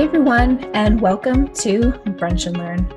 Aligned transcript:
Hey 0.00 0.06
everyone, 0.06 0.64
and 0.72 0.98
welcome 0.98 1.48
to 1.48 1.92
Brunch 2.16 2.46
and 2.46 2.56
Learn. 2.56 2.90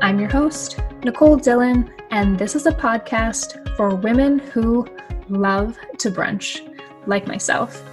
I'm 0.00 0.18
your 0.18 0.30
host, 0.30 0.80
Nicole 1.04 1.36
Dillon, 1.36 1.92
and 2.10 2.38
this 2.38 2.56
is 2.56 2.64
a 2.64 2.72
podcast 2.72 3.76
for 3.76 3.94
women 3.94 4.38
who 4.38 4.86
love 5.28 5.76
to 5.98 6.10
brunch, 6.10 6.62
like 7.06 7.26
myself. 7.26 7.84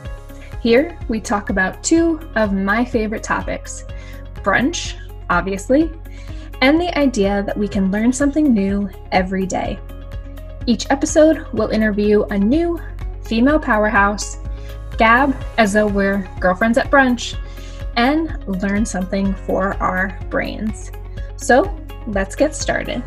Here, 0.61 0.97
we 1.09 1.19
talk 1.19 1.49
about 1.49 1.83
two 1.83 2.21
of 2.35 2.53
my 2.53 2.85
favorite 2.85 3.21
topics 3.21 3.83
brunch, 4.35 4.95
obviously, 5.29 5.91
and 6.61 6.79
the 6.79 6.97
idea 6.97 7.43
that 7.45 7.57
we 7.57 7.67
can 7.67 7.91
learn 7.91 8.13
something 8.13 8.53
new 8.53 8.89
every 9.11 9.45
day. 9.45 9.77
Each 10.67 10.89
episode 10.89 11.45
will 11.51 11.67
interview 11.67 12.23
a 12.29 12.39
new 12.39 12.79
female 13.25 13.59
powerhouse, 13.59 14.37
gab 14.97 15.35
as 15.57 15.73
though 15.73 15.87
we're 15.87 16.25
girlfriends 16.39 16.77
at 16.77 16.89
brunch 16.89 17.35
and 17.95 18.43
learn 18.61 18.85
something 18.85 19.33
for 19.33 19.75
our 19.75 20.17
brains. 20.29 20.91
So 21.35 21.75
let's 22.07 22.35
get 22.35 22.55
started. 22.55 23.03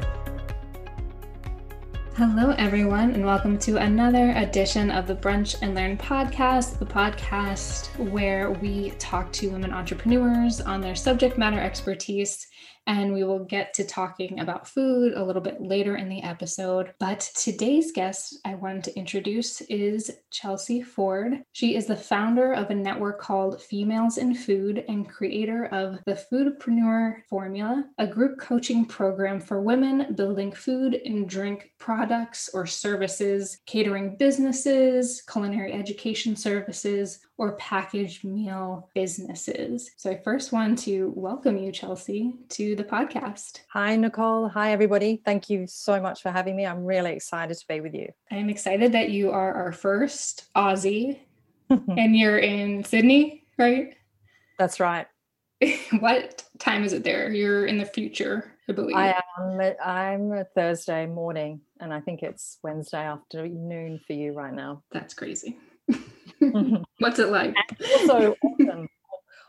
Hello, 2.16 2.54
everyone, 2.56 3.10
and 3.10 3.26
welcome 3.26 3.58
to 3.58 3.76
another 3.76 4.30
edition 4.36 4.90
of 4.90 5.06
the 5.06 5.14
Brunch 5.14 5.60
and 5.60 5.74
Learn 5.74 5.98
podcast, 5.98 6.78
the 6.78 6.86
podcast 6.86 7.88
where 8.10 8.52
we 8.52 8.92
talk 8.92 9.30
to 9.32 9.50
women 9.50 9.70
entrepreneurs 9.70 10.62
on 10.62 10.80
their 10.80 10.94
subject 10.94 11.36
matter 11.36 11.60
expertise 11.60 12.46
and 12.86 13.12
we 13.12 13.24
will 13.24 13.44
get 13.44 13.74
to 13.74 13.84
talking 13.84 14.40
about 14.40 14.68
food 14.68 15.12
a 15.14 15.24
little 15.24 15.42
bit 15.42 15.60
later 15.60 15.96
in 15.96 16.08
the 16.08 16.22
episode. 16.22 16.92
But 16.98 17.20
today's 17.34 17.92
guest 17.92 18.38
I 18.44 18.54
wanted 18.54 18.84
to 18.84 18.96
introduce 18.96 19.60
is 19.62 20.10
Chelsea 20.30 20.82
Ford. 20.82 21.42
She 21.52 21.76
is 21.76 21.86
the 21.86 21.96
founder 21.96 22.52
of 22.52 22.70
a 22.70 22.74
network 22.74 23.20
called 23.20 23.62
Females 23.62 24.18
in 24.18 24.34
Food 24.34 24.84
and 24.88 25.08
creator 25.08 25.66
of 25.66 25.98
the 26.06 26.14
Foodpreneur 26.30 27.22
Formula, 27.28 27.84
a 27.98 28.06
group 28.06 28.38
coaching 28.38 28.84
program 28.84 29.40
for 29.40 29.60
women 29.60 30.14
building 30.14 30.52
food 30.52 31.00
and 31.04 31.28
drink 31.28 31.72
products 31.78 32.48
or 32.54 32.66
services, 32.66 33.58
catering 33.66 34.16
businesses, 34.16 35.22
culinary 35.22 35.72
education 35.72 36.36
services, 36.36 37.20
or 37.38 37.56
packaged 37.56 38.24
meal 38.24 38.88
businesses. 38.94 39.90
So 39.96 40.10
I 40.10 40.20
first 40.22 40.52
want 40.52 40.78
to 40.80 41.12
welcome 41.14 41.58
you, 41.58 41.70
Chelsea, 41.70 42.34
to 42.50 42.74
the 42.76 42.84
podcast. 42.84 43.60
Hi, 43.72 43.96
Nicole. 43.96 44.48
Hi, 44.48 44.72
everybody. 44.72 45.20
Thank 45.24 45.50
you 45.50 45.66
so 45.66 46.00
much 46.00 46.22
for 46.22 46.30
having 46.30 46.56
me. 46.56 46.64
I'm 46.66 46.84
really 46.84 47.12
excited 47.12 47.56
to 47.58 47.66
be 47.68 47.80
with 47.80 47.94
you. 47.94 48.08
I'm 48.30 48.48
excited 48.48 48.92
that 48.92 49.10
you 49.10 49.30
are 49.32 49.52
our 49.52 49.72
first 49.72 50.46
Aussie 50.56 51.20
and 51.68 52.16
you're 52.16 52.38
in 52.38 52.84
Sydney, 52.84 53.44
right? 53.58 53.94
That's 54.58 54.80
right. 54.80 55.06
what 56.00 56.44
time 56.58 56.84
is 56.84 56.92
it 56.92 57.04
there? 57.04 57.30
You're 57.32 57.66
in 57.66 57.78
the 57.78 57.86
future, 57.86 58.52
I 58.68 58.72
believe. 58.72 58.96
I 58.96 59.14
am. 59.38 59.60
I'm 59.84 60.32
a 60.32 60.44
Thursday 60.44 61.06
morning, 61.06 61.60
and 61.80 61.92
I 61.92 62.00
think 62.00 62.22
it's 62.22 62.58
Wednesday 62.62 63.04
afternoon 63.04 64.00
for 64.06 64.12
you 64.12 64.32
right 64.32 64.52
now. 64.52 64.82
That's 64.92 65.14
crazy. 65.14 65.58
Mm-hmm. 66.42 66.82
What's 66.98 67.18
it 67.18 67.30
like? 67.30 67.54
also 68.00 68.36
autumn, 68.42 68.88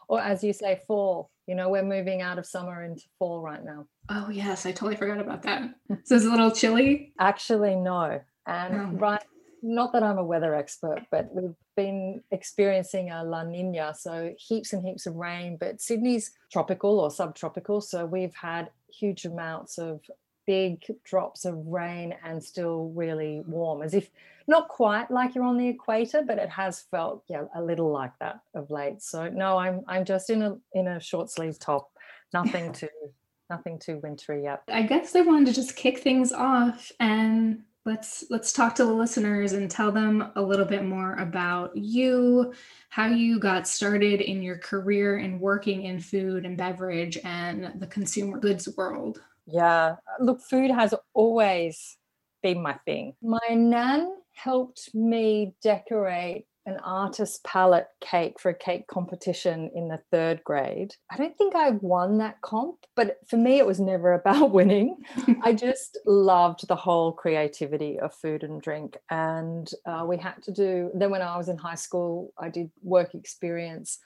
or 0.07 0.21
as 0.21 0.43
you 0.43 0.53
say, 0.53 0.81
fall. 0.87 1.31
You 1.47 1.55
know, 1.55 1.69
we're 1.69 1.83
moving 1.83 2.21
out 2.21 2.37
of 2.37 2.45
summer 2.45 2.83
into 2.83 3.03
fall 3.17 3.41
right 3.41 3.63
now. 3.63 3.87
Oh 4.09 4.29
yes, 4.29 4.65
I 4.65 4.71
totally 4.71 4.97
forgot 4.97 5.19
about 5.19 5.43
that. 5.43 5.69
So 6.03 6.15
it's 6.15 6.25
a 6.25 6.29
little 6.29 6.51
chilly. 6.51 7.13
Actually, 7.19 7.75
no. 7.75 8.19
And 8.45 8.75
oh. 8.75 8.97
right, 8.97 9.23
not 9.61 9.93
that 9.93 10.03
I'm 10.03 10.17
a 10.17 10.23
weather 10.23 10.55
expert, 10.55 11.01
but 11.11 11.33
we've 11.33 11.55
been 11.75 12.21
experiencing 12.31 13.11
a 13.11 13.23
La 13.23 13.43
Nina, 13.43 13.93
so 13.93 14.33
heaps 14.37 14.73
and 14.73 14.85
heaps 14.85 15.05
of 15.05 15.15
rain. 15.15 15.57
But 15.59 15.81
Sydney's 15.81 16.31
tropical 16.51 16.99
or 16.99 17.11
subtropical, 17.11 17.81
so 17.81 18.05
we've 18.05 18.35
had 18.35 18.69
huge 18.89 19.25
amounts 19.25 19.77
of 19.77 20.01
big 20.47 20.83
drops 21.03 21.45
of 21.45 21.67
rain 21.67 22.15
and 22.23 22.43
still 22.43 22.91
really 22.95 23.43
warm, 23.45 23.83
as 23.83 23.93
if 23.93 24.09
not 24.47 24.69
quite 24.69 25.11
like 25.11 25.35
you're 25.35 25.43
on 25.43 25.57
the 25.57 25.67
equator, 25.67 26.23
but 26.25 26.39
it 26.39 26.49
has 26.49 26.81
felt 26.89 27.23
yeah 27.27 27.43
a 27.53 27.61
little 27.61 27.91
like 27.91 28.17
that 28.19 28.39
of 28.55 28.71
late. 28.71 29.03
So 29.03 29.29
no, 29.29 29.57
I'm 29.57 29.83
I'm 29.87 30.05
just 30.05 30.31
in 30.31 30.41
a 30.41 30.57
in 30.73 30.87
a 30.87 30.99
short 30.99 31.29
sleeve 31.29 31.59
top, 31.59 31.91
nothing 32.33 32.73
too 32.73 32.87
nothing 33.49 33.77
too 33.77 33.99
wintry 34.01 34.43
yet. 34.43 34.63
I 34.67 34.81
guess 34.81 35.15
I 35.15 35.21
wanted 35.21 35.47
to 35.47 35.53
just 35.53 35.75
kick 35.75 35.99
things 35.99 36.31
off 36.31 36.91
and 36.99 37.63
let's 37.87 38.25
let's 38.29 38.51
talk 38.51 38.75
to 38.75 38.83
the 38.85 38.93
listeners 38.93 39.53
and 39.53 39.71
tell 39.71 39.91
them 39.91 40.31
a 40.35 40.41
little 40.41 40.65
bit 40.65 40.83
more 40.83 41.15
about 41.15 41.75
you 41.75 42.53
how 42.89 43.07
you 43.07 43.39
got 43.39 43.65
started 43.67 44.19
in 44.19 44.43
your 44.43 44.57
career 44.57 45.19
in 45.19 45.39
working 45.39 45.83
in 45.83 45.97
food 45.99 46.45
and 46.45 46.57
beverage 46.57 47.17
and 47.23 47.71
the 47.79 47.87
consumer 47.87 48.37
goods 48.37 48.67
world 48.75 49.21
yeah 49.47 49.95
look 50.19 50.41
food 50.41 50.71
has 50.71 50.93
always 51.13 51.97
been 52.43 52.61
my 52.61 52.73
thing 52.85 53.13
my 53.21 53.39
nan 53.49 54.13
helped 54.33 54.93
me 54.93 55.53
decorate 55.63 56.45
an 56.67 56.77
artist 56.83 57.43
palette 57.45 57.87
cake 58.01 58.39
for 58.41 58.49
a 58.49 58.53
cake 58.53 58.87
competition 58.87 59.71
in 59.73 59.87
the 59.87 60.01
third 60.11 60.43
grade. 60.43 60.93
I 61.09 61.15
don't 61.15 61.35
think 61.37 61.55
I 61.55 61.69
won 61.69 62.17
that 62.17 62.41
comp, 62.41 62.75
but 62.93 63.19
for 63.29 63.37
me, 63.37 63.57
it 63.57 63.65
was 63.65 63.79
never 63.79 64.13
about 64.21 64.51
winning. 64.51 64.97
I 65.43 65.53
just 65.53 65.97
loved 66.05 66.67
the 66.67 66.75
whole 66.75 67.13
creativity 67.13 67.97
of 67.99 68.13
food 68.13 68.43
and 68.43 68.61
drink. 68.61 68.97
And 69.09 69.71
uh, 69.85 70.03
we 70.05 70.17
had 70.17 70.43
to 70.43 70.51
do, 70.51 70.91
then 70.93 71.09
when 71.09 71.21
I 71.21 71.37
was 71.37 71.47
in 71.47 71.57
high 71.57 71.75
school, 71.75 72.33
I 72.37 72.49
did 72.49 72.69
work 72.83 73.15
experience 73.15 73.99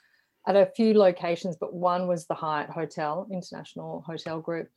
at 0.46 0.54
a 0.54 0.70
few 0.76 0.94
locations, 0.94 1.56
but 1.56 1.74
one 1.74 2.06
was 2.06 2.26
the 2.26 2.34
Hyatt 2.34 2.70
Hotel, 2.70 3.26
International 3.32 4.04
Hotel 4.06 4.40
Group. 4.40 4.68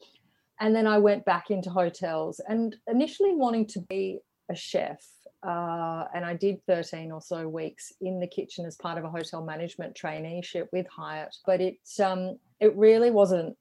And 0.59 0.75
then 0.75 0.87
I 0.87 0.97
went 0.97 1.25
back 1.25 1.49
into 1.49 1.69
hotels 1.69 2.39
and 2.47 2.75
initially 2.87 3.35
wanting 3.35 3.67
to 3.67 3.81
be 3.81 4.19
a 4.49 4.55
chef 4.55 4.99
uh, 5.45 6.05
and 6.15 6.25
I 6.25 6.33
did 6.33 6.65
13 6.65 7.11
or 7.11 7.21
so 7.21 7.47
weeks 7.47 7.93
in 8.01 8.19
the 8.19 8.25
kitchen 8.25 8.65
as 8.65 8.75
part 8.75 8.97
of 8.97 9.03
a 9.03 9.09
hotel 9.09 9.43
management 9.43 9.95
traineeship 9.95 10.67
with 10.73 10.87
Hyatt. 10.87 11.35
But 11.45 11.61
it 11.61 11.77
um, 12.03 12.39
it 12.59 12.75
really 12.75 13.11
wasn't 13.11 13.55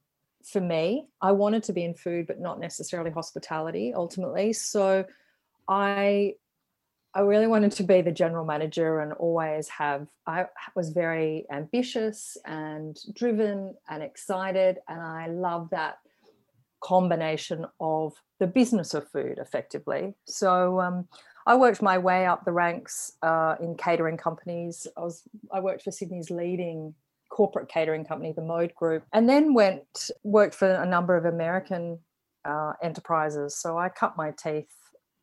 for 0.45 0.61
me. 0.61 1.07
I 1.21 1.33
wanted 1.33 1.63
to 1.65 1.75
be 1.75 1.85
in 1.85 1.95
food, 1.95 2.27
but 2.27 2.41
not 2.41 2.59
necessarily 2.59 3.11
hospitality 3.11 3.93
ultimately. 3.95 4.55
So 4.55 5.05
I 5.69 6.35
I 7.13 7.21
really 7.21 7.47
wanted 7.47 7.73
to 7.73 7.83
be 7.83 8.01
the 8.01 8.13
general 8.13 8.47
manager 8.47 9.01
and 9.01 9.13
always 9.13 9.69
have 9.69 10.07
I 10.27 10.47
was 10.75 10.89
very 10.89 11.45
ambitious 11.53 12.39
and 12.47 12.97
driven 13.13 13.75
and 13.91 14.03
excited 14.03 14.79
and 14.89 15.03
I 15.03 15.27
love 15.27 15.69
that 15.71 15.99
combination 16.85 17.65
of 17.81 18.13
the 18.41 18.47
business 18.47 18.95
of 18.95 19.09
food 19.11 19.39
effectively. 19.39 20.15
So 20.27 20.81
um, 20.81 21.09
I 21.47 21.57
worked 21.57 21.83
my 21.83 21.99
way 21.99 22.27
up 22.27 22.45
the 22.45 22.53
ranks 22.53 23.13
uh, 23.23 23.57
in 23.61 23.77
catering 23.77 24.17
companies. 24.17 24.87
I 24.97 25.01
was 25.01 25.23
I 25.53 25.61
worked 25.61 25.83
for 25.83 25.91
Sydney's 25.91 26.31
leading 26.31 26.95
corporate 27.31 27.69
catering 27.69 28.05
company, 28.05 28.33
the 28.33 28.43
Mode 28.43 28.75
Group, 28.75 29.05
and 29.13 29.29
then 29.29 29.55
went 29.55 30.11
worked 30.23 30.55
for 30.55 30.71
a 30.71 30.87
number 30.87 31.17
of 31.17 31.25
American 31.25 31.99
uh, 32.45 32.75
enterprises. 32.83 33.57
So 33.57 33.79
I 33.79 33.89
cut 33.89 34.17
my 34.17 34.31
teeth 34.31 34.75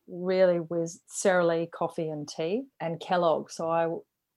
really 0.08 0.60
with 0.60 0.98
Sara 1.06 1.46
Lee 1.46 1.68
Coffee 1.72 2.08
and 2.08 2.28
Tea 2.28 2.64
and 2.80 3.00
Kellogg. 3.00 3.50
So 3.50 3.70
I 3.70 3.88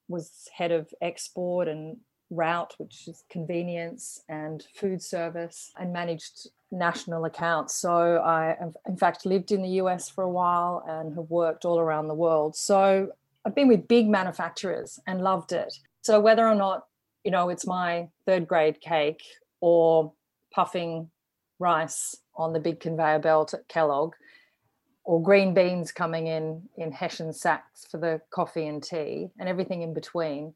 was 0.08 0.48
head 0.56 0.72
of 0.72 0.90
export 1.02 1.68
and 1.68 1.98
route, 2.30 2.74
which 2.78 3.08
is 3.08 3.24
convenience 3.30 4.22
and 4.30 4.64
food 4.76 5.02
service, 5.02 5.72
and 5.78 5.92
managed 5.92 6.48
national 6.72 7.26
accounts. 7.26 7.76
So 7.76 8.18
I, 8.18 8.56
in 8.88 8.98
fact, 8.98 9.26
lived 9.26 9.52
in 9.52 9.62
the 9.62 9.70
US 9.82 10.10
for 10.10 10.24
a 10.24 10.30
while 10.30 10.84
and 10.88 11.16
have 11.16 11.30
worked 11.30 11.66
all 11.66 11.80
around 11.80 12.08
the 12.08 12.14
world. 12.14 12.56
So 12.56 13.10
I've 13.46 13.56
been 13.56 13.68
with 13.68 13.88
big 13.88 14.08
manufacturers 14.08 15.00
and 15.08 15.22
loved 15.22 15.52
it. 15.52 15.74
So 16.02 16.20
whether 16.20 16.48
or 16.48 16.56
not, 16.56 16.88
you 17.24 17.32
know, 17.32 17.50
it's 17.50 17.66
my 17.66 18.10
third 18.26 18.48
grade 18.48 18.82
cake 18.82 19.24
or 19.62 20.14
puffing 20.54 21.10
rice 21.60 22.16
on 22.36 22.54
the 22.54 22.60
big 22.60 22.80
conveyor 22.80 23.20
belt 23.20 23.54
at 23.54 23.68
Kellogg, 23.68 24.14
or 25.04 25.22
green 25.22 25.54
beans 25.54 25.92
coming 25.92 26.28
in 26.28 26.64
in 26.78 26.92
Hessian 26.92 27.32
sacks 27.32 27.86
for 27.90 27.98
the 27.98 28.20
coffee 28.32 28.68
and 28.68 28.84
tea, 28.84 29.30
and 29.40 29.48
everything 29.48 29.82
in 29.82 29.94
between. 29.94 30.54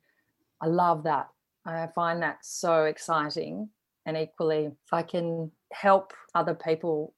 I 0.60 0.68
love 0.68 1.04
that. 1.04 1.30
I 1.66 1.88
find 1.94 2.22
that 2.24 2.40
so 2.42 2.86
exciting. 2.86 3.70
And 4.06 4.18
equally, 4.18 4.66
if 4.66 4.94
I 4.94 5.04
can 5.04 5.52
help 5.72 6.14
other 6.36 6.54
people 6.54 7.14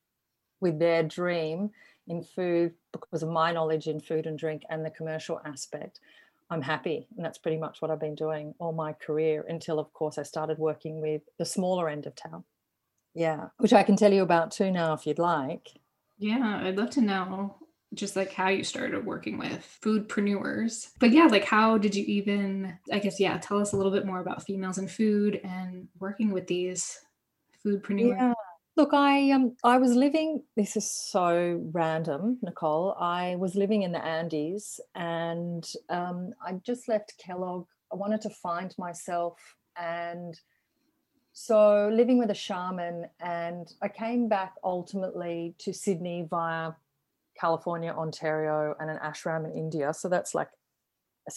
with 0.59 0.79
their 0.79 1.03
dream 1.03 1.71
in 2.07 2.23
food 2.23 2.73
because 2.91 3.23
of 3.23 3.29
my 3.29 3.51
knowledge 3.51 3.87
in 3.87 3.99
food 3.99 4.25
and 4.25 4.37
drink 4.37 4.63
and 4.69 4.85
the 4.85 4.89
commercial 4.89 5.41
aspect, 5.45 5.99
I'm 6.49 6.61
happy. 6.61 7.07
And 7.15 7.25
that's 7.25 7.37
pretty 7.37 7.57
much 7.57 7.81
what 7.81 7.89
I've 7.91 7.99
been 7.99 8.15
doing 8.15 8.53
all 8.59 8.73
my 8.73 8.93
career 8.93 9.45
until, 9.47 9.79
of 9.79 9.91
course, 9.93 10.17
I 10.17 10.23
started 10.23 10.57
working 10.57 11.01
with 11.01 11.21
the 11.37 11.45
smaller 11.45 11.89
end 11.89 12.05
of 12.05 12.15
town. 12.15 12.43
Yeah, 13.13 13.47
which 13.57 13.73
I 13.73 13.83
can 13.83 13.95
tell 13.95 14.13
you 14.13 14.21
about 14.21 14.51
too 14.51 14.71
now 14.71 14.93
if 14.93 15.05
you'd 15.05 15.19
like. 15.19 15.69
Yeah, 16.17 16.61
I'd 16.63 16.77
love 16.77 16.91
to 16.91 17.01
know 17.01 17.55
just 17.93 18.15
like 18.15 18.31
how 18.31 18.47
you 18.47 18.63
started 18.63 19.05
working 19.05 19.37
with 19.37 19.67
foodpreneurs. 19.83 20.91
But 20.99 21.11
yeah, 21.11 21.25
like 21.25 21.43
how 21.43 21.77
did 21.77 21.93
you 21.93 22.05
even, 22.05 22.77
I 22.91 22.99
guess, 22.99 23.19
yeah, 23.19 23.37
tell 23.37 23.59
us 23.59 23.73
a 23.73 23.77
little 23.77 23.91
bit 23.91 24.05
more 24.05 24.19
about 24.19 24.43
females 24.43 24.77
in 24.77 24.87
food 24.87 25.41
and 25.43 25.89
working 25.99 26.31
with 26.31 26.47
these 26.47 26.99
foodpreneurs. 27.65 28.17
Yeah. 28.17 28.33
Look, 28.81 28.95
I 28.95 29.29
um 29.29 29.55
I 29.63 29.77
was 29.77 29.93
living 29.93 30.41
this 30.57 30.75
is 30.75 30.89
so 30.89 31.61
random, 31.71 32.39
Nicole. 32.41 32.95
I 32.99 33.35
was 33.35 33.53
living 33.53 33.83
in 33.83 33.91
the 33.91 34.03
Andes 34.03 34.79
and 34.95 35.63
um 35.89 36.33
I 36.43 36.53
just 36.53 36.87
left 36.87 37.13
Kellogg. 37.19 37.67
I 37.93 37.95
wanted 37.95 38.21
to 38.21 38.31
find 38.31 38.73
myself 38.79 39.37
and 39.79 40.33
so 41.31 41.91
living 41.93 42.17
with 42.17 42.31
a 42.31 42.33
shaman 42.33 43.05
and 43.19 43.71
I 43.83 43.87
came 43.87 44.27
back 44.27 44.55
ultimately 44.63 45.53
to 45.59 45.73
Sydney 45.73 46.25
via 46.27 46.71
California, 47.39 47.91
Ontario, 47.91 48.75
and 48.79 48.89
an 48.89 48.97
ashram 48.97 49.45
in 49.45 49.51
India. 49.51 49.93
So 49.93 50.09
that's 50.09 50.33
like 50.33 50.49
a, 51.29 51.31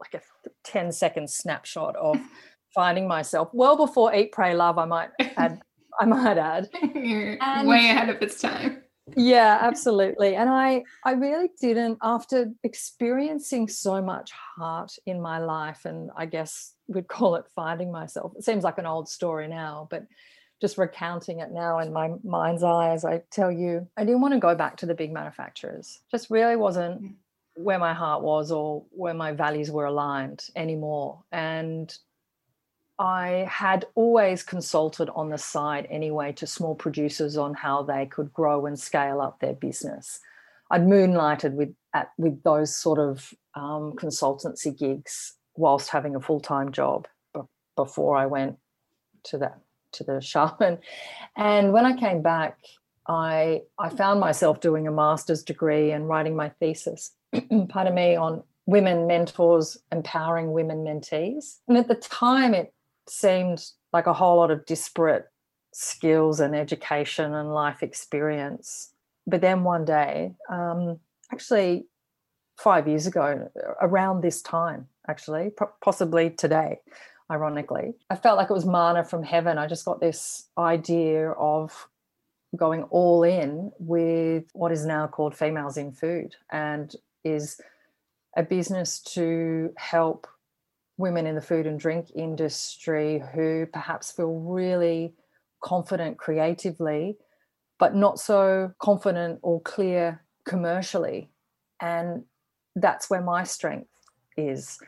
like 0.00 0.14
a 0.14 0.50
10 0.64 0.90
second 0.90 1.30
snapshot 1.30 1.94
of 1.94 2.18
finding 2.74 3.06
myself 3.06 3.48
well 3.52 3.76
before 3.76 4.12
Eat, 4.12 4.32
Pray, 4.32 4.56
Love. 4.56 4.76
I 4.76 4.86
might 4.86 5.10
add. 5.36 5.62
I 5.98 6.04
might 6.06 6.38
add. 6.38 6.68
You're 6.94 7.36
and, 7.40 7.68
way 7.68 7.90
ahead 7.90 8.08
of 8.08 8.22
its 8.22 8.40
time. 8.40 8.82
Yeah, 9.16 9.58
absolutely. 9.60 10.36
And 10.36 10.48
I 10.48 10.84
I 11.04 11.12
really 11.12 11.50
didn't 11.60 11.98
after 12.02 12.52
experiencing 12.62 13.68
so 13.68 14.00
much 14.00 14.30
heart 14.32 14.92
in 15.06 15.20
my 15.20 15.38
life 15.38 15.84
and 15.84 16.10
I 16.16 16.26
guess 16.26 16.74
we'd 16.86 17.08
call 17.08 17.36
it 17.36 17.46
finding 17.54 17.90
myself. 17.90 18.32
It 18.36 18.44
seems 18.44 18.64
like 18.64 18.78
an 18.78 18.86
old 18.86 19.08
story 19.08 19.48
now, 19.48 19.88
but 19.90 20.06
just 20.60 20.78
recounting 20.78 21.40
it 21.40 21.50
now 21.50 21.78
in 21.78 21.92
my 21.92 22.10
mind's 22.22 22.62
eye 22.62 22.90
as 22.90 23.04
I 23.04 23.22
tell 23.30 23.50
you, 23.50 23.88
I 23.96 24.04
didn't 24.04 24.20
want 24.20 24.34
to 24.34 24.40
go 24.40 24.54
back 24.54 24.76
to 24.78 24.86
the 24.86 24.94
big 24.94 25.12
manufacturers. 25.12 26.00
Just 26.10 26.30
really 26.30 26.56
wasn't 26.56 27.14
where 27.54 27.78
my 27.78 27.94
heart 27.94 28.22
was 28.22 28.52
or 28.52 28.84
where 28.90 29.14
my 29.14 29.32
values 29.32 29.70
were 29.70 29.86
aligned 29.86 30.44
anymore. 30.54 31.22
And 31.32 31.92
I 33.00 33.46
had 33.48 33.86
always 33.94 34.42
consulted 34.42 35.08
on 35.14 35.30
the 35.30 35.38
side 35.38 35.86
anyway 35.88 36.32
to 36.32 36.46
small 36.46 36.74
producers 36.74 37.38
on 37.38 37.54
how 37.54 37.82
they 37.82 38.04
could 38.04 38.30
grow 38.30 38.66
and 38.66 38.78
scale 38.78 39.22
up 39.22 39.40
their 39.40 39.54
business. 39.54 40.20
I'd 40.70 40.86
moonlighted 40.86 41.54
with 41.54 41.74
at, 41.94 42.10
with 42.18 42.42
those 42.42 42.76
sort 42.76 42.98
of 42.98 43.32
um, 43.54 43.94
consultancy 43.96 44.78
gigs 44.78 45.32
whilst 45.56 45.88
having 45.88 46.14
a 46.14 46.20
full 46.20 46.40
time 46.40 46.72
job 46.72 47.08
b- 47.32 47.40
before 47.74 48.16
I 48.16 48.26
went 48.26 48.58
to 49.24 49.38
that 49.38 49.58
to 49.92 50.04
the 50.04 50.20
shaman. 50.20 50.78
And 51.36 51.72
when 51.72 51.86
I 51.86 51.96
came 51.96 52.20
back, 52.20 52.58
I 53.08 53.62
I 53.78 53.88
found 53.88 54.20
myself 54.20 54.60
doing 54.60 54.86
a 54.86 54.92
master's 54.92 55.42
degree 55.42 55.90
and 55.90 56.06
writing 56.06 56.36
my 56.36 56.50
thesis, 56.60 57.12
pardon 57.70 57.94
me, 57.94 58.14
on 58.14 58.42
women 58.66 59.06
mentors 59.06 59.78
empowering 59.90 60.52
women 60.52 60.84
mentees. 60.84 61.60
And 61.66 61.78
at 61.78 61.88
the 61.88 61.94
time, 61.94 62.52
it 62.52 62.74
seemed 63.10 63.64
like 63.92 64.06
a 64.06 64.12
whole 64.12 64.36
lot 64.36 64.50
of 64.50 64.66
disparate 64.66 65.26
skills 65.72 66.40
and 66.40 66.54
education 66.54 67.34
and 67.34 67.52
life 67.52 67.82
experience. 67.82 68.92
But 69.26 69.40
then 69.40 69.64
one 69.64 69.84
day, 69.84 70.34
um, 70.48 70.98
actually 71.32 71.86
five 72.58 72.86
years 72.88 73.06
ago, 73.06 73.50
around 73.80 74.22
this 74.22 74.42
time, 74.42 74.86
actually, 75.08 75.50
possibly 75.82 76.30
today, 76.30 76.78
ironically. 77.30 77.94
I 78.10 78.16
felt 78.16 78.36
like 78.36 78.50
it 78.50 78.54
was 78.54 78.66
manna 78.66 79.04
from 79.04 79.22
heaven. 79.22 79.58
I 79.58 79.66
just 79.66 79.84
got 79.84 80.00
this 80.00 80.48
idea 80.58 81.30
of 81.30 81.88
going 82.56 82.82
all 82.84 83.22
in 83.22 83.70
with 83.78 84.44
what 84.52 84.72
is 84.72 84.84
now 84.84 85.06
called 85.06 85.36
Females 85.36 85.76
in 85.76 85.92
Food 85.92 86.36
and 86.50 86.94
is 87.24 87.60
a 88.36 88.42
business 88.42 89.00
to 89.00 89.72
help 89.76 90.26
women 91.00 91.26
in 91.26 91.34
the 91.34 91.40
food 91.40 91.66
and 91.66 91.80
drink 91.80 92.10
industry 92.14 93.22
who 93.34 93.66
perhaps 93.72 94.12
feel 94.12 94.34
really 94.38 95.14
confident 95.62 96.18
creatively, 96.18 97.16
but 97.78 97.94
not 97.94 98.18
so 98.18 98.72
confident 98.78 99.40
or 99.42 99.60
clear 99.62 100.22
commercially. 100.46 101.30
And 101.80 102.24
that's 102.76 103.10
where 103.10 103.22
my 103.22 103.44
strength 103.44 103.90
is. 104.36 104.78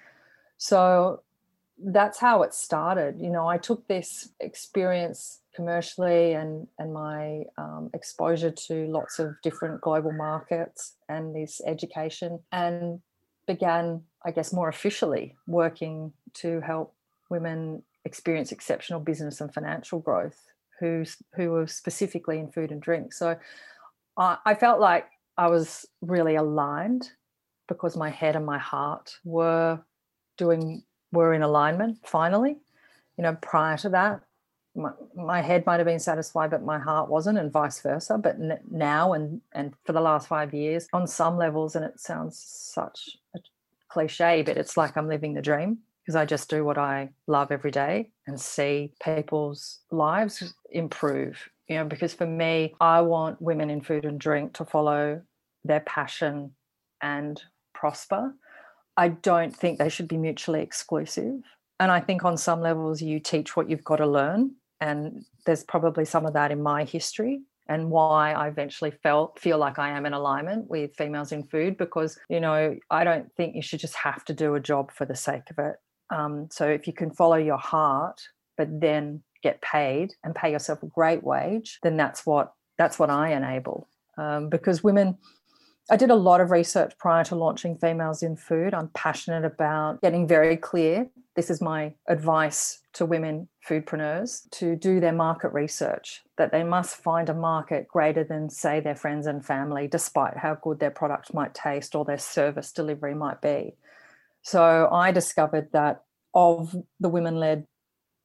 So 0.59 1.23
that's 1.85 2.19
how 2.19 2.43
it 2.43 2.55
started. 2.55 3.19
You 3.19 3.31
know, 3.31 3.49
I 3.49 3.59
took 3.59 3.89
this 3.89 4.29
experience 4.41 5.41
commercially 5.55 6.33
and 6.33 6.67
and 6.79 6.93
my 6.93 7.43
um, 7.59 7.91
exposure 7.93 8.51
to 8.51 8.87
lots 8.87 9.19
of 9.19 9.35
different 9.43 9.81
global 9.81 10.13
markets 10.13 10.95
and 11.09 11.35
this 11.35 11.61
education 11.67 12.41
and 12.53 13.01
began, 13.47 14.03
I 14.25 14.31
guess, 14.31 14.53
more 14.53 14.69
officially 14.69 15.37
working 15.47 16.13
to 16.35 16.61
help 16.61 16.95
women 17.29 17.83
experience 18.05 18.53
exceptional 18.53 19.01
business 19.01 19.41
and 19.41 19.53
financial 19.53 20.01
growth 20.01 20.53
who 20.81 21.05
who 21.35 21.51
were 21.51 21.67
specifically 21.67 22.39
in 22.39 22.51
food 22.51 22.73
and 22.73 22.83
drink. 22.83 23.13
So 23.13 23.39
I, 24.17 24.39
I 24.45 24.55
felt 24.55 24.81
like 24.81 25.07
I 25.39 25.49
was 25.49 25.87
really 26.01 26.35
aligned 26.35 27.11
because 27.69 27.97
my 27.97 28.11
head 28.11 28.37
and 28.37 28.45
my 28.45 28.59
heart 28.59 29.19
were 29.25 29.81
doing 30.37 30.83
were 31.13 31.35
in 31.35 31.43
alignment 31.43 31.99
finally. 32.05 32.57
You 33.17 33.25
know, 33.25 33.37
prior 33.41 33.77
to 33.79 33.91
that, 33.91 34.23
my, 34.75 34.91
my 35.15 35.43
head 35.43 35.67
might 35.67 35.79
have 35.79 35.87
been 35.87 36.01
satisfied, 36.01 36.51
but 36.51 36.65
my 36.65 36.79
heart 36.79 37.11
wasn't, 37.11 37.39
and 37.39 37.53
vice 37.53 37.81
versa. 37.81 38.19
But 38.19 38.37
n- 38.37 38.61
now 38.71 39.13
and 39.13 39.41
and 39.53 39.75
for 39.85 39.93
the 39.93 40.01
last 40.01 40.29
five 40.29 40.53
years, 40.55 40.89
on 40.93 41.07
some 41.07 41.37
levels, 41.37 41.77
and 41.77 41.85
it 41.85 42.01
sounds 42.01 42.39
such 42.39 43.19
cliche, 43.93 44.43
but 44.43 44.57
it's 44.57 44.77
like 44.77 44.97
I'm 44.97 45.09
living 45.09 45.35
the 45.35 45.43
dream 45.43 45.79
because 46.03 46.17
I 46.17 46.25
just 46.25 46.51
do 46.51 46.65
what 46.65 46.79
I 46.79 47.11
love 47.27 47.53
every 47.53 47.71
day 47.71 48.11
and 48.27 48.41
see 48.41 48.93
people's 49.03 49.81
lives 49.91 50.55
improve. 50.71 51.49
You 51.69 51.77
know, 51.77 51.85
because 51.85 52.13
for 52.13 52.27
me, 52.27 52.75
I 52.81 53.01
want 53.01 53.41
women 53.41 53.71
in 53.71 53.81
food 53.81 54.05
and 54.05 54.19
drink 54.19 54.55
to 54.55 54.65
follow 54.65 55.23
their 55.65 55.81
passion 55.81 56.53
and 57.01 57.41
prosper 57.75 58.35
I 58.97 59.09
don't 59.09 59.55
think 59.55 59.79
they 59.79 59.89
should 59.89 60.09
be 60.09 60.19
mutually 60.19 60.61
exclusive. 60.61 61.41
And 61.81 61.91
I 61.91 62.01
think 62.01 62.25
on 62.25 62.37
some 62.37 62.61
levels, 62.61 63.01
you 63.01 63.21
teach 63.21 63.57
what 63.57 63.69
you've 63.69 63.85
got 63.85 63.97
to 63.97 64.07
learn. 64.07 64.55
And 64.81 65.25
there's 65.47 65.65
probably 65.65 66.05
some 66.05 66.27
of 66.27 66.35
that 66.35 66.53
in 66.53 66.63
my 66.63 66.85
history 66.85 67.41
and 67.69 67.91
why 67.91 68.33
I 68.33 68.49
eventually 68.49 68.91
felt 68.91 69.39
feel 69.39 69.59
like 69.59 69.79
I 69.79 69.91
am 69.91 70.07
in 70.07 70.13
alignment 70.13 70.69
with 70.69 70.97
females 70.97 71.33
in 71.33 71.45
food 71.45 71.77
because 71.77 72.19
you 72.29 72.41
know 72.41 72.77
I 72.91 73.05
don't 73.05 73.33
think 73.37 73.55
you 73.55 73.63
should 73.63 73.81
just 73.81 73.95
have 73.97 74.25
to 74.27 74.35
do 74.35 74.55
a 74.55 74.61
job 74.61 74.93
for 74.93 75.05
the 75.05 75.17
sake 75.17 75.51
of 75.51 75.59
it. 75.59 75.77
Um, 76.11 76.49
so 76.51 76.69
if 76.69 76.87
you 76.87 76.93
can 76.93 77.11
follow 77.11 77.37
your 77.37 77.59
heart, 77.59 78.21
but 78.59 78.69
then 78.81 79.23
get 79.43 79.61
paid 79.63 80.15
and 80.25 80.35
pay 80.35 80.53
yourself 80.53 80.83
a 80.83 80.87
great 80.87 81.23
wage, 81.23 81.79
then 81.83 81.97
that's 81.97 82.27
what 82.27 82.53
that's 82.79 82.99
what 82.99 83.11
I 83.11 83.33
enable. 83.33 83.89
Um, 84.19 84.49
because 84.49 84.85
women 84.85 85.17
I 85.91 85.97
did 85.97 86.11
a 86.11 86.15
lot 86.15 86.41
of 86.41 86.51
research 86.51 86.97
prior 86.97 87.25
to 87.25 87.35
launching 87.35 87.77
Females 87.77 88.23
in 88.23 88.37
Food. 88.37 88.73
I'm 88.73 88.89
passionate 88.89 89.45
about 89.45 90.01
getting 90.01 90.29
very 90.29 90.57
clear. 90.57 91.09
This 91.35 91.51
is 91.51 91.61
my 91.61 91.95
advice 92.09 92.79
to 92.93 93.05
women 93.05 93.49
foodpreneurs 93.69 94.49
to 94.51 94.77
do 94.77 95.01
their 95.01 95.13
market 95.13 95.53
research, 95.53 96.23
that 96.37 96.53
they 96.53 96.63
must 96.63 96.97
find 96.97 97.29
a 97.29 97.35
market 97.35 97.89
greater 97.89 98.23
than, 98.23 98.49
say, 98.49 98.81
their 98.81 98.95
friends 98.95 99.27
and 99.27 99.45
family, 99.45 99.89
despite 99.89 100.37
how 100.37 100.55
good 100.55 100.79
their 100.79 100.91
product 100.91 101.35
might 101.35 101.55
taste 101.55 101.95
or 101.95 102.05
their 102.05 102.19
service 102.19 102.71
delivery 102.73 103.15
might 103.15 103.41
be. 103.41 103.75
So 104.43 104.89
I 104.93 105.11
discovered 105.11 105.69
that 105.73 106.05
of 106.35 106.77
the 107.01 107.09
women 107.09 107.37
led 107.37 107.67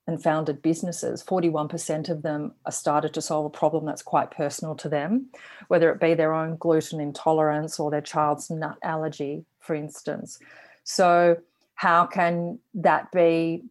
and 0.08 0.24
founded 0.24 0.62
businesses, 0.62 1.22
41% 1.22 2.10
of 2.10 2.22
them 2.22 2.54
are 2.66 2.72
started 2.72 3.14
to 3.14 3.22
solve 3.22 3.46
a 3.46 3.50
problem 3.50 3.86
that's 3.86 4.02
quite 4.02 4.32
personal 4.32 4.74
to 4.76 4.88
them, 4.88 5.28
whether 5.68 5.92
it 5.92 6.00
be 6.00 6.14
their 6.14 6.34
own 6.34 6.56
gluten 6.56 7.02
intolerance 7.02 7.78
or 7.80 7.92
their 7.92 8.02
child's 8.02 8.50
nut 8.50 8.78
allergy, 8.82 9.46
for 9.60 9.76
instance. 9.76 10.40
So, 10.86 11.38
how 11.76 12.06
can 12.06 12.60
that 12.74 13.12
be 13.12 13.64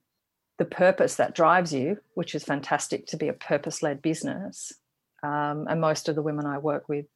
the 0.59 0.65
purpose 0.67 1.17
that 1.17 1.35
drives 1.35 1.73
you, 1.73 1.99
which 2.15 2.35
is 2.35 2.45
fantastic 2.45 3.07
to 3.07 3.17
be 3.17 3.29
a 3.29 3.33
purpose 3.33 3.83
led 3.83 4.03
business? 4.03 4.73
Um, 5.23 5.67
and 5.69 5.81
most 5.81 6.09
of 6.09 6.15
the 6.15 6.23
women 6.23 6.47
I 6.47 6.59
work 6.59 6.89
with 6.89 7.07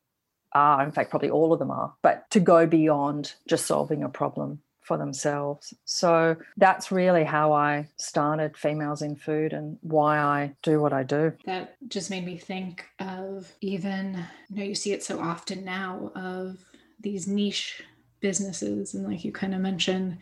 are, 0.52 0.82
in 0.82 0.90
fact, 0.90 1.10
probably 1.10 1.30
all 1.30 1.52
of 1.52 1.58
them 1.58 1.70
are, 1.70 1.92
but 2.02 2.28
to 2.30 2.40
go 2.40 2.66
beyond 2.66 3.34
just 3.46 3.66
solving 3.66 4.02
a 4.02 4.08
problem 4.08 4.62
for 4.90 4.98
themselves. 4.98 5.72
So 5.84 6.34
that's 6.56 6.90
really 6.90 7.22
how 7.22 7.52
I 7.52 7.86
started 7.96 8.56
Females 8.56 9.02
in 9.02 9.14
Food 9.14 9.52
and 9.52 9.78
why 9.82 10.18
I 10.18 10.52
do 10.64 10.80
what 10.80 10.92
I 10.92 11.04
do. 11.04 11.32
That 11.46 11.76
just 11.86 12.10
made 12.10 12.26
me 12.26 12.36
think 12.36 12.86
of 12.98 13.52
even, 13.60 14.26
you 14.48 14.56
know, 14.56 14.64
you 14.64 14.74
see 14.74 14.90
it 14.90 15.04
so 15.04 15.20
often 15.20 15.64
now 15.64 16.10
of 16.16 16.56
these 16.98 17.28
niche 17.28 17.84
businesses 18.18 18.94
and 18.94 19.06
like 19.06 19.24
you 19.24 19.30
kind 19.30 19.54
of 19.54 19.60
mentioned 19.60 20.18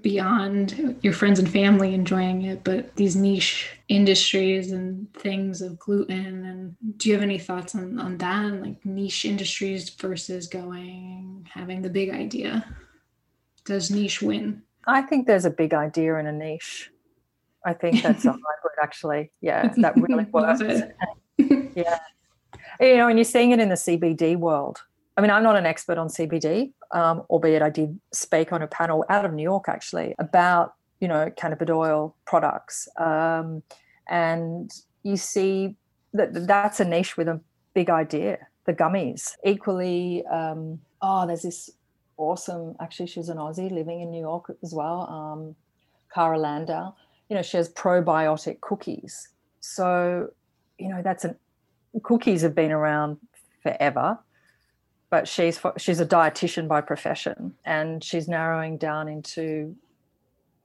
beyond 0.00 0.96
your 1.02 1.12
friends 1.12 1.40
and 1.40 1.50
family 1.50 1.92
enjoying 1.92 2.42
it 2.42 2.64
but 2.64 2.96
these 2.96 3.14
niche 3.14 3.78
industries 3.88 4.72
and 4.72 5.12
things 5.12 5.60
of 5.60 5.78
gluten 5.78 6.44
and 6.46 6.74
do 6.96 7.08
you 7.08 7.14
have 7.14 7.22
any 7.22 7.38
thoughts 7.38 7.74
on 7.74 8.00
on 8.00 8.16
that 8.16 8.46
and 8.46 8.62
like 8.62 8.84
niche 8.86 9.26
industries 9.26 9.90
versus 9.90 10.48
going 10.48 11.46
having 11.52 11.82
the 11.82 11.90
big 11.90 12.08
idea 12.08 12.64
does 13.68 13.90
niche 13.90 14.20
win? 14.22 14.62
I 14.86 15.02
think 15.02 15.26
there's 15.26 15.44
a 15.44 15.50
big 15.50 15.74
idea 15.74 16.16
in 16.16 16.26
a 16.26 16.32
niche. 16.32 16.90
I 17.64 17.74
think 17.74 18.02
that's 18.02 18.24
a 18.24 18.32
hybrid 18.32 18.78
actually. 18.82 19.30
Yeah 19.40 19.72
that 19.76 19.94
really 19.96 20.24
works. 20.32 20.60
yeah. 21.38 21.98
You 22.80 22.96
know 22.96 23.08
and 23.08 23.18
you're 23.18 23.24
seeing 23.24 23.52
it 23.52 23.60
in 23.60 23.68
the 23.68 23.76
cbd 23.76 24.36
world. 24.36 24.82
I 25.16 25.20
mean, 25.20 25.32
I'm 25.32 25.42
not 25.42 25.56
an 25.56 25.66
expert 25.66 25.98
on 25.98 26.06
CBD, 26.06 26.72
um, 26.92 27.24
albeit 27.28 27.60
I 27.60 27.70
did 27.70 27.98
speak 28.12 28.52
on 28.52 28.62
a 28.62 28.68
panel 28.68 29.04
out 29.08 29.24
of 29.24 29.32
New 29.32 29.42
York 29.42 29.68
actually 29.68 30.14
about 30.20 30.74
you 31.00 31.08
know 31.08 31.30
cannabidiol 31.36 32.14
products, 32.24 32.88
um, 32.96 33.62
and 34.08 34.70
you 35.02 35.16
see 35.16 35.76
that 36.14 36.46
that's 36.46 36.78
a 36.78 36.84
niche 36.84 37.16
with 37.16 37.28
a 37.28 37.40
big 37.74 37.90
idea. 37.90 38.38
The 38.66 38.74
gummies, 38.74 39.32
equally. 39.44 40.24
Um, 40.26 40.78
oh, 41.02 41.26
there's 41.26 41.42
this 41.42 41.70
awesome. 42.18 42.76
Actually, 42.80 43.06
she's 43.06 43.28
an 43.28 43.38
Aussie 43.38 43.70
living 43.70 44.00
in 44.00 44.10
New 44.10 44.20
York 44.20 44.54
as 44.62 44.74
well. 44.74 45.08
Um, 45.08 45.56
Cara 46.12 46.38
Landau. 46.38 46.94
You 47.28 47.36
know, 47.36 47.42
she 47.42 47.56
has 47.56 47.68
probiotic 47.70 48.60
cookies. 48.60 49.28
So, 49.60 50.30
you 50.78 50.88
know, 50.88 51.02
that's 51.02 51.24
an 51.24 51.36
cookies 52.02 52.42
have 52.42 52.54
been 52.54 52.70
around 52.70 53.18
forever 53.62 54.18
but 55.10 55.26
she's 55.26 55.60
she's 55.76 56.00
a 56.00 56.06
dietitian 56.06 56.68
by 56.68 56.80
profession 56.80 57.54
and 57.64 58.02
she's 58.04 58.28
narrowing 58.28 58.76
down 58.76 59.08
into 59.08 59.74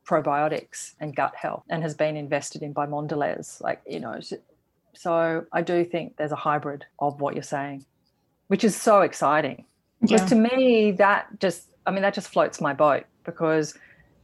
probiotics 0.06 0.94
and 1.00 1.16
gut 1.16 1.34
health 1.36 1.64
and 1.70 1.82
has 1.82 1.96
been 1.96 2.18
invested 2.18 2.62
in 2.62 2.74
by 2.74 2.86
Mondelez 2.86 3.62
like 3.62 3.82
you 3.88 4.00
know 4.00 4.20
so 4.94 5.46
I 5.52 5.62
do 5.62 5.84
think 5.86 6.18
there's 6.18 6.32
a 6.32 6.38
hybrid 6.38 6.86
of 7.00 7.22
what 7.22 7.36
you're 7.36 7.44
saying 7.44 7.86
which 8.48 8.64
is 8.64 8.76
so 8.76 9.02
exciting 9.02 9.66
because 10.04 10.22
yeah. 10.22 10.28
to 10.28 10.36
me 10.36 10.92
that 10.92 11.28
just 11.40 11.74
I 11.86 11.92
mean 11.92 12.04
that 12.04 12.14
just 12.14 12.28
floats 12.28 12.62
my 12.62 12.74
boat 12.74 13.06
because 13.24 13.74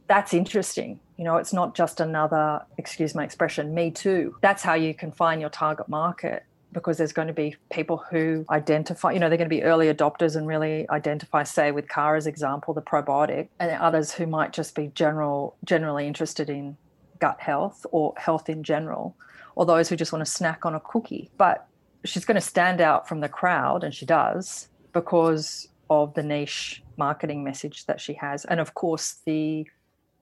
that's 0.06 0.32
interesting 0.32 1.00
you 1.16 1.24
know 1.24 1.36
it's 1.36 1.52
not 1.52 1.74
just 1.74 2.00
another 2.00 2.62
excuse 2.78 3.14
my 3.14 3.24
expression 3.24 3.74
me 3.74 3.90
too 3.90 4.36
that's 4.40 4.62
how 4.62 4.74
you 4.74 4.94
can 4.94 5.10
find 5.10 5.40
your 5.40 5.50
target 5.50 5.88
market 5.88 6.44
because 6.72 6.98
there's 6.98 7.12
going 7.12 7.28
to 7.28 7.34
be 7.34 7.56
people 7.72 7.96
who 8.10 8.44
identify, 8.50 9.12
you 9.12 9.18
know, 9.18 9.28
they're 9.28 9.38
going 9.38 9.48
to 9.48 9.54
be 9.54 9.62
early 9.62 9.92
adopters 9.92 10.36
and 10.36 10.46
really 10.46 10.88
identify, 10.90 11.42
say, 11.42 11.72
with 11.72 11.88
Cara's 11.88 12.26
example, 12.26 12.74
the 12.74 12.82
probiotic, 12.82 13.48
and 13.58 13.70
others 13.72 14.12
who 14.12 14.26
might 14.26 14.52
just 14.52 14.74
be 14.74 14.88
general, 14.94 15.56
generally 15.64 16.06
interested 16.06 16.48
in 16.48 16.76
gut 17.18 17.40
health 17.40 17.84
or 17.90 18.14
health 18.16 18.48
in 18.48 18.62
general, 18.62 19.16
or 19.56 19.66
those 19.66 19.88
who 19.88 19.96
just 19.96 20.12
want 20.12 20.24
to 20.24 20.30
snack 20.30 20.64
on 20.64 20.74
a 20.74 20.80
cookie. 20.80 21.30
But 21.36 21.66
she's 22.04 22.24
going 22.24 22.36
to 22.36 22.40
stand 22.40 22.80
out 22.80 23.08
from 23.08 23.20
the 23.20 23.28
crowd, 23.28 23.82
and 23.84 23.94
she 23.94 24.06
does, 24.06 24.68
because 24.92 25.68
of 25.90 26.14
the 26.14 26.22
niche 26.22 26.82
marketing 26.96 27.44
message 27.44 27.84
that 27.86 28.00
she 28.00 28.14
has, 28.14 28.44
and 28.46 28.60
of 28.60 28.74
course 28.74 29.20
the 29.26 29.66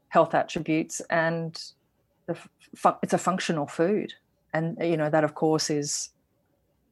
health 0.08 0.34
attributes 0.34 1.00
and 1.10 1.62
the, 2.26 2.36
it's 3.02 3.12
a 3.12 3.18
functional 3.18 3.66
food. 3.66 4.12
And 4.54 4.78
you 4.80 4.96
know 4.96 5.10
that 5.10 5.24
of 5.24 5.34
course 5.34 5.70
is 5.70 6.10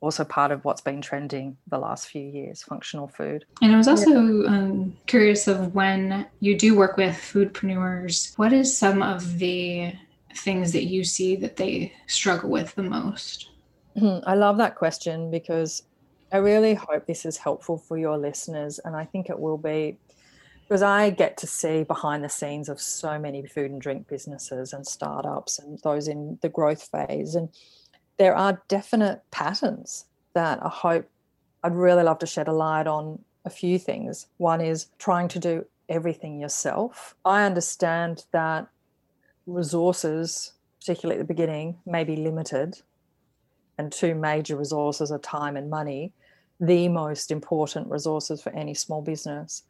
also 0.01 0.25
part 0.25 0.53
of 0.53 0.65
what's 0.65 0.83
been 0.83 1.01
trending 1.01 1.57
the 1.69 1.79
last 1.79 2.09
few 2.09 2.23
years 2.23 2.63
functional 2.63 3.09
food. 3.09 3.47
And 3.63 3.73
i 3.73 3.77
was 3.79 3.89
also 3.89 4.45
um, 4.47 4.97
curious 5.07 5.49
of 5.49 5.75
when 5.75 6.27
you 6.41 6.57
do 6.57 6.77
work 6.77 6.99
with 6.99 7.17
foodpreneurs 7.17 8.39
what 8.39 8.53
is 8.53 8.77
some 8.77 9.03
of 9.03 9.39
the 9.39 9.95
things 10.37 10.73
that 10.73 10.85
you 10.85 11.03
see 11.03 11.35
that 11.37 11.57
they 11.57 11.93
struggle 12.07 12.51
with 12.51 12.75
the 12.75 12.83
most? 12.83 13.49
Hmm, 13.99 14.19
i 14.27 14.35
love 14.35 14.59
that 14.59 14.77
question 14.77 15.31
because 15.31 15.83
i 16.37 16.39
really 16.39 16.75
hope 16.75 17.07
this 17.07 17.25
is 17.25 17.37
helpful 17.37 17.79
for 17.79 17.97
your 17.99 18.19
listeners 18.19 18.79
and 18.85 18.95
i 18.95 19.05
think 19.05 19.29
it 19.31 19.39
will 19.39 19.59
be 19.59 19.97
because 20.69 20.83
I 20.83 21.11
get 21.11 21.37
to 21.39 21.47
see 21.47 21.85
behind 21.85 22.25
the 22.25 22.29
scenes 22.29 22.69
of 22.69 22.81
so 22.81 23.21
many 23.21 23.47
food 23.47 23.71
and 23.71 23.81
drink 23.81 24.09
businesses 24.09 24.73
and 24.73 24.85
startups 24.85 25.61
and 25.61 25.79
those 25.85 26.09
in 26.09 26.39
the 26.43 26.49
growth 26.49 26.91
phase. 26.91 27.37
And 27.37 27.51
there 28.17 28.35
are 28.35 28.61
definite 28.67 29.23
patterns 29.31 30.07
that 30.35 30.59
I 30.65 30.69
hope 30.69 31.09
I'd 31.63 31.75
really 31.75 32.03
love 32.03 32.19
to 32.19 32.27
shed 32.27 32.49
a 32.49 32.53
light 32.53 32.89
on 32.89 33.21
a 33.45 33.51
few 33.51 33.79
things. 33.79 34.27
One 34.39 34.61
is 34.61 34.89
trying 34.99 35.29
to 35.29 35.39
do 35.39 35.67
everything 35.89 36.41
yourself. 36.41 37.15
I 37.25 37.45
understand 37.45 38.25
that 38.33 38.67
resources, 39.47 40.53
particularly 40.81 41.21
at 41.21 41.27
the 41.27 41.33
beginning, 41.33 41.79
may 41.87 42.03
be 42.03 42.17
limited, 42.17 42.81
and 43.79 43.93
two 43.93 44.17
major 44.17 44.57
resources 44.57 45.13
are 45.13 45.19
time 45.19 45.57
and 45.57 45.71
money, 45.71 46.13
the 46.61 46.89
most 46.89 47.31
important 47.31 47.89
resources 47.91 48.43
for 48.43 48.51
any 48.53 48.75
small 48.75 49.03
business. 49.03 49.63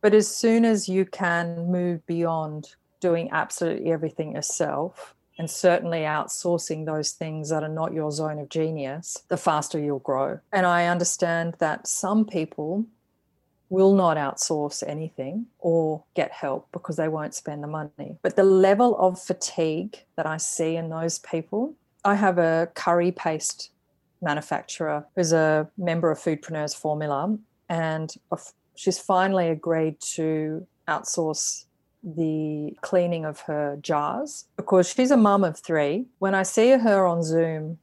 But 0.00 0.14
as 0.14 0.34
soon 0.34 0.64
as 0.64 0.88
you 0.88 1.04
can 1.04 1.70
move 1.70 2.04
beyond 2.06 2.74
doing 3.00 3.30
absolutely 3.30 3.92
everything 3.92 4.34
yourself, 4.34 5.14
and 5.38 5.50
certainly 5.50 6.00
outsourcing 6.00 6.86
those 6.86 7.12
things 7.12 7.48
that 7.48 7.62
are 7.64 7.68
not 7.68 7.92
your 7.92 8.12
zone 8.12 8.38
of 8.38 8.48
genius, 8.48 9.24
the 9.28 9.36
faster 9.36 9.78
you'll 9.78 9.98
grow. 9.98 10.38
And 10.52 10.66
I 10.66 10.86
understand 10.86 11.56
that 11.58 11.88
some 11.88 12.24
people 12.24 12.86
will 13.70 13.94
not 13.94 14.16
outsource 14.16 14.84
anything 14.86 15.46
or 15.58 16.04
get 16.14 16.30
help 16.30 16.68
because 16.72 16.96
they 16.96 17.08
won't 17.08 17.34
spend 17.34 17.62
the 17.62 17.66
money. 17.66 18.18
But 18.22 18.36
the 18.36 18.44
level 18.44 18.96
of 18.98 19.20
fatigue 19.20 19.98
that 20.16 20.26
I 20.26 20.36
see 20.36 20.76
in 20.76 20.90
those 20.90 21.18
people, 21.18 21.74
I 22.04 22.14
have 22.14 22.38
a 22.38 22.68
curry 22.74 23.10
paste 23.10 23.71
manufacturer 24.22 25.06
who's 25.16 25.32
a 25.32 25.68
member 25.76 26.10
of 26.10 26.18
Foodpreneurs 26.18 26.76
Formula, 26.76 27.36
and 27.68 28.14
she's 28.74 28.98
finally 28.98 29.48
agreed 29.48 30.00
to 30.00 30.66
outsource 30.88 31.64
the 32.02 32.76
cleaning 32.80 33.24
of 33.24 33.40
her 33.40 33.78
jars 33.80 34.46
because 34.56 34.88
she's 34.88 35.10
a 35.10 35.16
mum 35.16 35.44
of 35.44 35.58
three. 35.58 36.06
When 36.18 36.34
I 36.34 36.42
see 36.42 36.70
her 36.70 37.06
on 37.06 37.22
Zoom, 37.22 37.78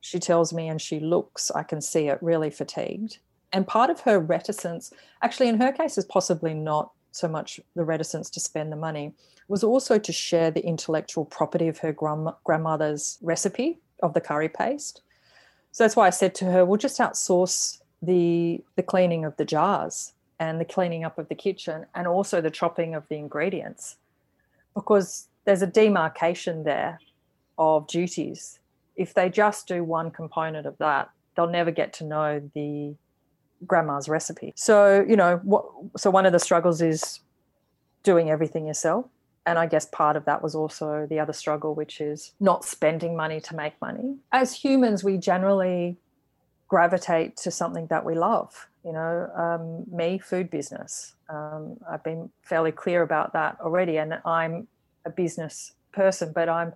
she 0.00 0.18
tells 0.18 0.52
me 0.52 0.68
and 0.68 0.80
she 0.80 0.98
looks, 0.98 1.50
I 1.50 1.62
can 1.62 1.80
see 1.80 2.08
it, 2.08 2.18
really 2.22 2.50
fatigued. 2.50 3.18
And 3.52 3.66
part 3.66 3.90
of 3.90 4.00
her 4.00 4.18
reticence, 4.18 4.92
actually, 5.22 5.48
in 5.48 5.60
her 5.60 5.72
case, 5.72 5.98
is 5.98 6.04
possibly 6.04 6.54
not 6.54 6.92
so 7.12 7.28
much 7.28 7.60
the 7.74 7.84
reticence 7.84 8.30
to 8.30 8.40
spend 8.40 8.72
the 8.72 8.76
money, 8.76 9.12
was 9.48 9.64
also 9.64 9.98
to 9.98 10.12
share 10.12 10.50
the 10.50 10.64
intellectual 10.64 11.24
property 11.24 11.68
of 11.68 11.78
her 11.78 11.92
grandmother's 12.44 13.18
recipe 13.20 13.80
of 14.02 14.14
the 14.14 14.20
curry 14.20 14.48
paste. 14.48 15.02
So 15.72 15.84
that's 15.84 15.96
why 15.96 16.06
I 16.06 16.10
said 16.10 16.34
to 16.36 16.46
her, 16.46 16.64
we'll 16.64 16.78
just 16.78 16.98
outsource 16.98 17.80
the 18.02 18.62
the 18.76 18.82
cleaning 18.82 19.24
of 19.24 19.36
the 19.36 19.44
jars 19.44 20.12
and 20.38 20.58
the 20.60 20.64
cleaning 20.64 21.04
up 21.04 21.18
of 21.18 21.28
the 21.28 21.34
kitchen 21.34 21.86
and 21.94 22.06
also 22.06 22.40
the 22.40 22.50
chopping 22.50 22.94
of 22.94 23.06
the 23.08 23.16
ingredients 23.16 23.96
because 24.74 25.28
there's 25.44 25.62
a 25.62 25.66
demarcation 25.66 26.64
there 26.64 26.98
of 27.58 27.86
duties. 27.86 28.58
If 28.96 29.14
they 29.14 29.28
just 29.28 29.68
do 29.68 29.84
one 29.84 30.10
component 30.10 30.66
of 30.66 30.78
that, 30.78 31.10
they'll 31.34 31.48
never 31.48 31.70
get 31.70 31.92
to 31.94 32.04
know 32.04 32.50
the 32.54 32.94
grandma's 33.66 34.08
recipe. 34.08 34.52
So, 34.56 35.04
you 35.06 35.16
know, 35.16 35.40
what, 35.42 35.66
so 35.96 36.10
one 36.10 36.26
of 36.26 36.32
the 36.32 36.38
struggles 36.38 36.80
is 36.80 37.20
doing 38.02 38.30
everything 38.30 38.66
yourself. 38.66 39.06
And 39.50 39.58
I 39.58 39.66
guess 39.66 39.86
part 39.86 40.14
of 40.14 40.26
that 40.26 40.42
was 40.42 40.54
also 40.54 41.08
the 41.10 41.18
other 41.18 41.32
struggle, 41.32 41.74
which 41.74 42.00
is 42.00 42.32
not 42.38 42.64
spending 42.64 43.16
money 43.16 43.40
to 43.40 43.56
make 43.56 43.74
money. 43.82 44.18
As 44.30 44.54
humans, 44.54 45.02
we 45.02 45.16
generally 45.16 45.96
gravitate 46.68 47.36
to 47.36 47.50
something 47.50 47.88
that 47.88 48.04
we 48.04 48.14
love 48.14 48.68
you 48.84 48.92
know 48.92 49.28
um, 49.36 49.84
me 49.94 50.18
food 50.18 50.50
business. 50.50 51.14
Um, 51.28 51.76
i've 51.90 52.04
been 52.04 52.30
fairly 52.42 52.72
clear 52.72 53.02
about 53.02 53.32
that 53.32 53.58
already. 53.60 53.98
And 53.98 54.14
i'm 54.24 54.68
a 55.04 55.10
business 55.10 55.72
person 55.92 56.32
but 56.32 56.48
i'm 56.48 56.72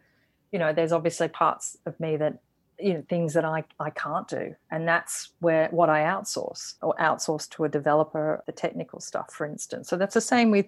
you 0.51 0.59
know 0.59 0.73
there's 0.73 0.93
obviously 0.93 1.29
parts 1.29 1.77
of 1.87 1.99
me 2.01 2.17
that 2.17 2.39
you 2.81 2.95
know 2.95 3.05
things 3.09 3.35
that 3.35 3.45
i 3.45 3.63
i 3.79 3.91
can't 3.91 4.27
do. 4.29 4.55
And 4.71 4.87
that's 4.87 5.31
where 5.39 5.69
what 5.71 5.89
i 5.89 6.01
outsource 6.01 6.75
or 6.83 6.95
outsource 6.97 7.49
to 7.51 7.65
a 7.65 7.69
developer 7.69 8.43
the 8.47 8.53
technical 8.53 9.01
stuff 9.01 9.33
for 9.33 9.47
instance. 9.47 9.89
So 9.89 9.97
that's 9.97 10.15
the 10.15 10.21
same 10.21 10.51
with 10.51 10.67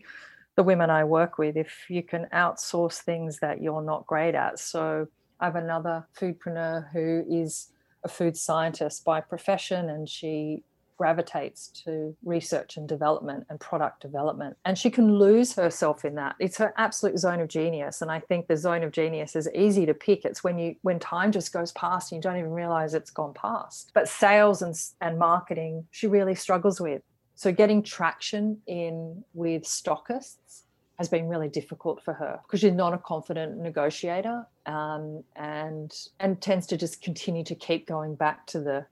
the 0.57 0.63
women 0.63 0.91
i 0.91 1.05
work 1.05 1.39
with 1.39 1.57
if 1.57 1.87
you 1.89 2.03
can 2.03 2.27
outsource 2.33 2.99
things 2.99 3.39
that 3.39 3.63
you're 3.63 3.83
not 3.83 4.07
great 4.07 4.35
at 4.35 4.59
so 4.59 5.07
i 5.41 5.45
have 5.45 5.57
another 5.57 6.07
foodpreneur 6.19 6.91
who 6.93 7.25
is 7.29 7.71
a 8.05 8.09
food 8.09 8.37
scientist 8.37 9.05
by 9.05 9.21
profession 9.21 9.91
and 9.91 10.09
she 10.09 10.63
gravitates 10.97 11.69
to 11.69 12.17
research 12.25 12.77
and 12.77 12.89
development 12.89 13.47
and 13.51 13.61
product 13.61 14.01
development. 14.01 14.57
And 14.65 14.79
she 14.79 14.91
can 14.91 15.19
lose 15.19 15.55
herself 15.55 16.05
in 16.05 16.15
that. 16.15 16.37
It's 16.41 16.57
her 16.59 16.73
absolute 16.77 17.19
zone 17.19 17.41
of 17.41 17.49
genius. 17.49 18.03
And 18.03 18.11
I 18.11 18.21
think 18.21 18.47
the 18.47 18.57
zone 18.57 18.83
of 18.83 18.93
genius 18.93 19.37
is 19.37 19.49
easy 19.55 19.87
to 19.87 19.95
pick. 19.95 20.25
It's 20.25 20.43
when 20.43 20.59
you 20.59 20.77
when 20.83 20.99
time 20.99 21.33
just 21.33 21.53
goes 21.53 21.73
past 21.73 22.13
and 22.13 22.19
you 22.19 22.23
don't 22.23 22.39
even 22.39 22.53
realize 22.53 22.95
it's 22.95 23.11
gone 23.11 23.35
past. 23.35 23.91
But 23.95 24.09
sales 24.09 24.63
and, 24.63 24.75
and 25.01 25.19
marketing, 25.19 25.87
she 25.91 26.07
really 26.07 26.35
struggles 26.35 26.81
with. 26.81 27.03
So 27.37 27.53
getting 27.53 27.83
traction 27.83 28.59
in 28.67 29.25
with 29.35 29.65
stockists 29.65 30.63
has 30.99 31.09
been 31.09 31.29
really 31.29 31.49
difficult 31.49 32.03
for 32.03 32.15
her 32.15 32.41
because 32.43 32.61
she's 32.61 32.73
not 32.73 32.95
a 32.95 32.99
confident 32.99 33.59
negotiator 33.59 34.47
um, 34.65 35.23
and 35.37 35.95
and 36.19 36.41
tends 36.41 36.67
to 36.69 36.77
just 36.77 37.03
continue 37.03 37.45
to 37.45 37.55
keep 37.55 37.87
going 37.87 38.15
back 38.15 38.47
to 38.47 38.61
the 38.61 38.87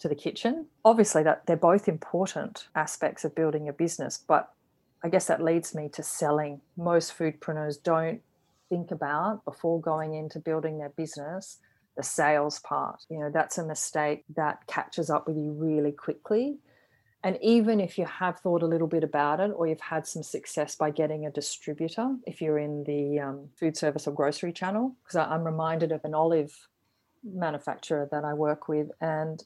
to 0.00 0.08
the 0.08 0.14
kitchen. 0.14 0.66
Obviously, 0.84 1.22
that 1.22 1.46
they're 1.46 1.56
both 1.56 1.88
important 1.88 2.68
aspects 2.74 3.24
of 3.24 3.34
building 3.34 3.68
a 3.68 3.72
business, 3.72 4.22
but 4.28 4.52
I 5.02 5.08
guess 5.08 5.26
that 5.26 5.42
leads 5.42 5.74
me 5.74 5.88
to 5.90 6.02
selling. 6.02 6.60
Most 6.76 7.16
foodpreneurs 7.16 7.82
don't 7.82 8.20
think 8.68 8.90
about 8.90 9.44
before 9.44 9.80
going 9.80 10.14
into 10.14 10.38
building 10.38 10.78
their 10.78 10.90
business 10.90 11.58
the 11.98 12.02
sales 12.04 12.60
part. 12.60 13.04
You 13.10 13.18
know, 13.18 13.30
that's 13.30 13.58
a 13.58 13.66
mistake 13.66 14.24
that 14.36 14.66
catches 14.68 15.10
up 15.10 15.26
with 15.26 15.36
you 15.36 15.50
really 15.52 15.90
quickly. 15.90 16.58
And 17.24 17.36
even 17.42 17.80
if 17.80 17.98
you 17.98 18.06
have 18.06 18.38
thought 18.38 18.62
a 18.62 18.66
little 18.66 18.86
bit 18.86 19.02
about 19.02 19.40
it, 19.40 19.50
or 19.54 19.66
you've 19.66 19.80
had 19.80 20.06
some 20.06 20.22
success 20.22 20.76
by 20.76 20.90
getting 20.90 21.26
a 21.26 21.30
distributor, 21.30 22.14
if 22.26 22.40
you're 22.40 22.58
in 22.58 22.84
the 22.84 23.18
um, 23.18 23.48
food 23.58 23.76
service 23.76 24.06
or 24.06 24.12
grocery 24.12 24.52
channel, 24.52 24.94
because 25.02 25.16
I'm 25.16 25.44
reminded 25.44 25.90
of 25.90 26.04
an 26.04 26.14
olive 26.14 26.68
manufacturer 27.24 28.08
that 28.12 28.24
I 28.24 28.34
work 28.34 28.68
with, 28.68 28.90
and 29.00 29.42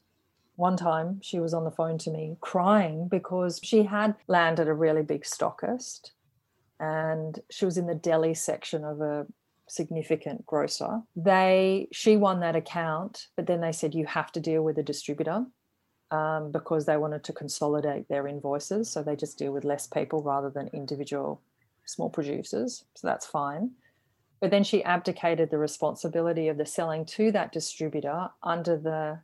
one 0.57 0.77
time 0.77 1.19
she 1.23 1.41
was 1.41 1.55
on 1.55 1.65
the 1.65 1.71
phone 1.71 1.99
to 1.99 2.11
me 2.11 2.37
crying 2.41 3.09
because 3.09 3.59
she 3.63 3.85
had 3.85 4.15
landed 4.29 4.69
a 4.69 4.75
really 4.75 5.03
big 5.03 5.25
stockist 5.25 6.11
and 6.79 7.41
she 7.51 7.65
was 7.65 7.79
in 7.79 7.87
the 7.87 7.95
deli 7.95 8.35
section 8.35 8.85
of 8.85 9.01
a 9.01 9.27
significant 9.69 10.45
grocer. 10.45 11.01
They 11.17 11.89
she 11.93 12.17
won 12.17 12.41
that 12.41 12.57
account, 12.57 13.29
but 13.37 13.47
then 13.47 13.61
they 13.61 13.73
said 13.73 13.95
you 13.95 14.05
have 14.07 14.31
to 14.33 14.41
deal 14.41 14.63
with 14.63 14.79
a 14.79 14.83
distributor 14.83 15.47
um, 16.13 16.53
because 16.53 16.85
they 16.85 16.99
wanted 16.99 17.25
to 17.25 17.33
consolidate 17.33 18.07
their 18.09 18.29
invoices, 18.29 18.91
so 18.91 19.03
they 19.03 19.17
just 19.17 19.39
deal 19.39 19.53
with 19.53 19.65
less 19.65 19.87
people 19.87 20.23
rather 20.23 20.51
than 20.51 20.69
individual 20.75 21.41
small 21.87 22.11
producers. 22.11 22.85
So 22.95 23.07
that's 23.07 23.27
fine. 23.27 23.73
But 24.41 24.51
then 24.51 24.63
she 24.63 24.85
abdicated 24.85 25.51
the 25.51 25.59
responsibility 25.59 26.49
of 26.49 26.59
the 26.59 26.67
selling 26.67 27.07
to 27.07 27.33
that 27.33 27.51
distributor 27.51 28.29
under 28.43 28.77
the 28.77 29.21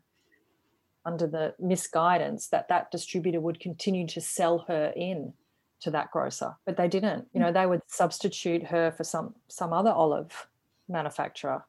under 1.04 1.26
the 1.26 1.54
misguidance 1.58 2.48
that 2.48 2.68
that 2.68 2.90
distributor 2.90 3.40
would 3.40 3.60
continue 3.60 4.06
to 4.06 4.20
sell 4.20 4.64
her 4.68 4.92
in 4.96 5.32
to 5.80 5.90
that 5.92 6.10
grocer 6.10 6.54
but 6.66 6.76
they 6.76 6.88
didn't 6.88 7.26
you 7.32 7.40
know 7.40 7.52
they 7.52 7.66
would 7.66 7.80
substitute 7.86 8.64
her 8.64 8.90
for 8.90 9.04
some 9.04 9.32
some 9.46 9.72
other 9.72 9.90
olive 9.90 10.48
manufacturer 10.88 11.64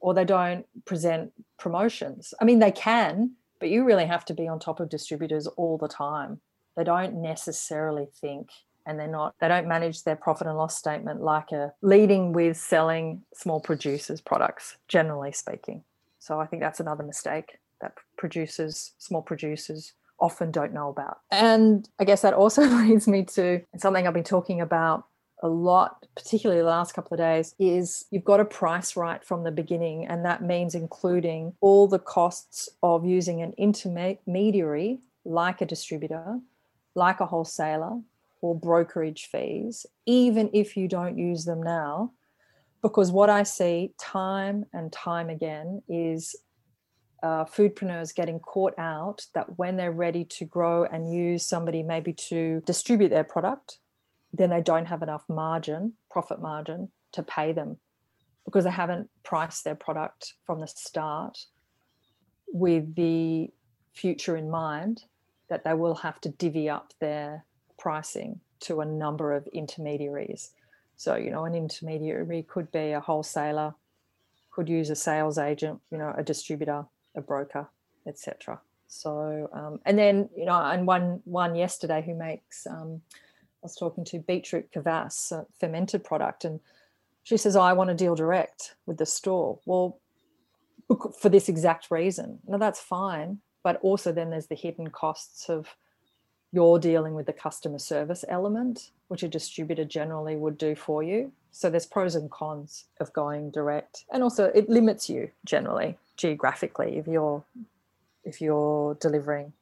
or 0.00 0.14
they 0.14 0.24
don't 0.24 0.66
present 0.86 1.30
promotions 1.58 2.32
i 2.40 2.44
mean 2.44 2.58
they 2.58 2.72
can 2.72 3.30
but 3.62 3.70
you 3.70 3.84
really 3.84 4.06
have 4.06 4.24
to 4.24 4.34
be 4.34 4.48
on 4.48 4.58
top 4.58 4.80
of 4.80 4.88
distributors 4.88 5.46
all 5.46 5.78
the 5.78 5.88
time 5.88 6.40
they 6.76 6.84
don't 6.84 7.14
necessarily 7.14 8.08
think 8.20 8.48
and 8.86 8.98
they're 8.98 9.06
not 9.06 9.34
they 9.40 9.48
don't 9.48 9.68
manage 9.68 10.02
their 10.02 10.16
profit 10.16 10.46
and 10.46 10.56
loss 10.58 10.76
statement 10.76 11.22
like 11.22 11.52
a 11.52 11.72
leading 11.80 12.32
with 12.32 12.56
selling 12.56 13.22
small 13.32 13.60
producers 13.60 14.20
products 14.20 14.76
generally 14.88 15.32
speaking 15.32 15.82
so 16.18 16.40
i 16.40 16.46
think 16.46 16.60
that's 16.60 16.80
another 16.80 17.04
mistake 17.04 17.58
that 17.82 17.92
producers, 18.16 18.94
small 18.96 19.20
producers, 19.20 19.92
often 20.18 20.50
don't 20.50 20.72
know 20.72 20.88
about. 20.88 21.18
And 21.30 21.86
I 21.98 22.04
guess 22.04 22.22
that 22.22 22.32
also 22.32 22.62
leads 22.66 23.06
me 23.06 23.24
to 23.24 23.60
something 23.76 24.06
I've 24.06 24.14
been 24.14 24.24
talking 24.24 24.62
about 24.62 25.04
a 25.42 25.48
lot, 25.48 26.06
particularly 26.14 26.62
the 26.62 26.68
last 26.68 26.94
couple 26.94 27.14
of 27.14 27.18
days, 27.18 27.54
is 27.58 28.06
you've 28.10 28.24
got 28.24 28.36
to 28.36 28.44
price 28.44 28.96
right 28.96 29.22
from 29.24 29.42
the 29.42 29.50
beginning. 29.50 30.06
And 30.06 30.24
that 30.24 30.42
means 30.42 30.74
including 30.74 31.54
all 31.60 31.88
the 31.88 31.98
costs 31.98 32.68
of 32.82 33.04
using 33.04 33.42
an 33.42 33.52
intermediary 33.58 35.00
like 35.24 35.60
a 35.60 35.66
distributor, 35.66 36.40
like 36.94 37.20
a 37.20 37.26
wholesaler, 37.26 38.00
or 38.40 38.58
brokerage 38.58 39.26
fees, 39.26 39.86
even 40.06 40.50
if 40.52 40.76
you 40.76 40.88
don't 40.88 41.18
use 41.18 41.44
them 41.44 41.62
now. 41.62 42.12
Because 42.80 43.12
what 43.12 43.30
I 43.30 43.44
see 43.44 43.94
time 43.98 44.66
and 44.72 44.92
time 44.92 45.30
again 45.30 45.82
is 45.88 46.34
uh, 47.22 47.44
foodpreneurs 47.44 48.12
getting 48.12 48.40
caught 48.40 48.76
out 48.78 49.26
that 49.34 49.58
when 49.58 49.76
they're 49.76 49.92
ready 49.92 50.24
to 50.24 50.44
grow 50.44 50.84
and 50.84 51.14
use 51.14 51.46
somebody 51.46 51.84
maybe 51.84 52.12
to 52.12 52.60
distribute 52.66 53.10
their 53.10 53.22
product, 53.22 53.78
then 54.32 54.50
they 54.50 54.60
don't 54.60 54.86
have 54.86 55.02
enough 55.02 55.24
margin, 55.28 55.92
profit 56.10 56.40
margin, 56.40 56.88
to 57.12 57.22
pay 57.22 57.52
them 57.52 57.76
because 58.44 58.64
they 58.64 58.70
haven't 58.70 59.08
priced 59.22 59.64
their 59.64 59.74
product 59.74 60.34
from 60.44 60.60
the 60.60 60.66
start 60.66 61.38
with 62.48 62.94
the 62.94 63.50
future 63.92 64.36
in 64.36 64.50
mind 64.50 65.04
that 65.48 65.64
they 65.64 65.74
will 65.74 65.94
have 65.94 66.20
to 66.20 66.28
divvy 66.30 66.68
up 66.68 66.92
their 67.00 67.44
pricing 67.78 68.40
to 68.60 68.80
a 68.80 68.84
number 68.84 69.32
of 69.32 69.46
intermediaries. 69.48 70.50
So, 70.96 71.16
you 71.16 71.30
know, 71.30 71.44
an 71.44 71.54
intermediary 71.54 72.44
could 72.44 72.70
be 72.72 72.92
a 72.92 73.00
wholesaler, 73.00 73.74
could 74.50 74.68
use 74.68 74.88
a 74.90 74.96
sales 74.96 75.38
agent, 75.38 75.80
you 75.90 75.98
know, 75.98 76.14
a 76.16 76.22
distributor, 76.22 76.84
a 77.16 77.20
broker, 77.20 77.68
etc. 78.06 78.60
So, 78.88 79.48
um, 79.52 79.80
and 79.84 79.98
then 79.98 80.28
you 80.36 80.44
know, 80.44 80.54
and 80.54 80.86
one 80.86 81.22
one 81.24 81.54
yesterday 81.54 82.02
who 82.04 82.14
makes, 82.14 82.66
um, 82.66 83.00
was 83.62 83.76
talking 83.76 84.04
to 84.06 84.18
beetroot 84.18 84.72
kvass, 84.72 85.32
a 85.32 85.46
fermented 85.58 86.04
product, 86.04 86.44
and 86.44 86.60
she 87.22 87.36
says, 87.36 87.56
oh, 87.56 87.60
"I 87.60 87.72
want 87.72 87.88
to 87.88 87.94
deal 87.94 88.14
direct 88.14 88.74
with 88.86 88.98
the 88.98 89.06
store." 89.06 89.58
Well, 89.66 89.98
for 91.18 91.28
this 91.28 91.48
exact 91.48 91.90
reason. 91.90 92.40
Now 92.46 92.58
that's 92.58 92.80
fine, 92.80 93.38
but 93.62 93.78
also 93.82 94.12
then 94.12 94.30
there's 94.30 94.48
the 94.48 94.54
hidden 94.54 94.90
costs 94.90 95.48
of 95.48 95.76
you're 96.52 96.78
dealing 96.78 97.14
with 97.14 97.26
the 97.26 97.32
customer 97.32 97.78
service 97.78 98.24
element, 98.28 98.90
which 99.08 99.22
a 99.22 99.28
distributor 99.28 99.84
generally 99.84 100.36
would 100.36 100.58
do 100.58 100.74
for 100.74 101.02
you. 101.02 101.32
So 101.50 101.70
there's 101.70 101.86
pros 101.86 102.14
and 102.14 102.30
cons 102.30 102.84
of 103.00 103.12
going 103.12 103.50
direct, 103.50 104.04
and 104.12 104.22
also 104.22 104.46
it 104.46 104.68
limits 104.68 105.08
you 105.08 105.30
generally 105.44 105.96
geographically 106.16 106.98
if 106.98 107.06
you're 107.06 107.42
if 108.24 108.40
you're 108.40 108.94
delivering 109.00 109.52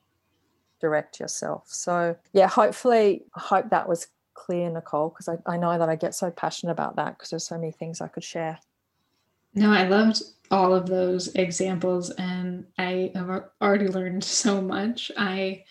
direct 0.80 1.20
yourself. 1.20 1.64
So 1.68 2.16
yeah, 2.32 2.48
hopefully 2.48 3.24
I 3.34 3.40
hope 3.40 3.70
that 3.70 3.88
was 3.88 4.08
clear, 4.34 4.70
Nicole, 4.70 5.10
because 5.10 5.28
I, 5.28 5.36
I 5.46 5.56
know 5.56 5.78
that 5.78 5.88
I 5.88 5.96
get 5.96 6.14
so 6.14 6.30
passionate 6.30 6.72
about 6.72 6.96
that 6.96 7.16
because 7.16 7.30
there's 7.30 7.46
so 7.46 7.56
many 7.56 7.72
things 7.72 8.00
I 8.00 8.08
could 8.08 8.24
share. 8.24 8.58
No, 9.54 9.72
I 9.72 9.86
loved 9.86 10.22
all 10.50 10.74
of 10.74 10.86
those 10.86 11.28
examples 11.34 12.10
and 12.10 12.66
I 12.78 13.12
have 13.14 13.44
already 13.60 13.88
learned 13.88 14.24
so 14.42 14.60
much. 14.60 15.10
I 15.16 15.64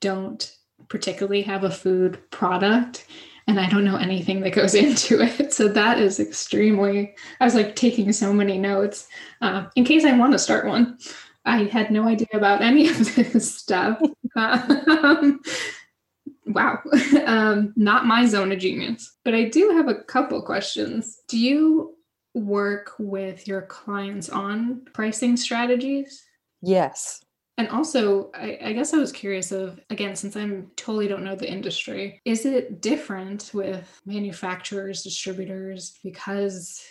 don't 0.00 0.56
particularly 0.88 1.42
have 1.42 1.64
a 1.64 1.70
food 1.70 2.18
product 2.30 3.06
and 3.46 3.58
I 3.58 3.68
don't 3.68 3.84
know 3.84 3.96
anything 3.96 4.40
that 4.40 4.52
goes 4.52 4.74
into 4.84 5.20
it. 5.20 5.52
So 5.52 5.68
that 5.68 5.98
is 5.98 6.20
extremely, 6.20 7.14
I 7.40 7.44
was 7.44 7.54
like 7.54 7.76
taking 7.76 8.12
so 8.12 8.32
many 8.32 8.58
notes 8.58 9.08
uh, 9.40 9.66
in 9.76 9.84
case 9.84 10.04
I 10.04 10.16
want 10.16 10.32
to 10.32 10.38
start 10.38 10.66
one. 10.66 10.98
I 11.44 11.64
had 11.64 11.90
no 11.90 12.06
idea 12.06 12.28
about 12.34 12.62
any 12.62 12.88
of 12.88 13.14
this 13.14 13.54
stuff. 13.54 14.00
Um, 14.36 15.40
wow, 16.46 16.80
um, 17.26 17.72
not 17.76 18.06
my 18.06 18.26
zone 18.26 18.52
of 18.52 18.58
genius. 18.58 19.16
But 19.24 19.34
I 19.34 19.44
do 19.44 19.70
have 19.70 19.88
a 19.88 20.02
couple 20.02 20.42
questions. 20.42 21.18
Do 21.28 21.38
you 21.38 21.96
work 22.34 22.92
with 22.98 23.46
your 23.46 23.62
clients 23.62 24.28
on 24.28 24.82
pricing 24.92 25.36
strategies? 25.36 26.24
Yes. 26.62 27.22
And 27.58 27.68
also, 27.68 28.30
I, 28.34 28.58
I, 28.64 28.72
guess 28.72 28.94
I 28.94 28.98
was 28.98 29.12
curious 29.12 29.52
of 29.52 29.78
again, 29.90 30.16
since 30.16 30.36
I'm 30.36 30.70
totally 30.76 31.06
don't 31.06 31.22
know 31.22 31.36
the 31.36 31.50
industry, 31.50 32.20
is 32.24 32.46
it 32.46 32.80
different 32.80 33.50
with 33.52 34.00
manufacturers, 34.06 35.02
distributors, 35.02 35.98
because 36.02 36.82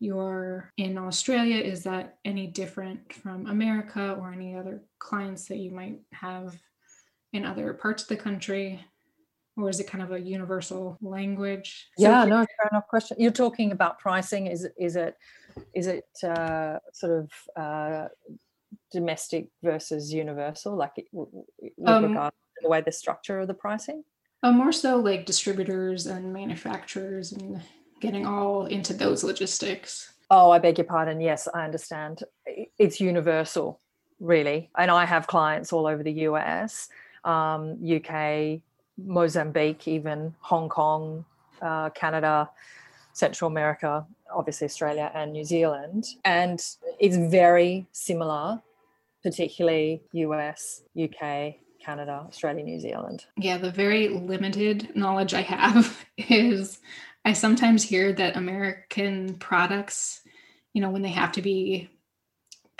you're 0.00 0.72
in 0.76 0.98
Australia? 0.98 1.58
Is 1.58 1.84
that 1.84 2.18
any 2.24 2.48
different 2.48 3.12
from 3.12 3.46
America 3.46 4.16
or 4.20 4.32
any 4.32 4.56
other 4.56 4.82
clients 4.98 5.46
that 5.46 5.58
you 5.58 5.70
might 5.70 6.00
have 6.12 6.58
in 7.32 7.44
other 7.44 7.72
parts 7.74 8.02
of 8.02 8.08
the 8.08 8.16
country? 8.16 8.84
Or 9.56 9.68
is 9.68 9.80
it 9.80 9.86
kind 9.88 10.02
of 10.02 10.12
a 10.12 10.20
universal 10.20 10.96
language? 11.02 11.88
Yeah, 11.98 12.22
so- 12.22 12.28
no, 12.28 12.36
fair 12.38 12.68
enough 12.70 12.86
question. 12.88 13.16
You're 13.20 13.32
talking 13.32 13.72
about 13.72 13.98
pricing. 13.98 14.46
Is 14.46 14.66
is 14.78 14.96
it 14.96 15.16
is 15.74 15.86
it 15.86 16.06
uh, 16.24 16.78
sort 16.92 17.12
of 17.24 17.30
uh, 17.62 18.08
domestic 18.92 19.48
versus 19.62 20.12
universal, 20.12 20.76
like 20.76 21.06
with 21.12 21.28
um, 21.86 22.04
regard 22.04 22.32
to 22.32 22.62
the 22.62 22.68
way 22.68 22.80
the 22.80 22.92
structure 22.92 23.40
of 23.40 23.48
the 23.48 23.54
pricing? 23.54 24.04
Uh, 24.42 24.52
more 24.52 24.72
so 24.72 24.96
like 24.96 25.26
distributors 25.26 26.06
and 26.06 26.32
manufacturers 26.32 27.32
and 27.32 27.60
getting 28.00 28.24
all 28.24 28.66
into 28.66 28.94
those 28.94 29.22
logistics. 29.22 30.14
Oh, 30.30 30.50
I 30.50 30.58
beg 30.58 30.78
your 30.78 30.86
pardon. 30.86 31.20
Yes, 31.20 31.48
I 31.52 31.64
understand. 31.64 32.22
It's 32.78 33.00
universal, 33.00 33.80
really. 34.20 34.70
And 34.78 34.90
I 34.90 35.04
have 35.04 35.26
clients 35.26 35.72
all 35.72 35.86
over 35.86 36.02
the 36.02 36.12
US, 36.28 36.88
um, 37.24 37.78
UK, 37.84 38.60
Mozambique, 38.98 39.88
even 39.88 40.34
Hong 40.40 40.68
Kong, 40.68 41.24
uh, 41.62 41.90
Canada, 41.90 42.50
Central 43.12 43.50
America, 43.50 44.06
obviously 44.32 44.64
Australia 44.66 45.10
and 45.14 45.32
New 45.32 45.44
Zealand. 45.44 46.06
And 46.24 46.60
it's 46.98 47.16
very 47.16 47.86
similar 47.92 48.62
particularly 49.22 50.02
US, 50.12 50.82
UK, 50.98 51.56
Canada, 51.84 52.24
Australia, 52.28 52.64
New 52.64 52.80
Zealand. 52.80 53.26
Yeah, 53.36 53.58
the 53.58 53.70
very 53.70 54.08
limited 54.08 54.94
knowledge 54.94 55.34
I 55.34 55.42
have 55.42 56.06
is 56.16 56.80
I 57.24 57.32
sometimes 57.32 57.82
hear 57.82 58.12
that 58.14 58.36
American 58.36 59.34
products, 59.34 60.22
you 60.72 60.80
know, 60.80 60.90
when 60.90 61.02
they 61.02 61.10
have 61.10 61.32
to 61.32 61.42
be 61.42 61.90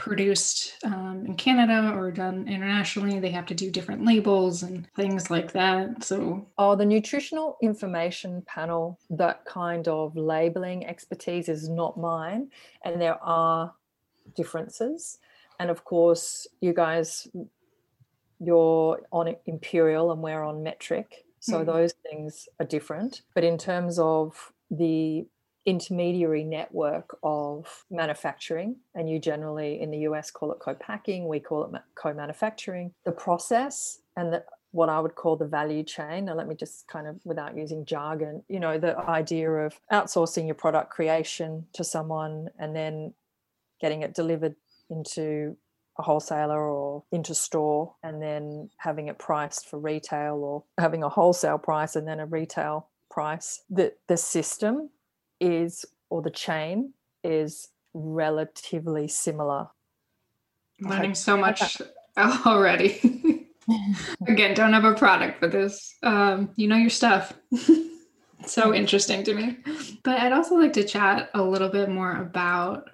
produced 0.01 0.77
um, 0.83 1.25
in 1.27 1.37
Canada 1.37 1.93
or 1.95 2.11
done 2.11 2.49
internationally, 2.49 3.21
they 3.21 3.31
have 3.31 3.45
to 3.45 3.55
do 3.55 3.71
different 3.71 4.03
labels 4.03 4.63
and 4.63 4.89
things 4.97 5.31
like 5.31 5.53
that. 5.53 6.03
So, 6.03 6.49
oh, 6.57 6.75
the 6.75 6.87
nutritional 6.87 7.59
information 7.63 8.43
panel, 8.47 8.99
that 9.11 9.45
kind 9.45 9.87
of 9.89 10.17
labeling 10.17 10.87
expertise 10.87 11.51
is 11.51 11.69
not 11.69 11.99
mine, 11.99 12.51
and 12.83 12.99
there 12.99 13.23
are 13.23 13.75
differences. 14.35 15.19
And 15.59 15.69
of 15.69 15.85
course, 15.85 16.47
you 16.63 16.73
guys, 16.73 17.29
you're 18.39 19.03
on 19.13 19.37
Imperial 19.45 20.13
and 20.13 20.23
we're 20.23 20.43
on 20.43 20.63
Metric. 20.63 21.27
So 21.41 21.57
mm-hmm. 21.57 21.71
those 21.71 21.93
things 22.09 22.49
are 22.59 22.67
different. 22.67 23.21
But 23.35 23.45
in 23.45 23.59
terms 23.59 23.99
of 23.99 24.53
the 24.71 25.27
intermediary 25.67 26.45
network 26.45 27.17
of 27.23 27.85
manufacturing, 27.91 28.77
and 28.95 29.09
you 29.09 29.19
generally 29.19 29.81
in 29.81 29.91
the 29.91 29.99
US 29.99 30.31
call 30.31 30.53
it 30.53 30.59
co-packing, 30.61 31.29
we 31.29 31.41
call 31.41 31.65
it 31.65 31.81
co-manufacturing. 31.95 32.93
The 33.05 33.13
process 33.13 33.99
and 34.17 34.33
the 34.33 34.45
what 34.73 34.89
I 34.89 35.01
would 35.01 35.17
call 35.17 35.37
the 35.37 35.47
value 35.47 35.83
chain. 35.83 36.27
Now, 36.27 36.35
let 36.35 36.47
me 36.47 36.55
just 36.55 36.87
kind 36.87 37.07
of, 37.09 37.17
without 37.25 37.57
using 37.57 37.85
jargon, 37.85 38.45
you 38.49 38.61
know, 38.61 38.79
the 38.79 38.97
idea 38.99 39.51
of 39.51 39.81
outsourcing 39.93 40.47
your 40.47 40.55
product 40.55 40.91
creation 40.91 41.67
to 41.73 41.83
someone 41.83 42.49
and 42.59 42.75
then 42.75 43.15
getting 43.81 44.03
it 44.03 44.15
delivered 44.15 44.55
into 44.89 45.57
a 45.99 46.03
wholesaler 46.03 46.61
or 46.61 47.05
into 47.11 47.35
store 47.35 47.95
and 48.03 48.23
then 48.23 48.71
having 48.79 49.09
it 49.09 49.19
priced 49.19 49.69
for 49.69 49.79
retail 49.79 50.37
or 50.37 50.65
having 50.79 51.03
a 51.03 51.09
wholesale 51.09 51.59
price 51.59 51.97
and 51.97 52.07
then 52.07 52.21
a 52.21 52.27
retail 52.27 52.89
price. 53.11 53.63
The 53.69 53.93
the 54.09 54.17
system 54.17 54.91
is 55.41 55.85
or 56.09 56.23
the 56.23 56.31
chain 56.31 56.93
is 57.25 57.69
relatively 57.95 59.09
similar. 59.09 59.69
Learning 60.81 61.15
so 61.15 61.37
much 61.37 61.81
already. 62.17 63.47
Again, 64.27 64.55
don't 64.55 64.73
have 64.73 64.85
a 64.85 64.95
product 64.95 65.39
for 65.39 65.49
this. 65.49 65.95
Um, 66.03 66.51
you 66.57 66.67
know 66.67 66.77
your 66.77 66.91
stuff. 66.91 67.33
so 68.47 68.75
interesting 68.75 69.23
to 69.25 69.35
me. 69.35 69.59
But 70.03 70.21
I'd 70.21 70.33
also 70.33 70.57
like 70.57 70.73
to 70.75 70.85
chat 70.85 71.31
a 71.35 71.43
little 71.43 71.69
bit 71.69 71.89
more 71.89 72.17
about 72.17 72.91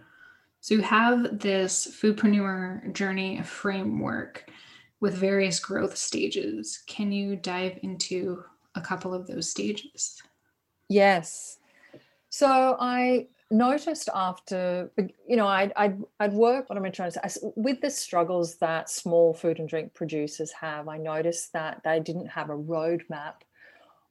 so 0.66 0.74
you 0.74 0.82
have 0.82 1.38
this 1.38 1.86
foodpreneur 1.86 2.92
journey 2.92 3.40
framework 3.42 4.50
with 4.98 5.14
various 5.14 5.60
growth 5.60 5.96
stages. 5.96 6.82
Can 6.88 7.12
you 7.12 7.36
dive 7.36 7.78
into 7.84 8.42
a 8.74 8.80
couple 8.80 9.14
of 9.14 9.28
those 9.28 9.48
stages? 9.48 10.20
Yes. 10.88 11.58
So 12.36 12.76
I 12.78 13.28
noticed 13.50 14.10
after 14.14 14.90
you 15.26 15.36
know 15.36 15.46
I'd, 15.46 15.72
I'd 15.74 16.02
i'd 16.20 16.32
work 16.34 16.68
what 16.68 16.76
am 16.76 16.84
i 16.84 16.90
trying 16.90 17.10
to 17.12 17.30
say? 17.30 17.40
With 17.54 17.80
the 17.80 17.88
struggles 17.88 18.56
that 18.56 18.90
small 18.90 19.32
food 19.32 19.58
and 19.58 19.68
drink 19.68 19.94
producers 19.94 20.52
have 20.52 20.88
i 20.88 20.98
noticed 20.98 21.54
that 21.54 21.80
they 21.82 21.98
didn't 22.00 22.26
have 22.26 22.50
a 22.50 22.58
roadmap 22.58 23.36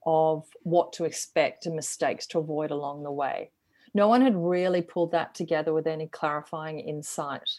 of 0.08 0.48
what 0.64 0.92
to 0.94 1.06
expect 1.06 1.68
and 1.68 1.76
mistakes 1.76 2.26
to 2.28 2.40
avoid 2.40 2.72
along 2.72 3.04
the 3.04 3.12
way. 3.12 3.52
No 3.94 4.08
one 4.08 4.22
had 4.22 4.36
really 4.36 4.82
pulled 4.82 5.12
that 5.12 5.36
together 5.36 5.72
with 5.72 5.86
any 5.86 6.08
clarifying 6.08 6.80
insight. 6.80 7.50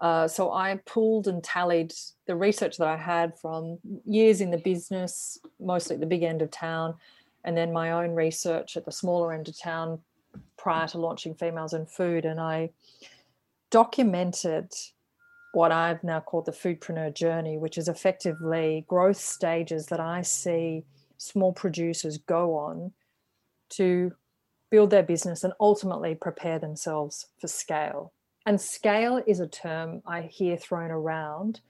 Uh, 0.00 0.28
so 0.28 0.52
i 0.52 0.78
pulled 0.86 1.26
and 1.26 1.42
tallied 1.42 1.92
the 2.26 2.36
research 2.36 2.76
that 2.78 2.88
i 2.88 2.96
had 2.96 3.38
from 3.38 3.78
years 4.04 4.40
in 4.40 4.50
the 4.50 4.58
business 4.72 5.38
mostly 5.58 5.94
at 5.94 6.00
the 6.00 6.12
big 6.14 6.22
end 6.22 6.42
of 6.42 6.50
town 6.50 6.94
and 7.46 7.56
then 7.56 7.72
my 7.72 7.92
own 7.92 8.10
research 8.10 8.76
at 8.76 8.84
the 8.84 8.92
smaller 8.92 9.32
end 9.32 9.48
of 9.48 9.58
town 9.58 10.00
prior 10.58 10.86
to 10.88 10.98
launching 10.98 11.34
Females 11.34 11.72
in 11.72 11.86
Food, 11.86 12.24
and 12.24 12.40
I 12.40 12.70
documented 13.70 14.72
what 15.52 15.72
I've 15.72 16.04
now 16.04 16.20
called 16.20 16.44
the 16.44 16.52
foodpreneur 16.52 17.14
journey, 17.14 17.56
which 17.56 17.78
is 17.78 17.88
effectively 17.88 18.84
growth 18.88 19.16
stages 19.16 19.86
that 19.86 20.00
I 20.00 20.20
see 20.20 20.84
small 21.16 21.52
producers 21.52 22.18
go 22.18 22.56
on 22.56 22.92
to 23.70 24.12
build 24.70 24.90
their 24.90 25.02
business 25.02 25.44
and 25.44 25.54
ultimately 25.60 26.14
prepare 26.14 26.58
themselves 26.58 27.28
for 27.40 27.48
scale. 27.48 28.12
And 28.44 28.60
scale 28.60 29.22
is 29.26 29.40
a 29.40 29.46
term 29.46 30.02
I 30.06 30.22
hear 30.22 30.56
thrown 30.56 30.90
around 30.90 31.60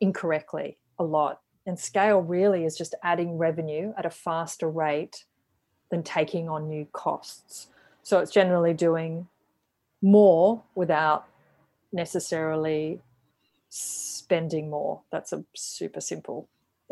incorrectly 0.00 0.78
a 0.98 1.04
lot. 1.04 1.40
And 1.68 1.78
scale 1.78 2.20
really 2.22 2.64
is 2.64 2.78
just 2.78 2.94
adding 3.02 3.36
revenue 3.36 3.92
at 3.98 4.06
a 4.06 4.10
faster 4.10 4.70
rate 4.70 5.24
than 5.90 6.02
taking 6.02 6.48
on 6.48 6.66
new 6.66 6.86
costs. 6.92 7.66
So 8.02 8.20
it's 8.20 8.32
generally 8.32 8.72
doing 8.72 9.28
more 10.00 10.62
without 10.74 11.26
necessarily 11.92 13.00
spending 13.68 14.70
more. 14.70 15.02
That's 15.12 15.34
a 15.34 15.44
super 15.54 16.00
simple 16.00 16.48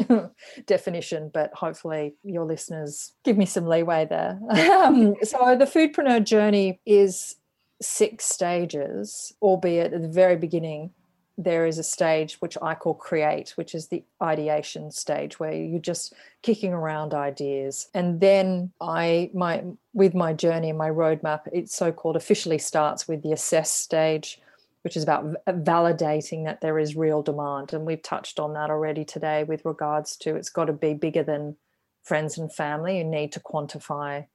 definition, 0.66 1.30
but 1.32 1.54
hopefully 1.54 2.14
your 2.22 2.44
listeners 2.44 3.14
give 3.24 3.38
me 3.38 3.46
some 3.46 3.66
leeway 3.66 4.04
there. 4.04 4.38
um, 4.84 5.14
so 5.22 5.56
the 5.56 5.64
foodpreneur 5.64 6.22
journey 6.22 6.80
is 6.84 7.36
six 7.80 8.26
stages, 8.26 9.32
albeit 9.40 9.94
at 9.94 10.02
the 10.02 10.08
very 10.08 10.36
beginning 10.36 10.90
there 11.38 11.66
is 11.66 11.78
a 11.78 11.82
stage 11.82 12.36
which 12.40 12.56
I 12.62 12.74
call 12.74 12.94
create, 12.94 13.50
which 13.56 13.74
is 13.74 13.88
the 13.88 14.02
ideation 14.22 14.90
stage 14.90 15.38
where 15.38 15.52
you're 15.52 15.78
just 15.78 16.14
kicking 16.42 16.72
around 16.72 17.12
ideas. 17.12 17.88
And 17.92 18.20
then 18.20 18.72
I 18.80 19.30
my 19.34 19.64
with 19.92 20.14
my 20.14 20.32
journey 20.32 20.70
and 20.70 20.78
my 20.78 20.88
roadmap, 20.88 21.42
it 21.52 21.68
so-called 21.68 22.16
officially 22.16 22.58
starts 22.58 23.06
with 23.06 23.22
the 23.22 23.32
assess 23.32 23.70
stage, 23.70 24.40
which 24.82 24.96
is 24.96 25.02
about 25.02 25.34
validating 25.46 26.44
that 26.44 26.62
there 26.62 26.78
is 26.78 26.96
real 26.96 27.22
demand. 27.22 27.74
And 27.74 27.84
we've 27.84 28.02
touched 28.02 28.40
on 28.40 28.54
that 28.54 28.70
already 28.70 29.04
today 29.04 29.44
with 29.44 29.64
regards 29.64 30.16
to 30.18 30.36
it's 30.36 30.50
got 30.50 30.66
to 30.66 30.72
be 30.72 30.94
bigger 30.94 31.22
than 31.22 31.56
friends 32.02 32.38
and 32.38 32.52
family. 32.52 32.98
You 32.98 33.04
need 33.04 33.32
to 33.32 33.40
quantify 33.40 34.26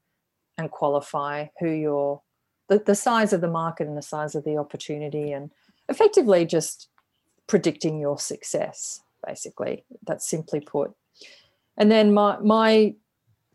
and 0.58 0.70
qualify 0.70 1.48
who 1.60 1.70
you're 1.70 2.22
the, 2.70 2.78
the 2.78 2.96
size 2.96 3.34
of 3.34 3.42
the 3.42 3.48
market 3.48 3.88
and 3.88 3.98
the 3.98 4.04
size 4.04 4.36
of 4.36 4.44
the 4.44 4.58
opportunity 4.58 5.32
and 5.32 5.52
effectively 5.90 6.46
just 6.46 6.88
predicting 7.52 8.00
your 8.00 8.18
success 8.18 9.02
basically. 9.28 9.84
That's 10.08 10.28
simply 10.28 10.62
put. 10.62 10.94
And 11.78 11.92
then 11.92 12.14
my 12.14 12.38
my 12.40 12.96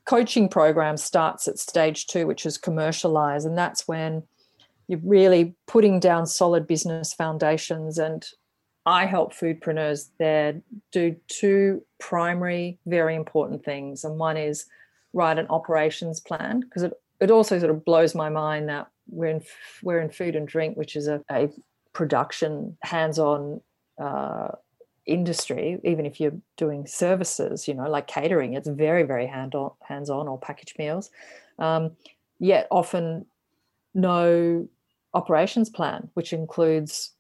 coaching 0.05 0.51
program 0.51 0.99
starts 0.99 1.49
at 1.49 1.59
stage 1.59 2.07
2 2.07 2.27
which 2.27 2.45
is 2.45 2.59
commercialize 2.59 3.47
and 3.47 3.57
that's 3.57 3.89
when 3.89 4.23
you're 4.87 5.01
really 5.03 5.57
putting 5.67 5.99
down 5.99 6.27
solid 6.27 6.67
business 6.67 7.15
foundations. 7.15 7.97
And 7.97 8.23
I 8.85 9.07
help 9.07 9.33
foodpreneurs 9.33 10.11
there 10.19 10.61
do 10.93 11.17
two 11.29 11.83
primary 11.99 12.79
very 12.85 13.15
important 13.17 13.65
things. 13.65 14.05
And 14.05 14.19
one 14.19 14.37
is 14.37 14.67
write 15.15 15.39
an 15.39 15.47
operations 15.49 16.21
plan 16.21 16.61
because 16.61 16.83
it, 16.83 16.93
it 17.19 17.31
also 17.31 17.59
sort 17.59 17.71
of 17.71 17.83
blows 17.87 18.15
my 18.15 18.29
mind 18.29 18.69
that 18.69 18.89
we're 19.09 19.31
in 19.31 19.43
we're 19.83 20.01
in 20.01 20.11
food 20.11 20.37
and 20.37 20.47
drink 20.47 20.77
which 20.77 20.97
is 20.97 21.09
a, 21.09 21.23
a 21.31 21.49
production 21.95 22.77
hands-on 22.83 23.63
uh, 23.99 24.49
industry, 25.07 25.79
even 25.85 26.05
if 26.05 26.21
you're 26.21 26.37
doing 26.57 26.87
services, 26.87 27.69
you 27.69 27.75
know, 27.75 27.89
like 27.89 28.07
catering, 28.07 28.55
it's 28.55 28.69
very, 28.69 29.05
very 29.05 29.27
hand 29.27 29.55
on, 29.55 29.71
hands-on 29.83 30.29
or 30.29 30.39
packaged 30.39 30.79
meals. 30.79 31.11
Um, 31.59 31.93
yet 32.39 32.67
often 32.71 33.27
no 33.95 34.69
operations 35.15 35.71
plan, 35.71 36.11
which 36.15 36.33
includes, 36.33 37.13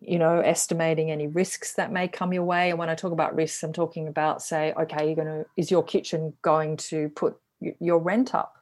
you 0.00 0.18
know, 0.18 0.40
estimating 0.40 1.10
any 1.10 1.26
risks 1.26 1.74
that 1.74 1.92
may 1.92 2.08
come 2.08 2.32
your 2.32 2.44
way. 2.44 2.70
And 2.70 2.78
when 2.78 2.88
I 2.88 2.94
talk 2.94 3.12
about 3.12 3.34
risks, 3.34 3.62
I'm 3.62 3.72
talking 3.72 4.08
about, 4.08 4.40
say, 4.40 4.72
okay, 4.80 5.06
you're 5.06 5.16
going 5.16 5.26
to, 5.26 5.44
is 5.56 5.70
your 5.70 5.82
kitchen 5.82 6.32
going 6.42 6.76
to 6.76 7.08
put 7.10 7.36
your 7.80 7.98
rent 7.98 8.34
up? 8.34 8.54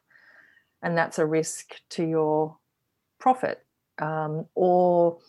And 0.81 0.97
that's 0.97 1.19
a 1.19 1.25
risk 1.25 1.75
to 1.91 2.03
your 2.03 2.57
profit. 3.19 3.63
Um, 3.99 4.47
or 4.55 5.19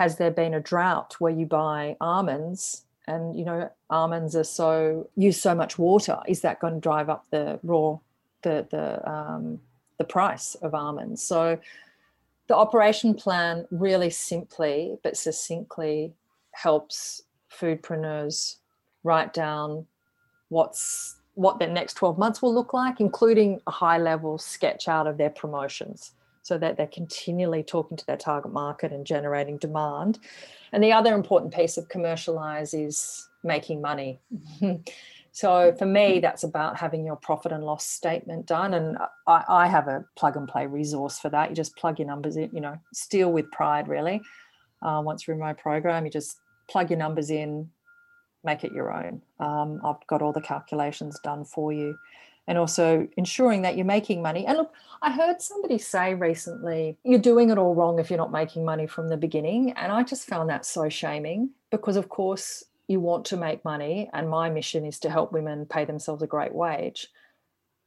has 0.00 0.16
there 0.16 0.30
been 0.30 0.54
a 0.54 0.60
drought 0.60 1.14
where 1.18 1.30
you 1.30 1.44
buy 1.44 1.94
almonds 2.00 2.86
and 3.06 3.38
you 3.38 3.44
know 3.44 3.70
almonds 3.90 4.34
are 4.34 4.50
so 4.60 5.06
use 5.14 5.38
so 5.38 5.54
much 5.54 5.78
water 5.78 6.18
is 6.26 6.40
that 6.40 6.58
going 6.58 6.72
to 6.72 6.80
drive 6.80 7.10
up 7.10 7.26
the 7.30 7.60
raw 7.62 7.98
the 8.40 8.66
the 8.70 8.86
um, 9.06 9.60
the 9.98 10.04
price 10.04 10.54
of 10.62 10.74
almonds? 10.74 11.22
So 11.22 11.58
the 12.46 12.56
operation 12.56 13.12
plan 13.12 13.66
really 13.70 14.08
simply 14.08 14.96
but 15.02 15.18
succinctly 15.18 16.14
helps 16.52 17.24
foodpreneurs 17.52 18.56
write 19.04 19.34
down 19.34 19.86
what's 20.48 21.16
what 21.34 21.58
their 21.58 21.68
next 21.68 21.92
12 21.94 22.16
months 22.16 22.40
will 22.40 22.54
look 22.54 22.72
like 22.72 23.00
including 23.00 23.60
a 23.66 23.70
high 23.70 23.98
level 23.98 24.38
sketch 24.38 24.88
out 24.88 25.06
of 25.06 25.18
their 25.18 25.28
promotions 25.28 26.12
so 26.50 26.58
that 26.58 26.76
they're 26.76 26.88
continually 26.88 27.62
talking 27.62 27.96
to 27.96 28.04
their 28.06 28.16
target 28.16 28.52
market 28.52 28.90
and 28.90 29.06
generating 29.06 29.56
demand. 29.56 30.18
And 30.72 30.82
the 30.82 30.92
other 30.92 31.14
important 31.14 31.54
piece 31.54 31.76
of 31.76 31.88
commercialize 31.88 32.74
is 32.74 33.28
making 33.44 33.80
money. 33.80 34.18
so 35.30 35.72
for 35.78 35.86
me, 35.86 36.18
that's 36.18 36.42
about 36.42 36.76
having 36.76 37.06
your 37.06 37.14
profit 37.14 37.52
and 37.52 37.62
loss 37.62 37.86
statement 37.86 38.46
done. 38.46 38.74
And 38.74 38.98
I, 39.28 39.44
I, 39.48 39.68
have 39.68 39.86
a 39.86 40.04
plug 40.16 40.36
and 40.36 40.48
play 40.48 40.66
resource 40.66 41.20
for 41.20 41.28
that. 41.28 41.50
You 41.50 41.54
just 41.54 41.76
plug 41.76 42.00
your 42.00 42.08
numbers 42.08 42.36
in, 42.36 42.50
you 42.52 42.60
know, 42.60 42.76
steal 42.92 43.30
with 43.30 43.48
pride, 43.52 43.86
really. 43.86 44.20
Uh, 44.82 45.02
once 45.04 45.28
you're 45.28 45.34
in 45.34 45.40
my 45.40 45.52
program, 45.52 46.04
you 46.04 46.10
just 46.10 46.40
plug 46.68 46.90
your 46.90 46.98
numbers 46.98 47.30
in, 47.30 47.70
make 48.42 48.64
it 48.64 48.72
your 48.72 48.92
own. 48.92 49.22
Um, 49.38 49.80
I've 49.84 50.04
got 50.08 50.20
all 50.20 50.32
the 50.32 50.40
calculations 50.40 51.16
done 51.22 51.44
for 51.44 51.72
you. 51.72 51.96
And 52.50 52.58
also 52.58 53.06
ensuring 53.16 53.62
that 53.62 53.76
you're 53.76 53.86
making 53.86 54.22
money. 54.22 54.44
And 54.44 54.58
look, 54.58 54.74
I 55.02 55.12
heard 55.12 55.40
somebody 55.40 55.78
say 55.78 56.14
recently, 56.14 56.98
you're 57.04 57.20
doing 57.20 57.50
it 57.50 57.58
all 57.58 57.76
wrong 57.76 58.00
if 58.00 58.10
you're 58.10 58.18
not 58.18 58.32
making 58.32 58.64
money 58.64 58.88
from 58.88 59.08
the 59.08 59.16
beginning. 59.16 59.70
And 59.70 59.92
I 59.92 60.02
just 60.02 60.26
found 60.26 60.50
that 60.50 60.66
so 60.66 60.88
shaming 60.88 61.50
because, 61.70 61.96
of 61.96 62.08
course, 62.08 62.64
you 62.88 62.98
want 62.98 63.24
to 63.26 63.36
make 63.36 63.64
money. 63.64 64.10
And 64.12 64.28
my 64.28 64.50
mission 64.50 64.84
is 64.84 64.98
to 64.98 65.10
help 65.10 65.30
women 65.30 65.64
pay 65.64 65.84
themselves 65.84 66.24
a 66.24 66.26
great 66.26 66.52
wage. 66.52 67.06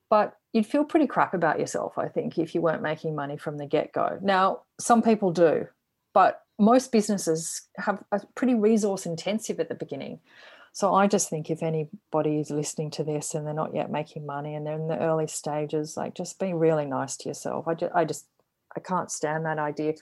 But 0.09 0.37
you'd 0.53 0.65
feel 0.65 0.85
pretty 0.85 1.07
crap 1.07 1.33
about 1.33 1.59
yourself, 1.59 1.97
I 1.97 2.07
think, 2.07 2.37
if 2.37 2.55
you 2.55 2.61
weren't 2.61 2.81
making 2.81 3.15
money 3.15 3.35
from 3.35 3.57
the 3.57 3.65
get 3.65 3.91
go. 3.91 4.17
Now, 4.21 4.61
some 4.79 5.01
people 5.01 5.31
do, 5.31 5.67
but 6.13 6.41
most 6.59 6.91
businesses 6.91 7.63
have 7.77 8.03
a 8.11 8.21
pretty 8.35 8.53
resource 8.53 9.05
intensive 9.05 9.59
at 9.59 9.69
the 9.69 9.75
beginning. 9.75 10.19
So 10.71 10.93
I 10.93 11.07
just 11.07 11.29
think 11.29 11.49
if 11.49 11.61
anybody 11.61 12.39
is 12.39 12.49
listening 12.49 12.89
to 12.91 13.03
this 13.03 13.35
and 13.35 13.45
they're 13.45 13.53
not 13.53 13.75
yet 13.75 13.91
making 13.91 14.25
money 14.25 14.55
and 14.55 14.65
they're 14.65 14.75
in 14.75 14.87
the 14.87 14.99
early 14.99 15.27
stages, 15.27 15.95
like 15.97 16.15
just 16.15 16.39
be 16.39 16.53
really 16.53 16.85
nice 16.85 17.15
to 17.17 17.29
yourself. 17.29 17.67
I 17.67 17.75
just, 17.75 17.95
I 17.95 18.05
just, 18.05 18.25
I 18.75 18.79
can't 18.79 19.11
stand 19.11 19.45
that 19.45 19.59
idea. 19.59 19.93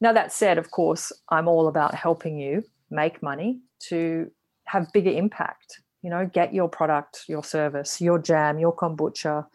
Now 0.00 0.12
that 0.12 0.32
said, 0.32 0.58
of 0.58 0.70
course, 0.70 1.12
I'm 1.30 1.48
all 1.48 1.66
about 1.66 1.94
helping 1.94 2.38
you 2.38 2.64
make 2.90 3.22
money 3.22 3.60
to 3.88 4.30
have 4.64 4.92
bigger 4.92 5.10
impact. 5.10 5.80
You 6.02 6.10
know, 6.10 6.26
get 6.26 6.54
your 6.54 6.68
product, 6.68 7.24
your 7.26 7.42
service, 7.42 8.00
your 8.00 8.18
jam, 8.18 8.58
your 8.58 8.74
kombucha, 8.74 9.46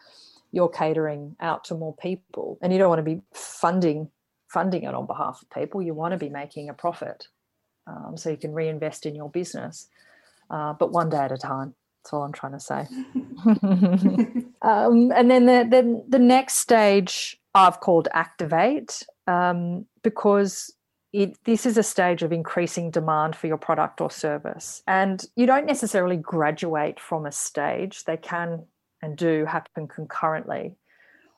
your 0.51 0.69
catering 0.69 1.35
out 1.39 1.63
to 1.65 1.75
more 1.75 1.95
people. 1.95 2.57
And 2.61 2.73
you 2.73 2.79
don't 2.79 2.89
want 2.89 2.99
to 2.99 3.03
be 3.03 3.21
funding 3.33 4.09
funding 4.53 4.83
it 4.83 4.93
on 4.93 5.07
behalf 5.07 5.41
of 5.41 5.49
people. 5.49 5.81
You 5.81 5.93
want 5.93 6.11
to 6.11 6.17
be 6.17 6.29
making 6.29 6.69
a 6.69 6.73
profit 6.73 7.27
um, 7.87 8.15
so 8.15 8.29
you 8.29 8.37
can 8.37 8.53
reinvest 8.53 9.05
in 9.05 9.15
your 9.15 9.29
business, 9.29 9.89
uh, 10.49 10.73
but 10.73 10.91
one 10.91 11.09
day 11.09 11.17
at 11.17 11.31
a 11.31 11.37
time. 11.37 11.73
That's 12.03 12.13
all 12.13 12.23
I'm 12.23 12.33
trying 12.33 12.51
to 12.51 12.59
say. 12.59 12.85
um, 14.61 15.11
and 15.11 15.31
then 15.31 15.45
the, 15.45 15.65
the, 15.69 16.03
the 16.07 16.19
next 16.19 16.55
stage 16.55 17.39
I've 17.55 17.79
called 17.79 18.09
activate 18.13 19.03
um, 19.25 19.85
because 20.03 20.73
it, 21.13 21.37
this 21.45 21.65
is 21.65 21.77
a 21.77 21.83
stage 21.83 22.21
of 22.21 22.33
increasing 22.33 22.91
demand 22.91 23.35
for 23.37 23.47
your 23.47 23.57
product 23.57 24.01
or 24.01 24.11
service. 24.11 24.83
And 24.85 25.23
you 25.35 25.45
don't 25.45 25.65
necessarily 25.65 26.17
graduate 26.17 26.99
from 26.99 27.25
a 27.25 27.31
stage, 27.31 28.03
they 28.03 28.17
can 28.17 28.65
and 29.01 29.17
do 29.17 29.45
happen 29.45 29.87
concurrently. 29.87 30.75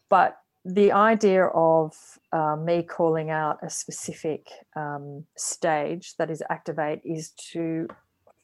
But 0.10 0.38
the 0.65 0.91
idea 0.91 1.45
of 1.45 1.95
uh, 2.32 2.56
me 2.56 2.82
calling 2.84 3.30
out 3.30 3.60
a 3.62 3.69
specific 3.69 4.49
um, 4.75 5.23
stage 5.38 6.15
that 6.17 6.32
is 6.32 6.41
activate 6.49 7.01
is 7.06 7.32
to 7.51 7.88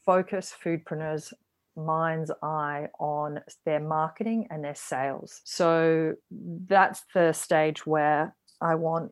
focus 0.05 0.53
foodpreneurs 0.63 1.34
mind's 1.75 2.31
eye 2.43 2.88
on 2.99 3.39
their 3.65 3.79
marketing 3.79 4.47
and 4.51 4.63
their 4.63 4.75
sales. 4.75 5.41
So 5.45 6.13
that's 6.29 7.03
the 7.13 7.34
stage 7.34 7.86
where 7.86 8.36
i 8.62 8.75
want 8.75 9.12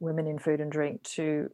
women 0.00 0.26
in 0.26 0.38
food 0.38 0.60
and 0.60 0.72
drink 0.72 1.02
to 1.04 1.48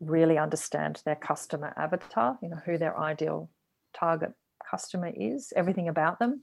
really 0.00 0.38
understand 0.38 1.02
their 1.04 1.16
customer 1.16 1.72
avatar 1.76 2.38
you 2.42 2.48
know 2.48 2.60
who 2.64 2.78
their 2.78 2.98
ideal 2.98 3.48
target 3.94 4.32
customer 4.68 5.12
is 5.14 5.52
everything 5.54 5.88
about 5.88 6.18
them 6.18 6.40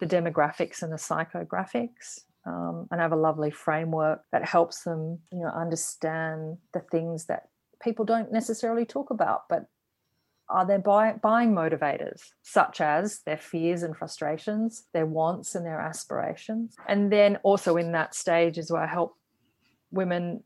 the 0.00 0.06
demographics 0.06 0.82
and 0.82 0.92
the 0.92 0.96
psychographics 0.96 2.20
um, 2.46 2.86
and 2.90 3.00
have 3.00 3.12
a 3.12 3.16
lovely 3.16 3.50
framework 3.50 4.22
that 4.32 4.44
helps 4.44 4.82
them, 4.82 5.18
you 5.32 5.40
know, 5.40 5.48
understand 5.48 6.58
the 6.72 6.80
things 6.80 7.26
that 7.26 7.48
people 7.82 8.04
don't 8.04 8.32
necessarily 8.32 8.84
talk 8.84 9.10
about, 9.10 9.42
but 9.48 9.66
are 10.48 10.66
their 10.66 10.78
buy, 10.78 11.12
buying 11.12 11.52
motivators, 11.52 12.20
such 12.42 12.80
as 12.80 13.20
their 13.24 13.38
fears 13.38 13.82
and 13.82 13.96
frustrations, 13.96 14.84
their 14.92 15.06
wants 15.06 15.54
and 15.54 15.64
their 15.64 15.80
aspirations. 15.80 16.76
And 16.86 17.10
then 17.10 17.36
also 17.42 17.76
in 17.76 17.92
that 17.92 18.14
stage 18.14 18.58
is 18.58 18.70
where 18.70 18.82
I 18.82 18.86
help 18.86 19.16
women 19.90 20.42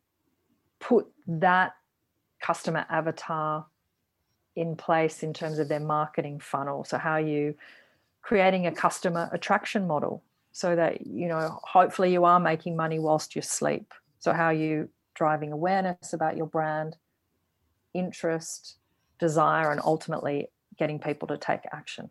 put 0.80 1.06
that 1.26 1.72
customer 2.40 2.86
avatar 2.88 3.66
in 4.54 4.76
place 4.76 5.22
in 5.22 5.32
terms 5.32 5.58
of 5.58 5.68
their 5.68 5.80
marketing 5.80 6.38
funnel. 6.38 6.84
So, 6.84 6.98
how 6.98 7.16
you 7.16 7.54
creating 8.22 8.66
a 8.66 8.72
customer 8.72 9.28
attraction 9.32 9.86
model 9.86 10.22
so 10.58 10.74
that 10.74 11.06
you 11.06 11.28
know 11.28 11.60
hopefully 11.62 12.12
you 12.12 12.24
are 12.24 12.40
making 12.40 12.74
money 12.74 12.98
whilst 12.98 13.36
you 13.36 13.42
sleep. 13.42 13.94
So 14.18 14.32
how 14.32 14.46
are 14.46 14.52
you 14.52 14.88
driving 15.14 15.52
awareness 15.52 16.12
about 16.12 16.36
your 16.36 16.46
brand 16.46 16.96
interest 17.94 18.76
desire 19.20 19.70
and 19.70 19.80
ultimately 19.84 20.48
getting 20.76 20.98
people 20.98 21.28
to 21.28 21.38
take 21.38 21.60
action 21.72 22.10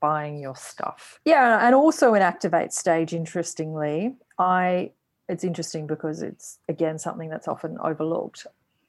buying 0.00 0.38
your 0.38 0.54
stuff? 0.54 1.18
Yeah 1.24 1.66
and 1.66 1.74
also 1.74 2.14
in 2.14 2.22
activate 2.22 2.72
stage 2.72 3.12
interestingly 3.12 4.14
i 4.38 4.92
it's 5.28 5.42
interesting 5.42 5.88
because 5.88 6.22
it's 6.22 6.60
again 6.68 6.98
something 7.00 7.28
that's 7.30 7.48
often 7.48 7.78
overlooked. 7.82 8.46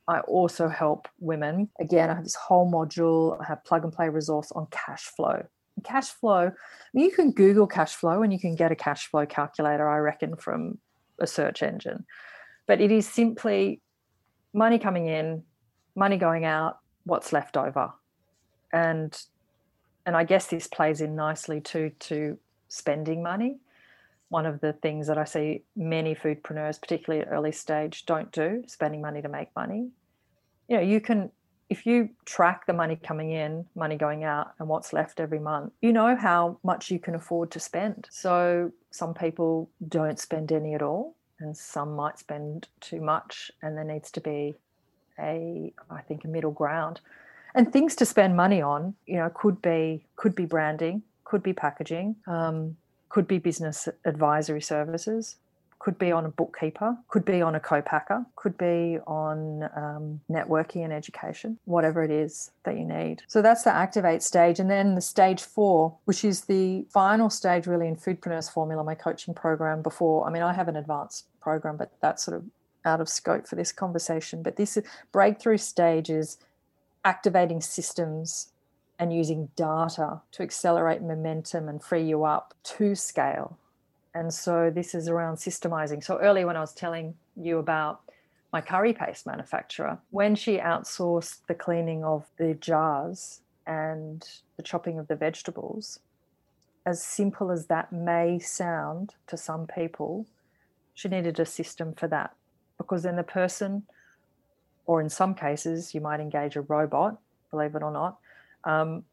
I 0.08 0.20
also 0.20 0.68
help 0.68 1.08
women. 1.20 1.70
Again, 1.80 2.10
I 2.10 2.16
have 2.16 2.26
this 2.26 2.36
whole 2.36 2.70
module, 2.70 3.42
I 3.42 3.46
have 3.46 3.64
plug 3.64 3.86
and 3.86 3.94
play 3.94 4.10
resource 4.10 4.52
on 4.52 4.68
cash 4.70 5.06
flow 5.06 5.48
cash 5.84 6.10
flow 6.10 6.52
you 6.94 7.12
can 7.12 7.32
google 7.32 7.68
cash 7.68 7.96
flow 7.96 8.22
and 8.22 8.32
you 8.32 8.40
can 8.40 8.56
get 8.56 8.72
a 8.72 8.76
cash 8.76 9.08
flow 9.08 9.26
calculator 9.26 9.88
i 9.88 9.98
reckon 9.98 10.36
from 10.36 10.78
a 11.20 11.28
search 11.28 11.64
engine. 11.64 12.06
But 12.68 12.82
it 12.82 12.92
is 12.92 13.08
simply 13.08 13.82
money 14.54 14.80
coming 14.80 15.08
in 15.08 15.44
money 15.96 16.18
going 16.18 16.46
out 16.46 16.80
what's 17.06 17.34
left 17.34 17.58
over. 17.58 17.92
And 18.72 19.16
and 20.06 20.18
i 20.18 20.24
guess 20.26 20.48
this 20.48 20.68
plays 20.68 21.00
in 21.00 21.16
nicely 21.16 21.62
too 21.62 21.92
to 22.00 22.38
spending 22.70 23.24
money. 23.24 23.58
One 24.30 24.46
of 24.46 24.62
the 24.62 24.74
things 24.74 25.08
that 25.08 25.18
i 25.18 25.24
see 25.24 25.64
many 25.76 26.16
foodpreneurs 26.16 26.80
particularly 26.80 27.26
at 27.26 27.32
early 27.32 27.52
stage 27.52 28.06
don't 28.06 28.32
do 28.32 28.64
spending 28.68 29.02
money 29.02 29.22
to 29.22 29.30
make 29.30 29.50
money. 29.56 29.90
You 30.68 30.78
know 30.78 30.84
you 30.84 31.02
can 31.02 31.32
if 31.70 31.86
you 31.86 32.10
track 32.26 32.66
the 32.66 32.74
money 32.74 32.96
coming 32.96 33.32
in, 33.32 33.66
money 33.76 33.96
going 33.96 34.24
out, 34.24 34.54
and 34.60 34.68
what's 34.68 34.94
left 34.94 35.20
every 35.20 35.40
month, 35.40 35.74
you 35.82 35.94
know 35.94 36.16
how 36.16 36.58
much 36.64 36.92
you 36.92 37.00
can 37.00 37.16
afford 37.16 37.52
to 37.52 37.60
spend. 37.60 38.08
So 38.12 38.72
some 38.92 39.14
people 39.14 39.70
don't 39.88 40.20
spend 40.20 40.52
any 40.52 40.74
at 40.76 40.82
all, 40.82 41.16
and 41.40 41.56
some 41.56 41.96
might 41.96 42.20
spend 42.20 42.68
too 42.80 43.02
much, 43.02 43.52
and 43.62 43.78
there 43.78 43.84
needs 43.84 44.12
to 44.12 44.22
be 44.22 44.56
a, 45.20 45.74
I 45.90 46.02
think, 46.02 46.26
a 46.26 46.28
middle 46.28 46.52
ground. 46.52 47.00
And 47.56 47.72
things 47.72 47.96
to 47.98 48.06
spend 48.06 48.36
money 48.36 48.62
on, 48.62 48.96
you 49.06 49.18
know, 49.18 49.30
could 49.34 49.62
be 49.62 50.06
could 50.16 50.36
be 50.36 50.46
branding, 50.46 51.04
could 51.24 51.44
be 51.44 51.54
packaging, 51.54 52.16
um, 52.28 52.76
could 53.10 53.28
be 53.28 53.38
business 53.38 53.88
advisory 54.06 54.62
services, 54.62 55.36
could 55.84 55.98
be 55.98 56.14
on 56.14 56.24
a 56.24 56.30
bookkeeper, 56.30 56.96
could 57.10 57.26
be 57.26 57.42
on 57.42 57.56
a 57.56 57.60
co-packer, 57.60 58.26
could 58.38 58.58
be 58.58 58.98
on 59.06 59.64
um, 59.76 60.22
networking 60.32 60.86
and 60.86 60.94
education, 60.94 61.60
whatever 61.66 62.02
it 62.02 62.10
is 62.10 62.52
that 62.64 62.78
you 62.78 62.86
need. 62.86 63.22
So 63.28 63.42
that's 63.42 63.64
the 63.64 63.76
activate 63.76 64.24
stage. 64.24 64.62
And 64.62 64.72
then 64.72 64.96
the 64.96 65.02
stage 65.02 65.44
four, 65.44 65.94
which 66.06 66.24
is 66.24 66.46
the 66.46 66.86
final 66.90 67.30
stage 67.30 67.68
really 67.68 67.90
in 67.90 67.98
Foodpreneurs 67.98 68.50
Formula, 68.50 68.82
my 68.82 68.96
coaching 68.96 69.34
program 69.34 69.82
before. 69.82 70.26
I 70.26 70.32
mean, 70.32 70.42
I 70.42 70.54
have 70.54 70.70
an 70.70 70.78
advanced 70.78 71.26
program, 71.42 71.76
but 71.76 71.92
that's 72.02 72.24
sort 72.24 72.38
of 72.38 72.46
out 72.86 73.02
of 73.02 73.10
scope 73.10 73.46
for 73.46 73.58
this 73.58 73.74
conversation. 73.74 74.42
But 74.42 74.56
this 74.56 74.78
breakthrough 75.12 75.58
stage 75.58 76.10
is 76.10 76.38
activating 77.04 77.60
systems 77.60 78.54
and 78.98 79.14
using 79.14 79.50
data 79.58 80.22
to 80.32 80.44
accelerate 80.44 81.02
momentum 81.02 81.68
and 81.68 81.84
free 81.84 82.04
you 82.04 82.24
up 82.24 82.54
to 82.64 82.96
scale 82.96 83.58
and 84.16 84.34
so 84.34 84.72
this 84.74 84.94
is 84.94 85.08
around 85.08 85.38
systemizing. 85.38 86.04
So 86.04 86.20
earlier 86.20 86.46
when 86.46 86.58
I 86.58 86.62
was 86.62 86.74
telling 86.74 87.16
you 87.36 87.58
about 87.58 88.02
my 88.52 88.62
curry 88.62 88.94
paste 88.94 89.26
manufacturer, 89.26 89.98
when 90.12 90.36
she 90.36 90.58
outsourced 90.58 91.40
the 91.48 91.56
cleaning 91.56 92.04
of 92.04 92.26
the 92.38 92.54
jars 92.54 93.42
and 93.66 94.28
the 94.58 94.64
chopping 94.64 95.00
of 95.00 95.08
the 95.08 95.16
vegetables, 95.16 96.00
as 96.86 97.04
simple 97.04 97.50
as 97.50 97.66
that 97.68 97.92
may 97.92 98.38
sound 98.38 99.16
to 99.28 99.38
some 99.38 99.66
people, 99.66 100.28
she 100.94 101.08
needed 101.08 101.40
a 101.40 101.46
system 101.46 101.94
for 101.94 102.08
that. 102.08 102.36
Because 102.78 103.04
then 103.04 103.16
the 103.16 103.24
person, 103.24 103.84
or 104.86 105.02
in 105.02 105.10
some 105.10 105.34
cases, 105.34 105.96
you 105.96 106.02
might 106.02 106.20
engage 106.20 106.56
a 106.56 106.62
robot, 106.62 107.20
believe 107.50 107.74
it 107.74 107.82
or 107.82 107.92
not, 107.92 108.20
um, 108.66 109.04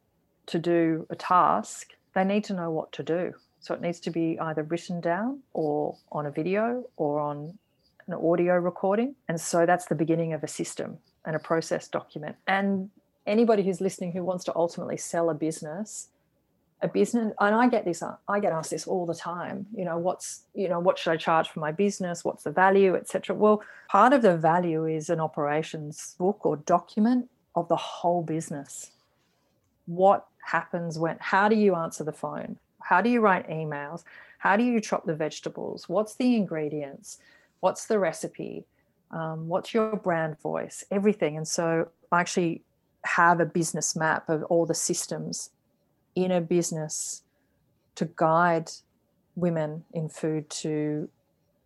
to 0.46 0.58
do 0.58 1.06
a 1.10 1.16
task, 1.16 1.94
they 2.14 2.24
need 2.24 2.44
to 2.44 2.54
know 2.54 2.70
what 2.70 2.92
to 2.92 3.02
do. 3.02 3.34
So 3.60 3.74
it 3.74 3.80
needs 3.80 4.00
to 4.00 4.10
be 4.10 4.38
either 4.40 4.62
written 4.62 5.00
down 5.00 5.40
or 5.52 5.96
on 6.10 6.26
a 6.26 6.30
video 6.30 6.84
or 6.96 7.20
on 7.20 7.58
an 8.06 8.14
audio 8.14 8.56
recording. 8.56 9.14
And 9.28 9.40
so 9.40 9.66
that's 9.66 9.86
the 9.86 9.94
beginning 9.94 10.32
of 10.32 10.42
a 10.42 10.48
system 10.48 10.98
and 11.24 11.36
a 11.36 11.38
process 11.38 11.86
document. 11.88 12.36
And 12.46 12.90
anybody 13.26 13.62
who's 13.62 13.80
listening 13.80 14.12
who 14.12 14.24
wants 14.24 14.44
to 14.44 14.56
ultimately 14.56 14.96
sell 14.96 15.30
a 15.30 15.34
business 15.34 16.08
a 16.82 16.88
business 16.88 17.32
and 17.40 17.54
i 17.54 17.68
get 17.68 17.84
this 17.84 18.02
i 18.28 18.40
get 18.40 18.52
asked 18.52 18.70
this 18.70 18.86
all 18.86 19.04
the 19.06 19.14
time 19.14 19.66
you 19.74 19.84
know 19.84 19.98
what's 19.98 20.44
you 20.54 20.68
know 20.68 20.80
what 20.80 20.98
should 20.98 21.10
i 21.10 21.16
charge 21.16 21.48
for 21.48 21.60
my 21.60 21.70
business 21.70 22.24
what's 22.24 22.42
the 22.44 22.50
value 22.50 22.96
etc 22.96 23.36
well 23.36 23.62
part 23.88 24.12
of 24.12 24.22
the 24.22 24.36
value 24.36 24.86
is 24.86 25.10
an 25.10 25.20
operations 25.20 26.14
book 26.18 26.44
or 26.44 26.56
document 26.56 27.28
of 27.54 27.68
the 27.68 27.76
whole 27.76 28.22
business 28.22 28.92
what 29.86 30.26
happens 30.46 30.98
when 30.98 31.16
how 31.20 31.48
do 31.48 31.56
you 31.56 31.74
answer 31.74 32.02
the 32.02 32.12
phone 32.12 32.58
how 32.82 33.00
do 33.00 33.08
you 33.10 33.20
write 33.20 33.48
emails? 33.48 34.04
How 34.38 34.56
do 34.56 34.64
you 34.64 34.80
chop 34.80 35.04
the 35.04 35.14
vegetables? 35.14 35.88
What's 35.88 36.14
the 36.14 36.36
ingredients? 36.36 37.18
What's 37.60 37.86
the 37.86 37.98
recipe? 37.98 38.64
Um, 39.10 39.48
what's 39.48 39.74
your 39.74 39.96
brand 39.96 40.40
voice? 40.40 40.84
Everything. 40.90 41.36
And 41.36 41.46
so 41.46 41.88
i 42.12 42.20
actually 42.20 42.62
have 43.04 43.40
a 43.40 43.46
business 43.46 43.96
map 43.96 44.28
of 44.28 44.42
all 44.44 44.66
the 44.66 44.74
systems 44.74 45.50
in 46.14 46.30
a 46.30 46.40
business 46.40 47.22
to 47.94 48.08
guide 48.16 48.70
women 49.36 49.84
in 49.92 50.08
food 50.08 50.48
to 50.50 51.08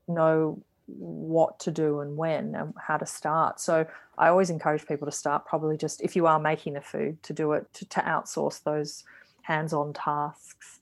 know 0.07 0.63
what 0.87 1.59
to 1.61 1.71
do 1.71 2.01
and 2.01 2.17
when 2.17 2.55
and 2.55 2.75
how 2.77 2.97
to 2.97 3.07
start. 3.07 3.59
So 3.59 3.87
I 4.19 4.29
always 4.29 4.51
encourage 4.51 4.87
people 4.87 5.07
to 5.07 5.13
start 5.13 5.47
probably 5.47 5.77
just 5.77 6.03
if 6.03 6.15
you 6.15 6.27
are 6.27 6.39
making 6.39 6.75
the 6.75 6.81
food 6.81 7.23
to 7.23 7.33
do 7.33 7.53
it 7.53 7.73
to, 7.75 7.85
to 7.87 8.01
outsource 8.01 8.63
those 8.63 9.05
hands-on 9.43 9.93
tasks 9.93 10.74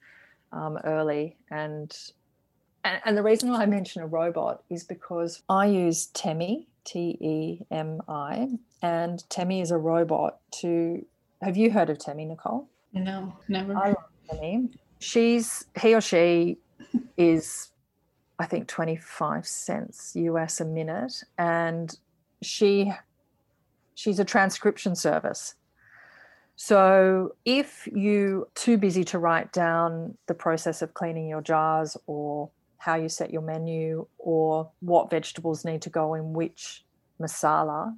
um, 0.53 0.79
early 0.85 1.37
and, 1.51 1.97
and 2.85 3.01
and 3.05 3.17
the 3.17 3.23
reason 3.23 3.51
why 3.51 3.63
I 3.63 3.67
mention 3.67 4.03
a 4.03 4.07
robot 4.07 4.63
is 4.69 4.85
because 4.85 5.43
I 5.49 5.67
use 5.67 6.07
Temi 6.07 6.67
T 6.85 7.17
E 7.21 7.61
M 7.71 8.01
I 8.09 8.49
and 8.83 9.29
Temi 9.31 9.61
is 9.61 9.71
a 9.71 9.79
robot 9.79 10.39
to 10.61 11.05
have 11.43 11.57
you 11.57 11.71
heard 11.71 11.91
of 11.91 11.99
Temi 11.99 12.25
Nicole? 12.25 12.69
No, 12.93 13.35
never. 13.49 13.77
I 13.77 13.89
love 13.89 13.97
Temi. 14.31 14.69
She's 14.99 15.65
he 15.81 15.95
or 15.95 16.01
she 16.01 16.59
is 17.17 17.71
I 18.39 18.47
think 18.47 18.69
25 18.69 19.47
cents 19.47 20.13
US 20.17 20.61
a 20.61 20.65
minute. 20.65 21.23
And 21.39 21.97
she 22.43 22.93
she's 23.95 24.19
a 24.19 24.25
transcription 24.25 24.95
service. 24.97 25.55
So 26.57 27.35
if 27.45 27.89
you're 27.93 28.47
too 28.55 28.79
busy 28.79 29.05
to 29.05 29.19
write 29.19 29.53
down 29.53 30.17
the 30.27 30.35
process 30.35 30.83
of 30.83 30.95
cleaning 30.95 31.29
your 31.29 31.41
jars 31.41 31.97
or 32.07 32.51
how 32.79 32.95
you 32.95 33.09
set 33.09 33.31
your 33.31 33.43
menu 33.43 34.07
or 34.19 34.71
what 34.81 35.11
vegetables 35.11 35.65
need 35.65 35.83
to 35.83 35.91
go 35.91 36.15
in 36.15 36.33
which 36.33 36.85
masala, 37.21 37.97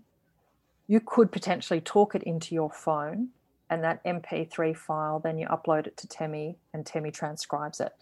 you 0.87 1.01
could 1.01 1.33
potentially 1.33 1.81
talk 1.81 2.15
it 2.15 2.23
into 2.23 2.55
your 2.55 2.71
phone 2.71 3.29
and 3.71 3.83
that 3.83 4.05
MP3 4.05 4.77
file, 4.77 5.19
then 5.19 5.39
you 5.39 5.47
upload 5.49 5.87
it 5.87 5.97
to 5.97 6.07
Temi 6.07 6.57
and 6.73 6.85
Temi 6.85 7.11
transcribes 7.11 7.81
it. 7.81 7.93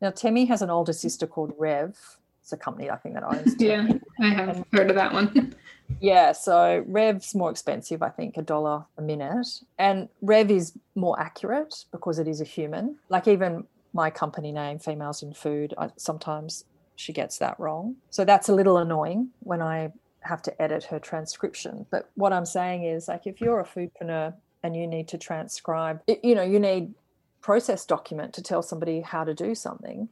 Now, 0.00 0.10
Temi 0.10 0.44
has 0.44 0.62
an 0.62 0.70
older 0.70 0.92
sister 0.92 1.26
called 1.26 1.54
Rev. 1.58 2.18
It's 2.46 2.52
a 2.52 2.56
company 2.56 2.88
I 2.88 2.96
think 2.96 3.16
that 3.16 3.24
owns. 3.24 3.56
yeah, 3.58 3.88
I 4.20 4.28
have 4.28 4.48
and, 4.58 4.64
heard 4.72 4.88
of 4.88 4.94
that 4.94 5.12
one. 5.12 5.52
yeah, 6.00 6.30
so 6.30 6.84
Rev's 6.86 7.34
more 7.34 7.50
expensive, 7.50 8.04
I 8.04 8.08
think, 8.08 8.36
a 8.36 8.42
dollar 8.42 8.84
a 8.96 9.02
minute, 9.02 9.48
and 9.80 10.08
Rev 10.22 10.52
is 10.52 10.78
more 10.94 11.18
accurate 11.18 11.86
because 11.90 12.20
it 12.20 12.28
is 12.28 12.40
a 12.40 12.44
human. 12.44 12.98
Like 13.08 13.26
even 13.26 13.64
my 13.92 14.10
company 14.10 14.52
name, 14.52 14.78
Females 14.78 15.24
in 15.24 15.32
Food, 15.32 15.74
I, 15.76 15.90
sometimes 15.96 16.66
she 16.94 17.12
gets 17.12 17.38
that 17.38 17.58
wrong. 17.58 17.96
So 18.10 18.24
that's 18.24 18.48
a 18.48 18.54
little 18.54 18.78
annoying 18.78 19.30
when 19.40 19.60
I 19.60 19.90
have 20.20 20.40
to 20.42 20.62
edit 20.62 20.84
her 20.84 21.00
transcription. 21.00 21.86
But 21.90 22.10
what 22.14 22.32
I'm 22.32 22.46
saying 22.46 22.84
is, 22.84 23.08
like, 23.08 23.26
if 23.26 23.40
you're 23.40 23.58
a 23.58 23.64
foodpreneur 23.64 24.34
and 24.62 24.76
you 24.76 24.86
need 24.86 25.08
to 25.08 25.18
transcribe, 25.18 26.00
you 26.22 26.36
know, 26.36 26.44
you 26.44 26.60
need 26.60 26.94
process 27.40 27.84
document 27.84 28.34
to 28.34 28.42
tell 28.42 28.62
somebody 28.62 29.00
how 29.00 29.24
to 29.24 29.34
do 29.34 29.52
something, 29.56 30.08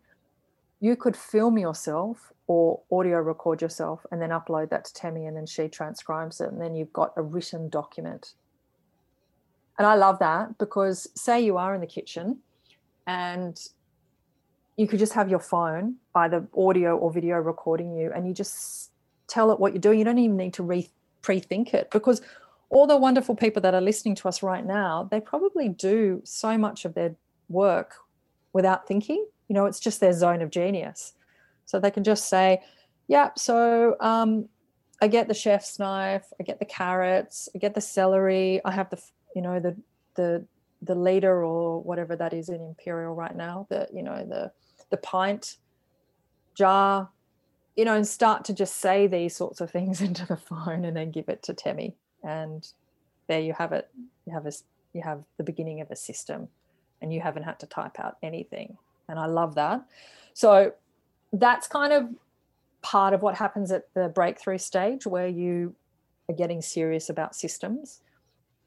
you 0.85 0.97
could 0.97 1.17
film 1.17 1.57
yourself 1.57 2.31
or 2.47 2.79
audio 2.93 3.19
record 3.19 3.63
yourself 3.63 4.05
and 4.11 4.21
then 4.21 4.29
upload 4.29 4.69
that 4.69 4.85
to 4.85 4.93
Temi 4.93 5.25
and 5.25 5.35
then 5.35 5.47
she 5.47 5.67
transcribes 5.67 6.43
it 6.43 6.51
and 6.51 6.61
then 6.61 6.75
you've 6.75 6.93
got 6.93 7.15
a 7.17 7.23
written 7.23 7.71
document. 7.71 8.35
And 9.79 9.87
I 9.87 9.95
love 9.95 10.19
that 10.19 10.59
because 10.59 11.09
say 11.15 11.41
you 11.41 11.57
are 11.57 11.75
in 11.75 11.81
the 11.81 11.87
kitchen 11.87 12.41
and 13.07 13.59
you 14.77 14.87
could 14.87 14.99
just 14.99 15.15
have 15.15 15.31
your 15.31 15.39
phone, 15.39 15.97
either 16.17 16.47
audio 16.55 16.99
or 16.99 17.11
video 17.11 17.37
recording 17.37 17.97
you, 17.97 18.13
and 18.15 18.29
you 18.29 18.35
just 18.35 18.91
tell 19.27 19.51
it 19.53 19.59
what 19.59 19.73
you're 19.73 19.81
doing. 19.81 19.99
You 19.99 20.05
don't 20.05 20.19
even 20.19 20.37
need 20.37 20.53
to 20.55 20.63
re- 20.63 20.91
pre 21.23 21.41
think 21.41 21.73
it 21.73 21.91
because 21.91 22.21
all 22.69 22.87
the 22.87 22.99
wonderful 22.99 23.35
people 23.35 23.63
that 23.63 23.73
are 23.73 23.81
listening 23.81 24.17
to 24.17 24.29
us 24.29 24.43
right 24.43 24.67
now, 24.67 25.09
they 25.11 25.21
probably 25.21 25.71
do 25.71 26.21
so 26.25 26.59
much 26.59 26.85
of 26.85 26.93
their 26.93 27.15
work 27.49 27.95
without 28.53 28.87
thinking. 28.87 29.25
You 29.55 29.61
know, 29.61 29.67
it's 29.67 29.79
just 29.79 30.01
their 30.01 30.13
zone 30.13 30.43
of 30.43 30.51
genius. 30.51 31.13
So 31.65 31.79
they 31.79 31.93
can 31.93 32.03
just 32.03 32.29
say, 32.29 32.61
yeah, 33.07 33.31
so 33.37 33.95
um, 34.01 34.49
I 35.01 35.07
get 35.07 35.29
the 35.29 35.35
chef's 35.35 35.79
knife, 35.79 36.25
I 36.41 36.43
get 36.43 36.59
the 36.59 36.65
carrots, 36.65 37.49
I 37.55 37.59
get 37.59 37.75
the 37.75 37.81
celery, 37.81 38.61
I 38.65 38.73
have 38.73 38.91
the, 38.91 39.01
you 39.37 39.43
know, 39.43 39.61
the, 39.61 39.77
the, 40.17 40.45
the 40.83 40.97
liter 40.97 41.45
or 41.45 41.81
whatever 41.81 42.17
that 42.17 42.35
is 42.35 42.49
in 42.49 42.61
imperial 42.61 43.15
right 43.15 43.35
now 43.35 43.67
the 43.71 43.89
you 43.93 44.03
know 44.03 44.27
the 44.29 44.53
the 44.91 44.97
pint 44.99 45.57
jar 46.55 47.09
you 47.77 47.85
know 47.85 47.95
and 47.95 48.07
start 48.07 48.45
to 48.45 48.53
just 48.53 48.77
say 48.77 49.07
these 49.07 49.35
sorts 49.35 49.61
of 49.61 49.71
things 49.71 50.01
into 50.09 50.27
the 50.27 50.37
phone 50.37 50.85
and 50.85 50.97
then 50.97 51.11
give 51.11 51.29
it 51.29 51.43
to 51.45 51.55
temi. 51.55 51.95
And 52.23 52.67
there 53.29 53.41
you 53.41 53.53
have 53.55 53.73
it. 53.73 53.89
You 54.27 54.33
have 54.33 54.47
a 54.47 54.53
you 54.93 55.03
have 55.03 55.23
the 55.37 55.45
beginning 55.45 55.81
of 55.81 55.91
a 55.91 55.97
system 55.97 56.49
and 57.03 57.13
you 57.13 57.21
haven't 57.21 57.43
had 57.43 57.59
to 57.61 57.67
type 57.67 57.99
out 57.99 58.17
anything 58.23 58.77
and 59.09 59.19
i 59.19 59.27
love 59.27 59.55
that. 59.55 59.83
So 60.33 60.73
that's 61.33 61.67
kind 61.67 61.93
of 61.93 62.09
part 62.83 63.15
of 63.15 63.23
what 63.23 63.35
happens 63.35 63.71
at 63.73 63.93
the 63.95 64.09
breakthrough 64.09 64.59
stage 64.59 65.07
where 65.07 65.29
you 65.29 65.75
are 66.29 66.35
getting 66.35 66.61
serious 66.61 67.09
about 67.09 67.35
systems 67.35 68.01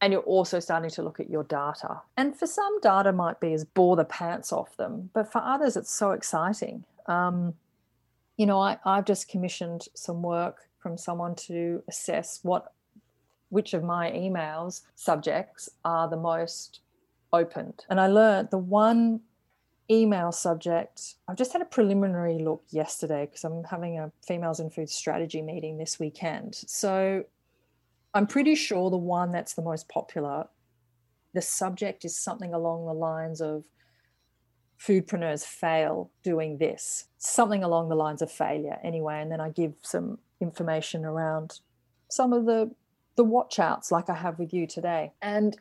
and 0.02 0.14
you're 0.14 0.22
also 0.22 0.60
starting 0.60 0.90
to 0.92 1.02
look 1.02 1.20
at 1.20 1.30
your 1.30 1.44
data. 1.44 2.02
And 2.16 2.38
for 2.38 2.46
some 2.46 2.80
data 2.82 3.12
might 3.12 3.40
be 3.40 3.54
as 3.54 3.66
bore 3.66 3.96
the 3.96 4.06
pants 4.06 4.52
off 4.52 4.76
them 4.78 5.10
but 5.14 5.32
for 5.32 5.42
others 5.42 5.76
it's 5.78 5.94
so 5.94 6.12
exciting. 6.12 6.84
Um, 7.06 7.54
you 8.38 8.46
know 8.46 8.60
I, 8.60 8.78
i've 8.86 9.06
just 9.06 9.28
commissioned 9.28 9.88
some 9.96 10.22
work 10.22 10.68
from 10.78 10.96
someone 10.98 11.34
to 11.36 11.82
assess 11.88 12.40
what 12.44 12.72
which 13.50 13.74
of 13.74 13.84
my 13.84 14.12
emails 14.12 14.82
subjects 14.96 15.70
are 15.84 16.10
the 16.10 16.18
most 16.18 16.82
opened. 17.32 17.86
And 17.90 18.00
I 18.00 18.08
learned 18.08 18.50
the 18.52 18.58
one 18.58 19.22
email 19.90 20.32
subject, 20.32 21.16
I've 21.28 21.38
just 21.38 21.54
had 21.54 21.62
a 21.62 21.66
preliminary 21.66 22.40
look 22.40 22.64
yesterday 22.70 23.26
because 23.26 23.44
I'm 23.44 23.64
having 23.64 24.00
a 24.00 24.12
females 24.26 24.60
in 24.60 24.70
food 24.70 24.90
strategy 24.90 25.42
meeting 25.42 25.78
this 25.78 26.00
weekend. 26.00 26.56
So 26.56 27.24
I'm 28.14 28.28
pretty 28.28 28.56
sure 28.56 28.90
the 28.90 28.98
one 28.98 29.32
that's 29.32 29.54
the 29.54 29.62
most 29.62 29.88
popular, 29.88 30.48
the 31.34 31.42
subject 31.42 32.04
is 32.06 32.18
something 32.18 32.54
along 32.54 32.86
the 32.86 32.94
lines 32.94 33.42
of 33.42 33.64
foodpreneurs 34.80 35.44
fail 35.44 36.12
doing 36.24 36.58
this, 36.58 37.06
something 37.18 37.64
along 37.64 37.90
the 37.90 37.96
lines 37.96 38.22
of 38.22 38.32
failure 38.32 38.78
anyway. 38.84 39.22
And 39.22 39.32
then 39.32 39.42
I 39.42 39.50
give 39.50 39.74
some 39.82 40.20
information 40.40 41.06
around 41.06 41.60
some 42.10 42.34
of 42.34 42.46
the 42.46 42.72
the 43.16 43.24
watch 43.24 43.58
outs 43.58 43.92
like 43.92 44.10
I 44.10 44.16
have 44.16 44.38
with 44.38 44.54
you 44.54 44.68
today. 44.68 45.12
And 45.22 45.58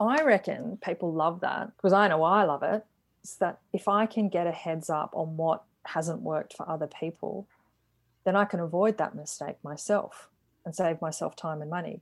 I 0.00 0.22
reckon 0.22 0.78
people 0.82 1.12
love 1.12 1.40
that 1.40 1.70
because 1.76 1.92
I 1.92 2.08
know 2.08 2.22
I 2.22 2.44
love 2.44 2.62
it. 2.62 2.84
That 3.40 3.58
if 3.72 3.88
I 3.88 4.06
can 4.06 4.28
get 4.28 4.46
a 4.46 4.52
heads 4.52 4.90
up 4.90 5.12
on 5.14 5.36
what 5.36 5.64
hasn't 5.86 6.20
worked 6.20 6.54
for 6.54 6.68
other 6.68 6.86
people, 6.86 7.46
then 8.24 8.36
I 8.36 8.44
can 8.44 8.60
avoid 8.60 8.98
that 8.98 9.14
mistake 9.14 9.56
myself 9.62 10.28
and 10.64 10.74
save 10.74 11.00
myself 11.00 11.36
time 11.36 11.60
and 11.60 11.70
money. 11.70 12.00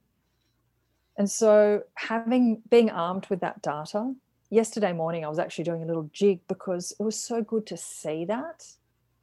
And 1.17 1.31
so 1.31 1.83
having 1.95 2.63
being 2.71 2.91
armed 2.91 3.27
with 3.27 3.41
that 3.41 3.63
data, 3.63 4.15
yesterday 4.51 4.93
morning 4.93 5.25
I 5.25 5.29
was 5.29 5.39
actually 5.39 5.65
doing 5.65 5.83
a 5.83 5.87
little 5.87 6.11
jig 6.13 6.41
because 6.49 6.93
it 6.99 7.03
was 7.03 7.19
so 7.19 7.43
good 7.43 7.67
to 7.67 7.77
see 7.77 8.25
that, 8.27 8.67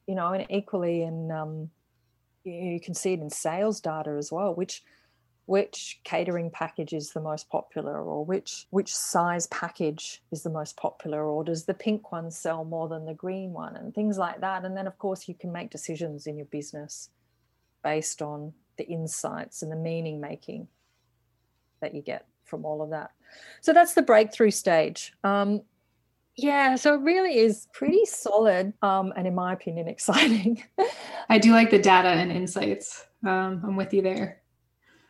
you 0.08 0.16
know, 0.16 0.34
and 0.34 0.46
equally 0.50 1.04
in 1.04 1.32
um, 1.32 1.70
you 2.44 2.80
can 2.80 2.94
see 2.94 3.14
it 3.14 3.20
in 3.20 3.30
sales 3.30 3.80
data 3.80 4.12
as 4.12 4.32
well, 4.32 4.54
which 4.54 4.84
which 5.50 6.00
catering 6.04 6.52
package 6.52 6.94
is 6.94 7.10
the 7.10 7.20
most 7.20 7.50
popular 7.50 8.04
or 8.04 8.24
which 8.24 8.68
which 8.70 8.96
size 8.96 9.48
package 9.48 10.22
is 10.32 10.44
the 10.44 10.50
most 10.50 10.78
popular 10.78 11.26
or 11.26 11.44
does 11.44 11.66
the 11.66 11.74
pink 11.74 12.12
one 12.12 12.30
sell 12.30 12.64
more 12.64 12.88
than 12.88 13.04
the 13.04 13.16
green 13.16 13.52
one 13.52 13.76
and 13.76 13.96
things 13.96 14.20
like 14.20 14.40
that. 14.42 14.64
And 14.64 14.78
then 14.78 14.86
of 14.86 14.96
course 15.00 15.28
you 15.28 15.34
can 15.34 15.52
make 15.52 15.72
decisions 15.72 16.28
in 16.28 16.38
your 16.38 16.46
business 16.46 17.10
based 17.84 18.22
on 18.22 18.54
the 18.78 18.86
insights 18.88 19.64
and 19.64 19.72
the 19.72 19.76
meaning 19.76 20.22
making 20.22 20.68
that 21.82 21.96
you 21.96 22.04
get 22.04 22.28
from 22.44 22.64
all 22.64 22.84
of 22.84 22.92
that. 22.92 23.10
So 23.62 23.74
that's 23.74 23.96
the 23.96 24.04
breakthrough 24.04 24.52
stage. 24.52 25.14
Um, 25.24 25.64
yeah 26.36 26.76
so 26.76 26.94
it 26.94 27.02
really 27.02 27.40
is 27.40 27.68
pretty 27.74 28.06
solid 28.06 28.72
um, 28.84 29.12
and 29.18 29.26
in 29.26 29.34
my 29.34 29.54
opinion 29.54 29.88
exciting. 29.96 30.62
I 31.28 31.40
do 31.40 31.54
like 31.54 31.72
the 31.72 31.80
data 31.80 32.10
and 32.10 32.32
insights. 32.32 33.08
Um, 33.26 33.62
i'm 33.66 33.76
with 33.76 33.94
you 33.96 34.04
there 34.04 34.44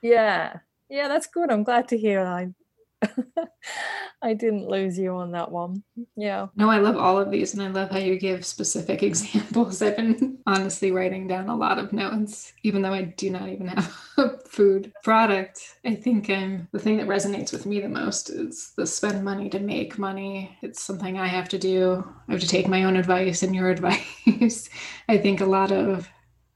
yeah. 0.01 0.59
Yeah, 0.89 1.07
that's 1.07 1.27
good. 1.27 1.51
I'm 1.51 1.63
glad 1.63 1.87
to 1.89 1.97
hear 1.97 2.21
I 2.21 2.49
I 4.21 4.33
didn't 4.33 4.67
lose 4.67 4.97
you 4.97 5.15
on 5.15 5.31
that 5.31 5.51
one. 5.51 5.83
Yeah. 6.15 6.47
No, 6.55 6.69
I 6.69 6.79
love 6.79 6.97
all 6.97 7.17
of 7.17 7.31
these 7.31 7.53
and 7.53 7.63
I 7.63 7.67
love 7.67 7.89
how 7.89 7.97
you 7.99 8.19
give 8.19 8.45
specific 8.45 9.01
examples. 9.03 9.81
I've 9.81 9.95
been 9.95 10.39
honestly 10.45 10.91
writing 10.91 11.27
down 11.27 11.47
a 11.47 11.55
lot 11.55 11.79
of 11.79 11.93
notes, 11.93 12.53
even 12.63 12.81
though 12.81 12.93
I 12.93 13.03
do 13.03 13.29
not 13.29 13.49
even 13.49 13.67
have 13.67 13.97
a 14.17 14.37
food 14.39 14.91
product. 15.03 15.61
I 15.85 15.95
think 15.95 16.29
um, 16.29 16.67
the 16.71 16.79
thing 16.79 16.97
that 16.97 17.07
resonates 17.07 17.53
with 17.53 17.65
me 17.65 17.79
the 17.79 17.89
most 17.89 18.29
is 18.29 18.73
the 18.75 18.85
spend 18.85 19.23
money 19.23 19.49
to 19.49 19.59
make 19.59 19.97
money. 19.97 20.57
It's 20.61 20.81
something 20.81 21.17
I 21.17 21.27
have 21.27 21.47
to 21.49 21.57
do. 21.57 22.03
I 22.27 22.33
have 22.33 22.41
to 22.41 22.47
take 22.47 22.67
my 22.67 22.83
own 22.83 22.97
advice 22.97 23.43
and 23.43 23.55
your 23.55 23.69
advice. 23.71 24.69
I 25.07 25.17
think 25.17 25.39
a 25.41 25.45
lot 25.45 25.71
of 25.71 26.09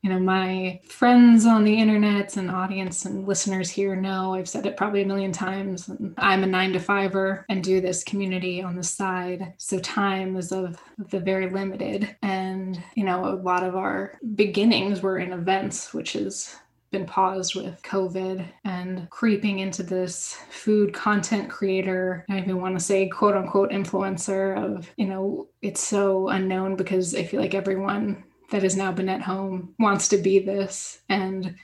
you 0.03 0.09
know, 0.09 0.19
my 0.19 0.81
friends 0.85 1.45
on 1.45 1.63
the 1.63 1.79
internet 1.79 2.35
and 2.35 2.51
audience 2.51 3.05
and 3.05 3.25
listeners 3.25 3.69
here 3.69 3.95
know 3.95 4.35
I've 4.35 4.49
said 4.49 4.65
it 4.65 4.75
probably 4.75 5.01
a 5.01 5.07
million 5.07 5.31
times. 5.31 5.89
I'm 6.17 6.43
a 6.43 6.47
nine 6.47 6.73
to 6.73 6.79
fiver 6.79 7.45
and 7.47 7.63
do 7.63 7.79
this 7.79 8.03
community 8.03 8.61
on 8.61 8.75
the 8.75 8.83
side. 8.83 9.53
So 9.57 9.79
time 9.79 10.35
is 10.35 10.51
of 10.51 10.77
the 10.97 11.21
very 11.21 11.49
limited. 11.49 12.17
And, 12.21 12.83
you 12.95 13.05
know, 13.05 13.25
a 13.25 13.35
lot 13.35 13.63
of 13.63 13.77
our 13.77 14.19
beginnings 14.35 15.01
were 15.01 15.19
in 15.19 15.31
events, 15.31 15.93
which 15.93 16.13
has 16.13 16.53
been 16.91 17.05
paused 17.05 17.55
with 17.55 17.81
COVID 17.83 18.45
and 18.65 19.09
creeping 19.09 19.59
into 19.59 19.83
this 19.83 20.37
food 20.49 20.93
content 20.93 21.49
creator. 21.49 22.25
I 22.29 22.39
even 22.39 22.59
want 22.59 22.77
to 22.77 22.83
say 22.83 23.07
quote 23.07 23.37
unquote 23.37 23.71
influencer 23.71 24.61
of, 24.61 24.91
you 24.97 25.07
know, 25.07 25.47
it's 25.61 25.81
so 25.81 26.27
unknown 26.27 26.75
because 26.75 27.15
I 27.15 27.23
feel 27.23 27.39
like 27.39 27.55
everyone 27.55 28.25
that 28.53 28.61
has 28.61 28.77
now 28.77 28.91
been 28.91 29.09
at 29.09 29.23
home 29.23 29.73
wants 29.79 30.07
to 30.09 30.17
be 30.17 30.37
this 30.37 31.01
and 31.09 31.55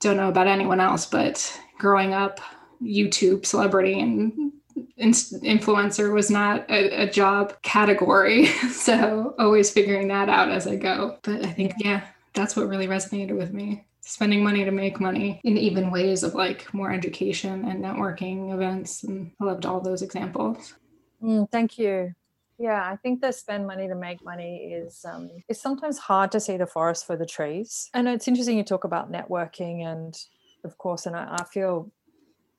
don't 0.00 0.16
know 0.16 0.30
about 0.30 0.46
anyone 0.46 0.80
else 0.80 1.04
but 1.04 1.60
growing 1.78 2.14
up 2.14 2.40
youtube 2.82 3.44
celebrity 3.44 4.00
and 4.00 4.32
influencer 4.98 6.14
was 6.14 6.30
not 6.30 6.68
a, 6.70 7.02
a, 7.02 7.10
job 7.10 7.54
category. 7.62 8.46
So 8.70 9.34
always 9.38 9.70
figuring 9.70 10.08
that 10.08 10.28
out 10.28 10.50
as 10.50 10.66
i 10.66 10.76
go. 10.76 11.18
But 11.22 11.44
i 11.44 11.52
think 11.52 11.74
yeah 11.78 12.06
that's 12.32 12.56
what 12.56 12.68
really 12.68 12.88
resonated 12.88 13.36
with 13.36 13.52
me 13.52 13.86
spending 14.00 14.42
money 14.42 14.64
to 14.64 14.70
make 14.70 15.00
money 15.00 15.40
in 15.44 15.56
even 15.56 15.90
ways 15.90 16.22
of 16.22 16.34
like 16.34 16.72
more 16.74 16.90
education 16.90 17.66
and 17.66 17.84
networking 17.84 18.52
events. 18.52 19.04
And 19.04 19.30
i 19.40 19.44
loved 19.44 19.64
all 19.66 19.80
those 19.80 20.02
examples. 20.02 20.74
Mm, 21.22 21.50
thank 21.50 21.78
you 21.78 22.14
yeah, 22.58 22.88
I 22.90 22.96
think 22.96 23.20
the 23.20 23.32
spend 23.32 23.66
money 23.66 23.88
to 23.88 23.94
make 23.94 24.24
money 24.24 24.72
is 24.72 25.04
um, 25.04 25.30
it's 25.48 25.60
sometimes 25.60 25.98
hard 25.98 26.30
to 26.32 26.40
see 26.40 26.56
the 26.56 26.66
forest 26.66 27.06
for 27.06 27.16
the 27.16 27.26
trees. 27.26 27.90
And 27.94 28.08
it's 28.08 28.28
interesting 28.28 28.56
you 28.56 28.64
talk 28.64 28.84
about 28.84 29.10
networking 29.10 29.84
and 29.84 30.16
of 30.64 30.78
course, 30.78 31.06
and 31.06 31.14
I, 31.14 31.36
I 31.38 31.44
feel 31.44 31.90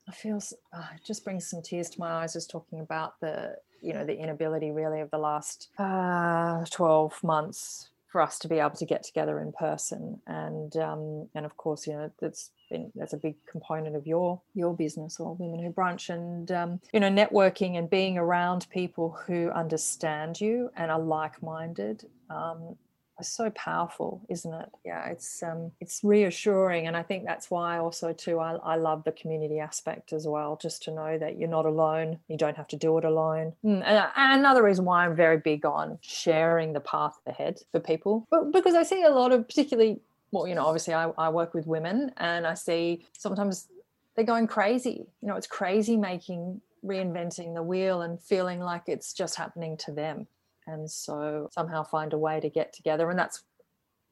I 0.08 0.12
feel 0.12 0.40
uh, 0.72 0.86
it 0.94 1.04
just 1.04 1.24
brings 1.24 1.48
some 1.48 1.62
tears 1.62 1.90
to 1.90 2.00
my 2.00 2.10
eyes 2.22 2.34
just 2.34 2.50
talking 2.50 2.80
about 2.80 3.18
the 3.20 3.56
you 3.82 3.92
know 3.92 4.04
the 4.04 4.16
inability 4.16 4.70
really 4.70 5.00
of 5.00 5.10
the 5.10 5.18
last 5.18 5.68
uh, 5.78 6.64
12 6.70 7.22
months 7.24 7.90
for 8.16 8.22
us 8.22 8.38
to 8.38 8.48
be 8.48 8.58
able 8.58 8.70
to 8.70 8.86
get 8.86 9.02
together 9.02 9.40
in 9.40 9.52
person. 9.52 10.18
And 10.26 10.74
um, 10.78 11.28
and 11.34 11.44
of 11.44 11.54
course 11.58 11.86
you 11.86 11.92
know 11.92 12.10
that's 12.18 12.50
been 12.70 12.90
that's 12.94 13.12
a 13.12 13.18
big 13.18 13.34
component 13.44 13.94
of 13.94 14.06
your 14.06 14.40
your 14.54 14.74
business 14.74 15.20
or 15.20 15.34
women 15.34 15.62
who 15.62 15.70
brunch. 15.70 16.08
And 16.08 16.50
um, 16.50 16.80
you 16.94 17.00
know 17.00 17.10
networking 17.10 17.76
and 17.76 17.90
being 17.90 18.16
around 18.16 18.68
people 18.70 19.18
who 19.26 19.50
understand 19.50 20.40
you 20.40 20.70
and 20.78 20.90
are 20.90 20.98
like-minded 20.98 22.06
um, 22.30 22.76
so 23.22 23.50
powerful 23.50 24.20
isn't 24.28 24.52
it 24.52 24.68
yeah 24.84 25.06
it's 25.06 25.42
um 25.42 25.70
it's 25.80 26.00
reassuring 26.04 26.86
and 26.86 26.96
i 26.96 27.02
think 27.02 27.24
that's 27.24 27.50
why 27.50 27.78
also 27.78 28.12
too 28.12 28.38
I, 28.38 28.56
I 28.56 28.76
love 28.76 29.04
the 29.04 29.12
community 29.12 29.58
aspect 29.58 30.12
as 30.12 30.26
well 30.26 30.58
just 30.60 30.82
to 30.84 30.90
know 30.90 31.18
that 31.18 31.38
you're 31.38 31.48
not 31.48 31.66
alone 31.66 32.18
you 32.28 32.36
don't 32.36 32.56
have 32.56 32.68
to 32.68 32.76
do 32.76 32.98
it 32.98 33.04
alone 33.04 33.54
mm, 33.64 33.82
and, 33.84 34.06
and 34.16 34.40
another 34.40 34.62
reason 34.62 34.84
why 34.84 35.06
i'm 35.06 35.16
very 35.16 35.38
big 35.38 35.64
on 35.64 35.98
sharing 36.02 36.72
the 36.72 36.80
path 36.80 37.18
ahead 37.26 37.60
for 37.72 37.80
people 37.80 38.26
but 38.30 38.52
because 38.52 38.74
i 38.74 38.82
see 38.82 39.02
a 39.02 39.10
lot 39.10 39.32
of 39.32 39.46
particularly 39.48 40.00
well, 40.32 40.46
you 40.46 40.54
know, 40.54 40.66
obviously 40.66 40.94
I, 40.94 41.10
I 41.16 41.28
work 41.28 41.54
with 41.54 41.66
women 41.66 42.12
and 42.16 42.46
I 42.46 42.54
see 42.54 43.06
sometimes 43.16 43.68
they're 44.14 44.24
going 44.24 44.46
crazy. 44.46 45.06
You 45.22 45.28
know, 45.28 45.36
it's 45.36 45.46
crazy 45.46 45.96
making 45.96 46.60
reinventing 46.84 47.54
the 47.54 47.62
wheel 47.62 48.02
and 48.02 48.20
feeling 48.20 48.60
like 48.60 48.82
it's 48.86 49.12
just 49.12 49.36
happening 49.36 49.76
to 49.78 49.92
them. 49.92 50.26
And 50.66 50.90
so 50.90 51.48
somehow 51.52 51.84
find 51.84 52.12
a 52.12 52.18
way 52.18 52.40
to 52.40 52.50
get 52.50 52.72
together. 52.72 53.08
And 53.10 53.18
that's 53.18 53.44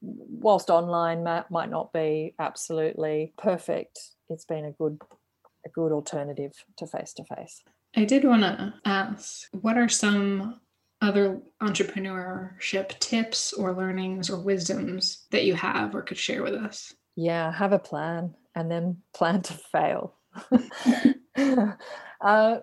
whilst 0.00 0.70
online 0.70 1.24
might 1.24 1.70
not 1.70 1.92
be 1.92 2.34
absolutely 2.38 3.32
perfect, 3.38 3.98
it's 4.28 4.44
been 4.44 4.64
a 4.64 4.72
good 4.72 5.00
a 5.66 5.70
good 5.70 5.92
alternative 5.92 6.52
to 6.76 6.86
face 6.86 7.14
to 7.14 7.24
face. 7.24 7.62
I 7.96 8.05
did 8.05 8.24
want 8.24 8.42
to 8.42 8.74
ask, 8.84 9.48
what 9.52 9.78
are 9.78 9.88
some 9.88 10.61
other 11.00 11.40
entrepreneurship 11.62 12.98
tips 12.98 13.52
or 13.55 13.72
learnings 13.72 14.28
or 14.28 14.38
wisdoms 14.38 15.26
that 15.30 15.44
you 15.44 15.55
have 15.55 15.94
or 15.94 16.02
could 16.02 16.18
share 16.18 16.42
with 16.42 16.55
us? 16.55 16.92
Yeah, 17.16 17.50
have 17.52 17.72
a 17.72 17.78
plan 17.78 18.34
and 18.55 18.70
then 18.70 18.98
plan 19.14 19.40
to 19.42 19.52
fail. 19.55 20.14
uh, 22.20 22.59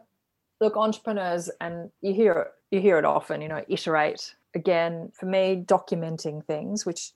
look, 0.59 0.77
entrepreneurs, 0.77 1.49
and 1.59 1.89
you 2.01 2.13
hear 2.13 2.33
it, 2.33 2.47
you 2.71 2.81
hear 2.81 2.97
it 2.97 3.05
often. 3.05 3.41
You 3.41 3.49
know, 3.49 3.63
iterate. 3.67 4.35
Again, 4.53 5.11
for 5.13 5.27
me, 5.27 5.63
documenting 5.65 6.43
things, 6.45 6.85
which 6.85 7.11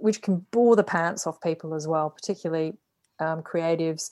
which 0.00 0.22
can 0.22 0.46
bore 0.50 0.76
the 0.76 0.84
pants 0.84 1.26
off 1.26 1.40
people 1.40 1.74
as 1.74 1.86
well, 1.86 2.10
particularly 2.10 2.74
um, 3.20 3.42
creatives. 3.42 4.10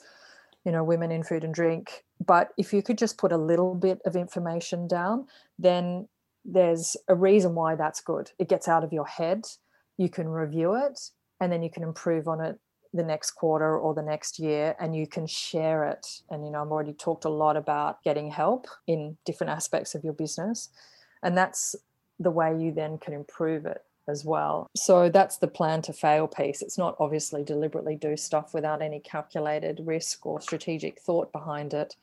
You 0.63 0.71
know, 0.71 0.83
women 0.83 1.11
in 1.11 1.23
food 1.23 1.43
and 1.43 1.53
drink. 1.53 2.03
But 2.23 2.49
if 2.55 2.71
you 2.71 2.83
could 2.83 2.99
just 2.99 3.17
put 3.17 3.31
a 3.31 3.37
little 3.37 3.73
bit 3.73 3.99
of 4.05 4.15
information 4.15 4.87
down, 4.87 5.25
then 5.57 6.07
there's 6.45 6.95
a 7.07 7.15
reason 7.15 7.55
why 7.55 7.75
that's 7.75 7.99
good. 7.99 8.31
It 8.37 8.47
gets 8.47 8.67
out 8.67 8.83
of 8.83 8.93
your 8.93 9.07
head, 9.07 9.45
you 9.97 10.07
can 10.07 10.27
review 10.27 10.75
it, 10.75 10.99
and 11.39 11.51
then 11.51 11.63
you 11.63 11.69
can 11.71 11.81
improve 11.81 12.27
on 12.27 12.41
it 12.41 12.59
the 12.93 13.03
next 13.03 13.31
quarter 13.31 13.77
or 13.77 13.93
the 13.93 14.01
next 14.01 14.39
year 14.39 14.75
and 14.79 14.95
you 14.95 15.07
can 15.07 15.25
share 15.25 15.85
it. 15.85 16.21
And 16.29 16.45
you 16.45 16.51
know 16.51 16.61
i've 16.61 16.71
already 16.71 16.93
talked 16.93 17.25
a 17.25 17.29
lot 17.29 17.57
about 17.57 18.03
getting 18.03 18.31
help 18.31 18.67
in 18.87 19.17
different 19.25 19.51
aspects 19.51 19.95
of 19.95 20.03
your 20.03 20.13
business 20.13 20.69
and 21.23 21.37
that's 21.37 21.75
the 22.19 22.31
way 22.31 22.55
you 22.57 22.71
then 22.71 22.97
can 22.97 23.13
improve 23.13 23.65
it 23.65 23.83
as 24.07 24.25
well. 24.25 24.67
So 24.75 25.09
that's 25.09 25.37
the 25.37 25.47
plan 25.47 25.81
to 25.83 25.93
fail 25.93 26.27
piece. 26.27 26.61
It's 26.61 26.77
not 26.77 26.95
obviously 26.99 27.43
deliberately 27.43 27.95
do 27.95 28.17
stuff 28.17 28.53
without 28.53 28.81
any 28.81 28.99
calculated 28.99 29.79
risk 29.83 30.25
or 30.25 30.41
strategic 30.41 30.99
thought 30.99 31.31
behind 31.31 31.73
it 31.73 31.95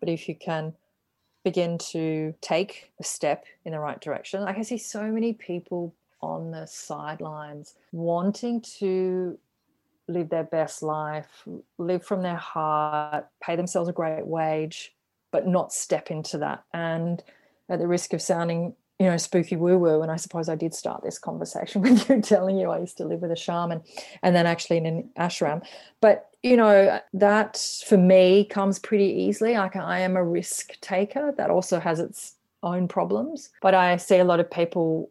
but 0.00 0.08
if 0.08 0.28
you 0.28 0.34
can 0.34 0.74
begin 1.44 1.78
to 1.78 2.34
take 2.40 2.90
a 2.98 3.04
step 3.04 3.44
in 3.64 3.72
the 3.72 3.78
right 3.78 4.00
direction. 4.00 4.42
Like 4.42 4.58
I 4.58 4.62
see 4.62 4.78
so 4.78 5.04
many 5.04 5.32
people 5.32 5.94
on 6.20 6.50
the 6.50 6.66
sidelines 6.66 7.74
wanting 7.92 8.60
to 8.78 9.38
live 10.10 10.28
their 10.28 10.44
best 10.44 10.82
life, 10.82 11.44
live 11.78 12.04
from 12.04 12.22
their 12.22 12.36
heart, 12.36 13.26
pay 13.42 13.56
themselves 13.56 13.88
a 13.88 13.92
great 13.92 14.26
wage, 14.26 14.94
but 15.30 15.46
not 15.46 15.72
step 15.72 16.10
into 16.10 16.38
that. 16.38 16.64
And 16.74 17.22
at 17.68 17.78
the 17.78 17.86
risk 17.86 18.12
of 18.12 18.20
sounding, 18.20 18.74
you 18.98 19.06
know, 19.06 19.16
spooky 19.16 19.56
woo 19.56 19.78
woo, 19.78 20.02
and 20.02 20.10
I 20.10 20.16
suppose 20.16 20.48
I 20.48 20.56
did 20.56 20.74
start 20.74 21.02
this 21.02 21.18
conversation 21.18 21.82
with 21.82 22.08
you 22.08 22.20
telling 22.20 22.58
you 22.58 22.70
I 22.70 22.80
used 22.80 22.96
to 22.98 23.04
live 23.04 23.22
with 23.22 23.30
a 23.30 23.36
shaman 23.36 23.82
and 24.22 24.34
then 24.34 24.46
actually 24.46 24.78
in 24.78 24.86
an 24.86 25.10
ashram. 25.18 25.64
But 26.00 26.30
you 26.42 26.56
know 26.56 27.00
that 27.12 27.82
for 27.86 27.98
me 27.98 28.44
comes 28.44 28.78
pretty 28.78 29.04
easily 29.04 29.54
like 29.54 29.76
i 29.76 30.00
am 30.00 30.16
a 30.16 30.24
risk 30.24 30.80
taker 30.80 31.34
that 31.36 31.50
also 31.50 31.78
has 31.78 32.00
its 32.00 32.36
own 32.62 32.88
problems 32.88 33.50
but 33.60 33.74
i 33.74 33.96
see 33.96 34.18
a 34.18 34.24
lot 34.24 34.40
of 34.40 34.50
people 34.50 35.10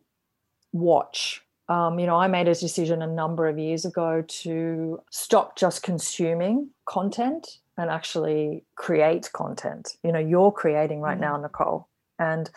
watch 0.71 1.43
um, 1.69 1.99
you 1.99 2.05
know 2.05 2.17
i 2.17 2.27
made 2.27 2.47
a 2.47 2.55
decision 2.55 3.01
a 3.01 3.07
number 3.07 3.47
of 3.47 3.57
years 3.57 3.85
ago 3.85 4.23
to 4.27 4.99
stop 5.09 5.55
just 5.55 5.83
consuming 5.83 6.69
content 6.85 7.59
and 7.79 7.89
actually 7.89 8.65
create 8.75 9.31
content. 9.31 9.95
You 10.03 10.11
know 10.11 10.19
you're 10.19 10.51
creating 10.51 10.99
right 10.99 11.19
now 11.19 11.37
nicole. 11.37 11.87
And 12.19 12.49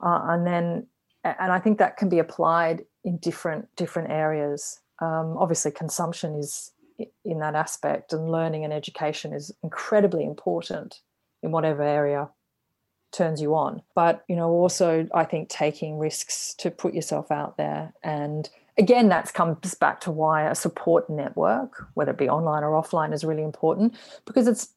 uh, 0.00 0.20
and 0.24 0.46
then 0.46 0.86
and 1.24 1.52
i 1.52 1.58
think 1.58 1.78
that 1.78 1.96
can 1.96 2.08
be 2.08 2.18
applied 2.18 2.84
in 3.04 3.16
different 3.18 3.68
different 3.76 4.10
areas. 4.10 4.80
Um, 5.00 5.36
obviously 5.38 5.70
consumption 5.70 6.34
is 6.34 6.72
in 7.24 7.38
that 7.40 7.54
aspect 7.54 8.12
and 8.12 8.30
learning 8.30 8.64
and 8.64 8.72
education 8.72 9.32
is 9.32 9.52
incredibly 9.62 10.24
important 10.24 11.00
in 11.42 11.50
whatever 11.52 11.82
area 11.82 12.28
turns 13.16 13.40
you 13.40 13.54
on. 13.54 13.82
But 13.94 14.24
you 14.28 14.36
know 14.36 14.50
also 14.50 15.08
i 15.14 15.24
think 15.24 15.48
taking 15.48 15.98
risks 15.98 16.54
to 16.58 16.70
put 16.70 16.94
yourself 16.94 17.30
out 17.30 17.56
there. 17.56 17.92
And 18.02 18.48
again 18.78 19.08
that 19.08 19.32
comes 19.34 19.74
back 19.74 20.00
to 20.02 20.10
why 20.10 20.48
a 20.48 20.54
support 20.54 21.08
network 21.08 21.86
whether 21.94 22.12
it 22.12 22.18
be 22.18 22.28
online 22.28 22.62
or 22.62 22.72
offline 22.72 23.12
is 23.12 23.24
really 23.24 23.42
important 23.42 23.94
because 24.24 24.46
it's 24.46 24.68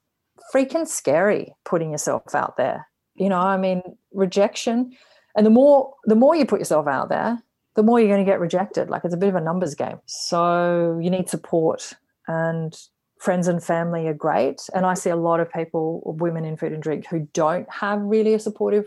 freaking 0.53 0.87
scary 0.87 1.53
putting 1.65 1.91
yourself 1.91 2.33
out 2.33 2.57
there. 2.57 2.87
You 3.15 3.29
know 3.29 3.39
i 3.39 3.57
mean 3.57 3.81
rejection 4.13 4.95
and 5.35 5.45
the 5.45 5.49
more 5.49 5.93
the 6.05 6.15
more 6.15 6.35
you 6.35 6.45
put 6.45 6.59
yourself 6.59 6.87
out 6.87 7.09
there 7.09 7.43
the 7.75 7.83
more 7.83 7.97
you're 7.97 8.09
going 8.09 8.25
to 8.25 8.29
get 8.29 8.41
rejected. 8.41 8.89
Like 8.89 9.05
it's 9.05 9.13
a 9.13 9.17
bit 9.17 9.29
of 9.29 9.35
a 9.35 9.41
numbers 9.41 9.73
game. 9.73 9.99
So 10.05 10.99
you 11.01 11.09
need 11.09 11.29
support 11.29 11.93
and 12.27 12.77
friends 13.19 13.47
and 13.47 13.63
family 13.63 14.07
are 14.07 14.13
great. 14.13 14.67
And 14.73 14.85
I 14.85 14.93
see 14.93 15.09
a 15.09 15.15
lot 15.15 15.39
of 15.39 15.51
people, 15.51 16.01
women 16.19 16.45
in 16.45 16.57
food 16.57 16.71
and 16.71 16.81
drink, 16.81 17.05
who 17.07 17.27
don't 17.33 17.69
have 17.71 18.01
really 18.01 18.33
a 18.33 18.39
supportive 18.39 18.85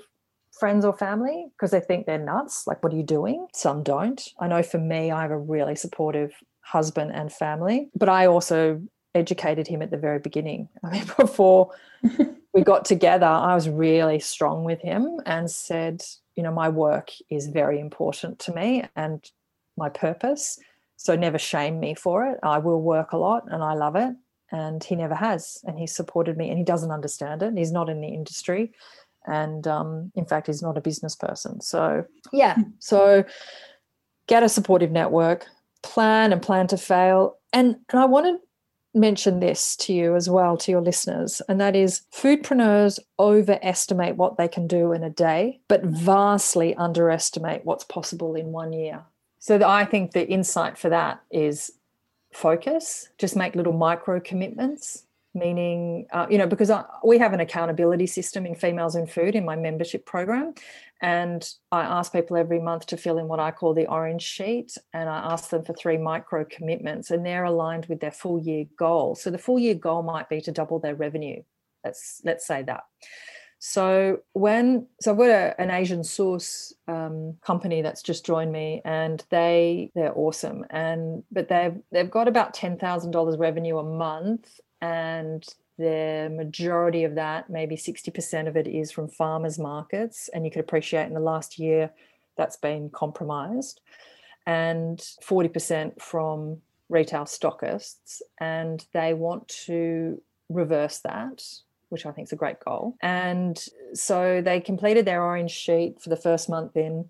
friends 0.58 0.84
or 0.84 0.92
family 0.92 1.46
because 1.56 1.70
they 1.70 1.80
think 1.80 2.06
they're 2.06 2.18
nuts. 2.18 2.66
Like, 2.66 2.82
what 2.82 2.92
are 2.92 2.96
you 2.96 3.02
doing? 3.02 3.46
Some 3.54 3.82
don't. 3.82 4.26
I 4.40 4.48
know 4.48 4.62
for 4.62 4.78
me, 4.78 5.10
I 5.10 5.22
have 5.22 5.30
a 5.30 5.38
really 5.38 5.76
supportive 5.76 6.32
husband 6.60 7.12
and 7.14 7.32
family, 7.32 7.90
but 7.94 8.08
I 8.08 8.26
also 8.26 8.82
educated 9.14 9.66
him 9.66 9.82
at 9.82 9.90
the 9.90 9.96
very 9.96 10.18
beginning. 10.18 10.68
I 10.82 10.90
mean, 10.90 11.04
before 11.18 11.70
we 12.54 12.62
got 12.64 12.84
together, 12.84 13.26
I 13.26 13.54
was 13.54 13.68
really 13.68 14.18
strong 14.18 14.64
with 14.64 14.80
him 14.80 15.20
and 15.26 15.50
said, 15.50 16.02
you 16.36 16.42
know, 16.42 16.52
my 16.52 16.70
work 16.70 17.10
is 17.30 17.48
very 17.48 17.78
important 17.78 18.38
to 18.40 18.54
me 18.54 18.84
and 18.96 19.22
my 19.76 19.90
purpose. 19.90 20.58
So 20.96 21.16
never 21.16 21.38
shame 21.38 21.80
me 21.80 21.94
for 21.94 22.26
it. 22.26 22.38
I 22.42 22.58
will 22.58 22.80
work 22.80 23.12
a 23.12 23.16
lot 23.16 23.44
and 23.50 23.62
I 23.62 23.74
love 23.74 23.96
it. 23.96 24.14
And 24.52 24.84
he 24.84 24.94
never 24.94 25.14
has. 25.14 25.58
And 25.64 25.78
he 25.78 25.86
supported 25.86 26.36
me 26.36 26.50
and 26.50 26.58
he 26.58 26.64
doesn't 26.64 26.90
understand 26.90 27.42
it. 27.42 27.56
He's 27.56 27.72
not 27.72 27.88
in 27.88 28.00
the 28.00 28.08
industry. 28.08 28.72
And 29.26 29.66
um, 29.66 30.12
in 30.14 30.26
fact, 30.26 30.46
he's 30.46 30.62
not 30.62 30.78
a 30.78 30.80
business 30.80 31.16
person. 31.16 31.60
So, 31.60 32.04
yeah. 32.32 32.56
So 32.78 33.24
get 34.26 34.42
a 34.42 34.48
supportive 34.48 34.90
network, 34.90 35.46
plan 35.82 36.32
and 36.32 36.42
plan 36.42 36.66
to 36.68 36.76
fail. 36.76 37.38
And, 37.52 37.76
and 37.90 38.00
I 38.00 38.04
to 38.06 38.38
mention 38.94 39.40
this 39.40 39.74
to 39.76 39.92
you 39.92 40.14
as 40.16 40.28
well, 40.28 40.56
to 40.58 40.70
your 40.70 40.82
listeners, 40.82 41.40
and 41.48 41.60
that 41.60 41.74
is 41.74 42.02
foodpreneurs 42.14 42.98
overestimate 43.18 44.16
what 44.16 44.36
they 44.36 44.48
can 44.48 44.66
do 44.66 44.92
in 44.92 45.02
a 45.02 45.10
day, 45.10 45.60
but 45.68 45.82
vastly 45.84 46.74
underestimate 46.74 47.64
what's 47.64 47.84
possible 47.84 48.34
in 48.34 48.52
one 48.52 48.72
year. 48.72 49.02
So 49.38 49.60
I 49.66 49.84
think 49.86 50.12
the 50.12 50.28
insight 50.28 50.78
for 50.78 50.90
that 50.90 51.20
is 51.30 51.72
focus, 52.32 53.08
just 53.18 53.36
make 53.36 53.54
little 53.54 53.72
micro 53.72 54.20
commitments 54.20 55.04
meaning 55.34 56.06
uh, 56.12 56.26
you 56.28 56.36
know 56.36 56.46
because 56.46 56.68
I, 56.68 56.84
we 57.02 57.16
have 57.16 57.32
an 57.32 57.40
accountability 57.40 58.06
system 58.06 58.44
in 58.44 58.54
females 58.54 58.96
in 58.96 59.06
food 59.06 59.34
in 59.34 59.46
my 59.46 59.56
membership 59.56 60.04
program 60.04 60.52
and 61.00 61.42
i 61.70 61.80
ask 61.80 62.12
people 62.12 62.36
every 62.36 62.60
month 62.60 62.84
to 62.86 62.98
fill 62.98 63.16
in 63.16 63.28
what 63.28 63.40
i 63.40 63.50
call 63.50 63.72
the 63.72 63.86
orange 63.86 64.22
sheet 64.22 64.76
and 64.92 65.08
i 65.08 65.32
ask 65.32 65.48
them 65.48 65.64
for 65.64 65.72
three 65.72 65.96
micro 65.96 66.44
commitments 66.44 67.10
and 67.10 67.24
they're 67.24 67.44
aligned 67.44 67.86
with 67.86 68.00
their 68.00 68.10
full 68.10 68.40
year 68.40 68.66
goal. 68.78 69.14
So 69.14 69.30
the 69.30 69.38
full 69.38 69.58
year 69.58 69.74
goal 69.74 70.02
might 70.02 70.28
be 70.28 70.40
to 70.42 70.52
double 70.52 70.78
their 70.78 70.94
revenue. 70.94 71.42
Let's 71.84 72.20
let's 72.24 72.46
say 72.46 72.62
that 72.64 72.82
so 73.64 74.18
when 74.32 74.88
so 75.00 75.12
I've 75.12 75.18
got 75.18 75.30
a, 75.30 75.60
an 75.60 75.70
Asian 75.70 76.02
source 76.02 76.74
um, 76.88 77.36
company 77.42 77.80
that's 77.80 78.02
just 78.02 78.26
joined 78.26 78.50
me, 78.50 78.82
and 78.84 79.24
they 79.30 79.92
they're 79.94 80.12
awesome, 80.18 80.64
and 80.70 81.22
but 81.30 81.48
they've 81.48 81.76
they've 81.92 82.10
got 82.10 82.26
about 82.26 82.54
ten 82.54 82.76
thousand 82.76 83.12
dollars 83.12 83.36
revenue 83.36 83.78
a 83.78 83.84
month, 83.84 84.58
and 84.80 85.46
the 85.78 86.28
majority 86.34 87.04
of 87.04 87.14
that, 87.14 87.50
maybe 87.50 87.76
60% 87.76 88.48
of 88.48 88.56
it, 88.56 88.66
is 88.66 88.90
from 88.90 89.08
farmers 89.08 89.60
markets. 89.60 90.28
And 90.34 90.44
you 90.44 90.50
could 90.50 90.60
appreciate 90.60 91.06
in 91.06 91.14
the 91.14 91.20
last 91.20 91.56
year 91.56 91.92
that's 92.36 92.56
been 92.56 92.90
compromised, 92.90 93.80
and 94.44 94.98
40% 94.98 96.02
from 96.02 96.60
retail 96.88 97.26
stockists. 97.26 98.22
And 98.40 98.84
they 98.92 99.14
want 99.14 99.46
to 99.66 100.20
reverse 100.48 100.98
that, 101.04 101.44
which 101.92 102.06
I 102.06 102.10
think 102.10 102.28
is 102.28 102.32
a 102.32 102.36
great 102.36 102.58
goal. 102.58 102.96
And 103.02 103.62
so 103.92 104.40
they 104.42 104.60
completed 104.60 105.04
their 105.04 105.22
orange 105.22 105.50
sheet 105.50 106.00
for 106.00 106.08
the 106.08 106.16
first 106.16 106.48
month 106.48 106.76
in, 106.76 107.08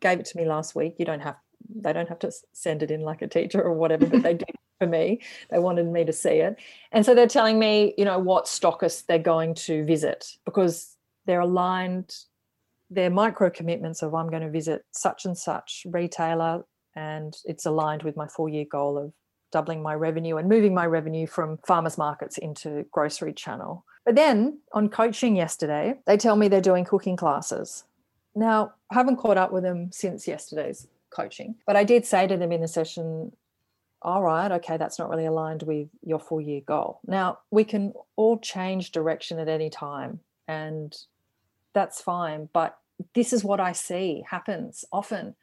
gave 0.00 0.20
it 0.20 0.26
to 0.26 0.36
me 0.36 0.46
last 0.46 0.74
week. 0.76 0.94
You 0.98 1.04
don't 1.04 1.20
have 1.20 1.36
they 1.74 1.92
don't 1.92 2.08
have 2.08 2.20
to 2.20 2.32
send 2.52 2.82
it 2.82 2.90
in 2.90 3.00
like 3.00 3.20
a 3.20 3.26
teacher 3.26 3.60
or 3.60 3.74
whatever, 3.74 4.06
but 4.06 4.22
they 4.22 4.34
did 4.44 4.48
for 4.78 4.86
me. 4.86 5.20
They 5.50 5.58
wanted 5.58 5.86
me 5.86 6.04
to 6.04 6.12
see 6.12 6.38
it. 6.38 6.56
And 6.92 7.04
so 7.04 7.14
they're 7.14 7.26
telling 7.26 7.58
me, 7.58 7.94
you 7.98 8.04
know, 8.04 8.18
what 8.18 8.44
stockists 8.44 9.04
they're 9.04 9.18
going 9.18 9.54
to 9.54 9.84
visit 9.84 10.36
because 10.44 10.96
they're 11.26 11.40
aligned, 11.40 12.14
their 12.88 13.10
micro 13.10 13.50
commitments 13.50 14.02
of 14.02 14.14
I'm 14.14 14.30
going 14.30 14.42
to 14.42 14.50
visit 14.50 14.84
such 14.92 15.24
and 15.24 15.36
such 15.36 15.84
retailer 15.90 16.64
and 16.94 17.36
it's 17.44 17.66
aligned 17.66 18.02
with 18.02 18.16
my 18.16 18.28
four 18.28 18.48
year 18.48 18.64
goal 18.70 18.96
of 18.96 19.12
doubling 19.50 19.82
my 19.82 19.94
revenue 19.94 20.36
and 20.36 20.48
moving 20.48 20.74
my 20.74 20.86
revenue 20.86 21.26
from 21.26 21.58
farmers 21.66 21.98
markets 21.98 22.38
into 22.38 22.84
grocery 22.90 23.32
channel. 23.32 23.84
But 24.04 24.14
then 24.14 24.58
on 24.72 24.88
coaching 24.88 25.36
yesterday, 25.36 25.94
they 26.06 26.16
tell 26.16 26.36
me 26.36 26.48
they're 26.48 26.60
doing 26.60 26.84
cooking 26.84 27.16
classes. 27.16 27.84
Now, 28.34 28.72
I 28.90 28.94
haven't 28.94 29.16
caught 29.16 29.36
up 29.36 29.52
with 29.52 29.64
them 29.64 29.90
since 29.92 30.28
yesterday's 30.28 30.86
coaching, 31.10 31.56
but 31.66 31.76
I 31.76 31.84
did 31.84 32.06
say 32.06 32.26
to 32.26 32.36
them 32.36 32.52
in 32.52 32.60
the 32.60 32.68
session, 32.68 33.32
all 34.02 34.22
right, 34.22 34.52
okay, 34.52 34.76
that's 34.76 34.98
not 34.98 35.10
really 35.10 35.26
aligned 35.26 35.64
with 35.64 35.88
your 36.02 36.20
four 36.20 36.40
year 36.40 36.60
goal. 36.60 37.00
Now, 37.06 37.40
we 37.50 37.64
can 37.64 37.92
all 38.16 38.38
change 38.38 38.92
direction 38.92 39.38
at 39.38 39.48
any 39.48 39.70
time, 39.70 40.20
and 40.46 40.96
that's 41.72 42.00
fine. 42.00 42.48
But 42.52 42.78
this 43.14 43.32
is 43.32 43.42
what 43.42 43.60
I 43.60 43.72
see 43.72 44.24
happens 44.28 44.84
often 44.92 45.34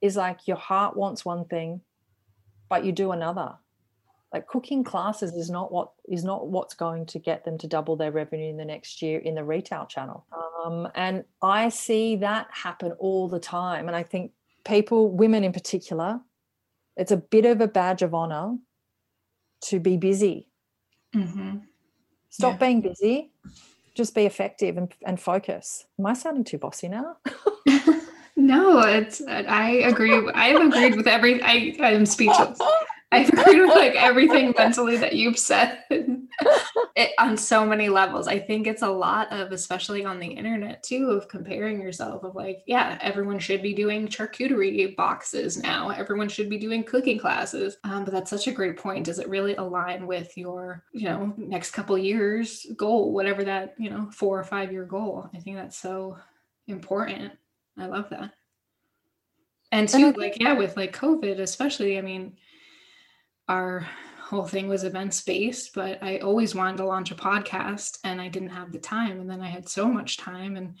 is 0.00 0.16
like 0.16 0.46
your 0.46 0.56
heart 0.56 0.96
wants 0.96 1.24
one 1.24 1.44
thing, 1.44 1.80
but 2.68 2.84
you 2.84 2.92
do 2.92 3.12
another. 3.12 3.54
Like 4.32 4.46
cooking 4.46 4.84
classes 4.84 5.32
is 5.32 5.48
not 5.50 5.72
what 5.72 5.92
is 6.06 6.22
not 6.22 6.48
what's 6.48 6.74
going 6.74 7.06
to 7.06 7.18
get 7.18 7.44
them 7.44 7.56
to 7.58 7.66
double 7.66 7.96
their 7.96 8.12
revenue 8.12 8.50
in 8.50 8.58
the 8.58 8.64
next 8.64 9.00
year 9.00 9.18
in 9.20 9.34
the 9.34 9.44
retail 9.44 9.86
channel. 9.86 10.26
Um, 10.64 10.88
and 10.94 11.24
I 11.40 11.70
see 11.70 12.16
that 12.16 12.48
happen 12.50 12.92
all 12.98 13.28
the 13.28 13.40
time. 13.40 13.86
And 13.86 13.96
I 13.96 14.02
think 14.02 14.32
people, 14.66 15.10
women 15.10 15.44
in 15.44 15.52
particular, 15.52 16.20
it's 16.96 17.12
a 17.12 17.16
bit 17.16 17.46
of 17.46 17.62
a 17.62 17.68
badge 17.68 18.02
of 18.02 18.12
honor 18.12 18.56
to 19.62 19.80
be 19.80 19.96
busy. 19.96 20.48
Mm-hmm. 21.14 21.58
Stop 22.28 22.54
yeah. 22.54 22.66
being 22.66 22.80
busy, 22.82 23.30
just 23.94 24.14
be 24.14 24.26
effective 24.26 24.76
and, 24.76 24.92
and 25.06 25.18
focus. 25.18 25.86
Am 25.98 26.04
I 26.04 26.12
sounding 26.12 26.44
too 26.44 26.58
bossy 26.58 26.88
now? 26.88 27.16
no, 28.48 28.80
it's 28.80 29.20
I 29.28 29.70
agree. 29.84 30.26
I've 30.34 30.60
agreed 30.60 30.96
with 30.96 31.06
every 31.06 31.42
I 31.42 31.76
I'm 31.80 32.06
speechless. 32.06 32.58
I 33.12 33.18
agree 33.18 33.60
with 33.60 33.74
like 33.74 33.94
everything 33.94 34.54
mentally 34.56 34.96
that 34.98 35.14
you've 35.14 35.38
said 35.38 35.82
it, 35.90 37.10
on 37.18 37.36
so 37.36 37.64
many 37.64 37.88
levels. 37.88 38.26
I 38.26 38.38
think 38.38 38.66
it's 38.66 38.82
a 38.82 38.90
lot 38.90 39.30
of, 39.32 39.52
especially 39.52 40.04
on 40.04 40.18
the 40.18 40.26
internet 40.26 40.82
too, 40.82 41.10
of 41.10 41.28
comparing 41.28 41.80
yourself. 41.80 42.24
Of 42.24 42.34
like, 42.34 42.62
yeah, 42.66 42.98
everyone 43.02 43.38
should 43.38 43.62
be 43.62 43.74
doing 43.74 44.08
charcuterie 44.08 44.96
boxes 44.96 45.56
now. 45.56 45.90
Everyone 45.90 46.28
should 46.28 46.48
be 46.48 46.58
doing 46.58 46.84
cooking 46.84 47.18
classes. 47.18 47.76
Um, 47.84 48.04
but 48.04 48.12
that's 48.12 48.30
such 48.30 48.46
a 48.46 48.52
great 48.52 48.78
point. 48.78 49.04
Does 49.04 49.18
it 49.18 49.28
really 49.28 49.56
align 49.56 50.06
with 50.06 50.36
your, 50.36 50.84
you 50.92 51.04
know, 51.04 51.34
next 51.36 51.72
couple 51.72 51.96
years 51.98 52.66
goal, 52.76 53.12
whatever 53.12 53.44
that 53.44 53.74
you 53.78 53.90
know, 53.90 54.10
four 54.10 54.38
or 54.38 54.44
five 54.44 54.72
year 54.72 54.84
goal? 54.86 55.28
I 55.34 55.38
think 55.38 55.56
that's 55.56 55.78
so 55.78 56.18
important. 56.66 57.32
I 57.78 57.86
love 57.86 58.10
that. 58.10 58.32
And 59.70 59.88
too, 59.88 60.12
like, 60.12 60.40
yeah, 60.40 60.54
with 60.54 60.76
like 60.76 60.96
COVID, 60.96 61.38
especially. 61.40 61.98
I 61.98 62.02
mean 62.02 62.36
our 63.48 63.88
whole 64.20 64.44
thing 64.44 64.68
was 64.68 64.84
events 64.84 65.22
based, 65.22 65.74
but 65.74 66.02
I 66.02 66.18
always 66.18 66.54
wanted 66.54 66.76
to 66.78 66.84
launch 66.84 67.10
a 67.10 67.14
podcast 67.14 67.98
and 68.04 68.20
I 68.20 68.28
didn't 68.28 68.50
have 68.50 68.72
the 68.72 68.78
time. 68.78 69.20
And 69.20 69.30
then 69.30 69.40
I 69.40 69.48
had 69.48 69.68
so 69.68 69.88
much 69.88 70.18
time 70.18 70.56
and 70.56 70.74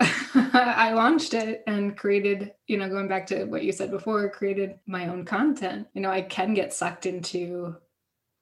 I 0.00 0.92
launched 0.94 1.34
it 1.34 1.62
and 1.66 1.96
created, 1.96 2.52
you 2.66 2.78
know, 2.78 2.88
going 2.88 3.08
back 3.08 3.26
to 3.28 3.44
what 3.44 3.64
you 3.64 3.72
said 3.72 3.90
before, 3.90 4.30
created 4.30 4.78
my 4.86 5.08
own 5.08 5.24
content. 5.24 5.88
You 5.92 6.00
know, 6.00 6.10
I 6.10 6.22
can 6.22 6.54
get 6.54 6.72
sucked 6.72 7.06
into 7.06 7.76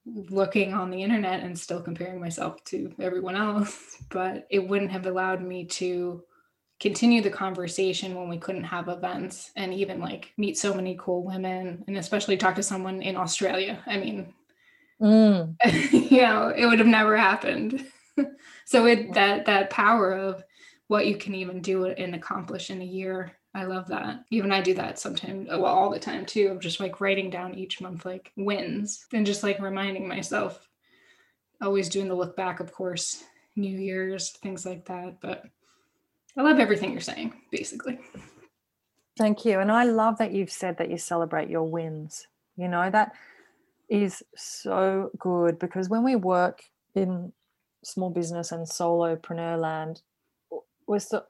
looking 0.06 0.72
on 0.72 0.90
the 0.90 1.02
internet 1.02 1.42
and 1.42 1.58
still 1.58 1.80
comparing 1.80 2.20
myself 2.20 2.62
to 2.64 2.92
everyone 3.00 3.36
else, 3.36 3.96
but 4.08 4.46
it 4.50 4.66
wouldn't 4.68 4.92
have 4.92 5.06
allowed 5.06 5.42
me 5.42 5.64
to 5.64 6.22
continue 6.84 7.22
the 7.22 7.30
conversation 7.30 8.14
when 8.14 8.28
we 8.28 8.36
couldn't 8.36 8.62
have 8.62 8.88
events 8.88 9.52
and 9.56 9.72
even 9.72 9.98
like 10.00 10.34
meet 10.36 10.58
so 10.58 10.74
many 10.74 10.94
cool 11.00 11.24
women 11.24 11.82
and 11.86 11.96
especially 11.96 12.36
talk 12.36 12.54
to 12.54 12.62
someone 12.62 13.00
in 13.00 13.16
Australia. 13.16 13.82
I 13.86 13.96
mean, 13.96 14.34
mm. 15.00 15.56
you 16.10 16.20
know, 16.20 16.52
it 16.54 16.66
would 16.66 16.80
have 16.80 16.86
never 16.86 17.16
happened. 17.16 17.86
so 18.66 18.84
it 18.84 19.14
that 19.14 19.46
that 19.46 19.70
power 19.70 20.12
of 20.12 20.44
what 20.88 21.06
you 21.06 21.16
can 21.16 21.34
even 21.34 21.62
do 21.62 21.86
and 21.86 22.14
accomplish 22.14 22.68
in 22.68 22.82
a 22.82 22.84
year. 22.84 23.32
I 23.54 23.64
love 23.64 23.88
that. 23.88 24.22
Even 24.30 24.52
I 24.52 24.60
do 24.60 24.74
that 24.74 24.98
sometimes, 24.98 25.48
well, 25.48 25.64
all 25.64 25.88
the 25.88 25.98
time 25.98 26.26
too, 26.26 26.48
of 26.48 26.60
just 26.60 26.80
like 26.80 27.00
writing 27.00 27.30
down 27.30 27.54
each 27.54 27.80
month 27.80 28.04
like 28.04 28.30
wins 28.36 29.06
and 29.14 29.24
just 29.24 29.42
like 29.42 29.58
reminding 29.58 30.06
myself. 30.06 30.68
Always 31.62 31.88
doing 31.88 32.08
the 32.08 32.14
look 32.14 32.36
back, 32.36 32.60
of 32.60 32.74
course, 32.74 33.24
New 33.56 33.74
Year's, 33.74 34.32
things 34.32 34.66
like 34.66 34.84
that. 34.84 35.22
But 35.22 35.44
I 36.36 36.42
love 36.42 36.58
everything 36.58 36.92
you're 36.92 37.00
saying, 37.00 37.32
basically. 37.50 37.98
Thank 39.16 39.44
you. 39.44 39.60
And 39.60 39.70
I 39.70 39.84
love 39.84 40.18
that 40.18 40.32
you've 40.32 40.50
said 40.50 40.78
that 40.78 40.90
you 40.90 40.98
celebrate 40.98 41.48
your 41.48 41.62
wins. 41.62 42.26
You 42.56 42.68
know, 42.68 42.90
that 42.90 43.12
is 43.88 44.22
so 44.34 45.10
good 45.18 45.58
because 45.58 45.88
when 45.88 46.02
we 46.02 46.16
work 46.16 46.62
in 46.94 47.32
small 47.84 48.10
business 48.10 48.50
and 48.50 48.66
solopreneur 48.66 49.60
land, 49.60 50.02
we're 50.86 50.98
so, 50.98 51.24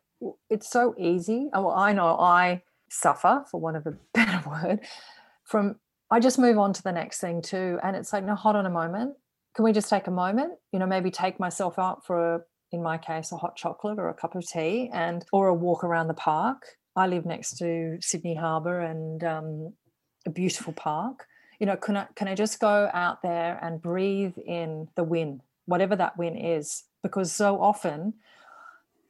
it's 0.49 0.71
so 0.71 0.95
easy. 0.99 1.51
Oh, 1.53 1.71
I 1.71 1.93
know 1.93 2.19
I 2.19 2.63
suffer, 2.91 3.45
for 3.51 3.61
want 3.61 3.77
of 3.77 3.87
a 3.87 3.93
better 4.15 4.49
word, 4.49 4.81
from 5.45 5.77
I 6.11 6.21
just 6.21 6.39
move 6.39 6.59
on 6.59 6.73
to 6.73 6.83
the 6.83 6.93
next 6.93 7.21
thing 7.21 7.43
too. 7.43 7.79
And 7.83 7.97
it's 7.97 8.13
like, 8.13 8.25
no, 8.25 8.35
hold 8.35 8.57
on 8.57 8.67
a 8.67 8.71
moment. 8.71 9.15
Can 9.55 9.65
we 9.65 9.73
just 9.73 9.89
take 9.89 10.07
a 10.07 10.13
moment? 10.13 10.53
You 10.73 10.79
know, 10.79 10.87
maybe 10.87 11.11
take 11.11 11.41
myself 11.41 11.79
out 11.79 12.07
for, 12.07 12.37
a, 12.37 12.41
in 12.75 12.83
my 12.83 12.99
case, 12.99 13.33
a 13.33 13.37
hot 13.37 13.57
chocolate 13.57 13.99
or 13.99 14.09
a 14.09 14.15
cup 14.15 14.35
of 14.35 14.47
tea 14.47 14.91
and 14.93 15.25
or 15.33 15.49
a 15.49 15.55
walk 15.55 15.85
around 15.85 16.09
the 16.09 16.15
park. 16.15 16.67
I 16.97 17.07
live 17.07 17.25
next 17.25 17.57
to 17.59 17.99
Sydney 18.01 18.35
Harbour 18.35 18.81
and 18.81 19.25
um, 19.25 19.73
a 20.27 20.31
beautiful 20.31 20.73
park. 20.73 21.27
You 21.61 21.67
know, 21.67 21.77
can 21.77 21.97
I 21.97 22.07
can 22.15 22.29
I 22.29 22.35
just 22.35 22.61
go 22.61 22.91
out 22.93 23.23
there 23.23 23.59
and 23.63 23.81
breathe 23.81 24.37
in 24.45 24.89
the 24.97 25.05
win, 25.05 25.41
whatever 25.67 25.97
that 25.97 26.19
win 26.19 26.37
is? 26.37 26.85
Because 27.03 27.33
so 27.33 27.61
often 27.61 28.15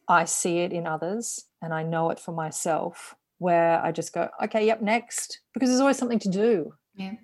I 0.09 0.25
see 0.25 0.59
it 0.59 0.73
in 0.73 0.87
others 0.87 1.47
and 1.63 1.73
I 1.73 1.83
know 1.83 2.11
it 2.11 2.21
for 2.21 2.33
myself 2.33 3.15
where 3.39 3.83
I 3.83 3.93
just 3.93 4.13
go, 4.13 4.29
okay, 4.45 4.67
yep, 4.67 4.81
next, 4.81 5.41
because 5.53 5.69
there's 5.69 5.81
always 5.81 5.99
something 5.99 6.21
to 6.21 6.29
do. 6.29 6.75
Yeah. 6.95 7.15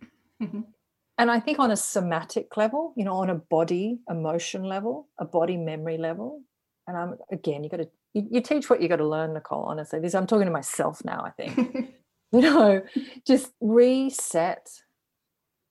And 1.20 1.30
I 1.30 1.38
think 1.38 1.58
on 1.58 1.70
a 1.70 1.76
somatic 1.76 2.56
level, 2.56 2.94
you 2.96 3.04
know, 3.04 3.16
on 3.16 3.28
a 3.28 3.34
body 3.34 4.00
emotion 4.08 4.62
level, 4.62 5.06
a 5.18 5.26
body 5.26 5.58
memory 5.58 5.98
level, 5.98 6.40
and 6.86 6.96
I'm 6.96 7.16
again, 7.30 7.62
you 7.62 7.68
got 7.68 7.76
to 7.76 7.90
you, 8.14 8.26
you 8.30 8.40
teach 8.40 8.70
what 8.70 8.80
you 8.80 8.88
got 8.88 8.96
to 8.96 9.06
learn, 9.06 9.34
Nicole. 9.34 9.64
Honestly, 9.64 10.00
this 10.00 10.14
I'm 10.14 10.26
talking 10.26 10.46
to 10.46 10.50
myself 10.50 11.04
now. 11.04 11.22
I 11.22 11.28
think 11.28 11.58
you 12.32 12.40
know, 12.40 12.82
just 13.26 13.52
reset, 13.60 14.80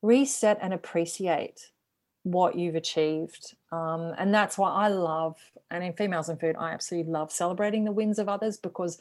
reset, 0.04 0.60
and 0.62 0.72
appreciate 0.72 1.72
what 2.22 2.54
you've 2.54 2.76
achieved. 2.76 3.56
Um, 3.72 4.14
and 4.20 4.32
that's 4.32 4.56
why 4.56 4.70
I 4.70 4.89
love, 4.89 5.36
and 5.72 5.84
in 5.84 5.93
Females 5.93 6.30
in 6.30 6.38
Food, 6.38 6.58
I 6.60 6.74
absolutely 6.74 7.12
love 7.12 7.32
celebrating 7.32 7.86
the 7.86 7.91
wins 7.91 8.20
of 8.20 8.30
others 8.30 8.58
because 8.58 9.00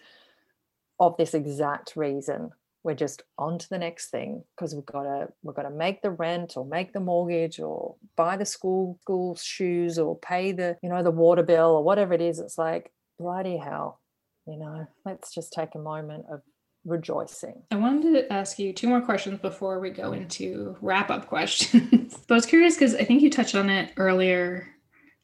of 0.99 1.15
this 1.19 1.35
exact 1.35 1.95
reason 1.95 2.53
we're 2.85 2.95
just 2.95 3.23
on 3.39 3.59
to 3.59 3.69
the 3.69 3.79
next 3.79 4.11
thing 4.11 4.43
because 4.57 4.75
we've 4.75 4.87
got 4.87 5.03
to 5.03 5.29
we've 5.43 5.57
got 5.57 5.63
to 5.63 5.71
make 5.71 6.01
the 6.03 6.11
rent 6.11 6.57
or 6.57 6.65
make 6.65 6.93
the 6.93 7.01
mortgage 7.01 7.59
or 7.61 7.97
buy 8.17 8.37
the 8.37 8.47
school 8.47 8.99
school 9.03 9.37
shoes 9.37 9.99
or 9.99 10.19
pay 10.19 10.53
the 10.53 10.77
you 10.83 10.89
know 10.89 11.03
the 11.03 11.11
water 11.11 11.43
bill 11.43 11.77
or 11.77 11.83
whatever 11.83 12.15
it 12.15 12.21
is. 12.21 12.39
It's 12.39 12.59
like 12.59 12.93
bloody 13.19 13.57
hell 13.57 14.01
you 14.49 14.59
know? 14.59 14.87
Let's 15.05 15.33
just 15.33 15.53
take 15.53 15.75
a 15.75 15.79
moment 15.79 16.25
of 16.31 16.41
rejoicing. 16.85 17.63
I 17.71 17.77
wanted 17.77 18.13
to 18.15 18.33
ask 18.33 18.59
you 18.59 18.73
two 18.73 18.89
more 18.89 19.03
questions 19.03 19.39
before 19.41 19.79
we 19.79 19.91
go 19.91 20.13
into 20.13 20.77
wrap 20.81 21.11
up 21.11 21.27
questions. 21.27 22.17
But 22.27 22.35
i 22.35 22.37
was 22.37 22.47
curious 22.47 22.75
because 22.75 22.95
i 22.95 23.05
think 23.05 23.23
you 23.23 23.31
touched 23.31 23.55
on 23.55 23.71
it 23.71 23.93
earlier 23.97 24.69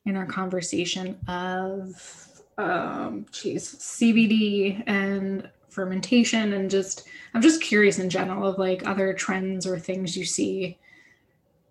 in 0.07 0.17
our 0.17 0.25
conversation 0.25 1.19
of 1.29 1.95
um 2.57 3.27
geez 3.31 3.75
cbd 3.77 4.83
and 4.87 5.51
fermentation 5.75 6.53
and 6.53 6.71
just 6.71 7.09
i'm 7.35 7.43
just 7.43 7.61
curious 7.61 7.99
in 7.99 8.09
general 8.09 8.47
of 8.47 8.59
like 8.59 8.87
other 8.87 9.13
trends 9.13 9.67
or 9.67 9.79
things 9.79 10.17
you 10.17 10.25
see 10.25 10.79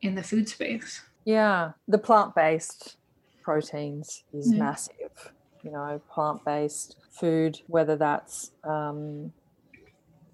in 0.02 0.16
the 0.16 0.24
food 0.24 0.48
space 0.50 1.02
yeah 1.26 1.72
the 1.88 1.98
plant-based 1.98 2.98
proteins 3.42 4.24
is 4.34 4.52
yeah. 4.52 4.60
massive 4.60 5.32
you 5.64 5.72
know 5.72 6.02
plant-based 6.12 6.98
food 7.12 7.60
whether 7.68 7.96
that's 7.96 8.52
um, 8.64 9.32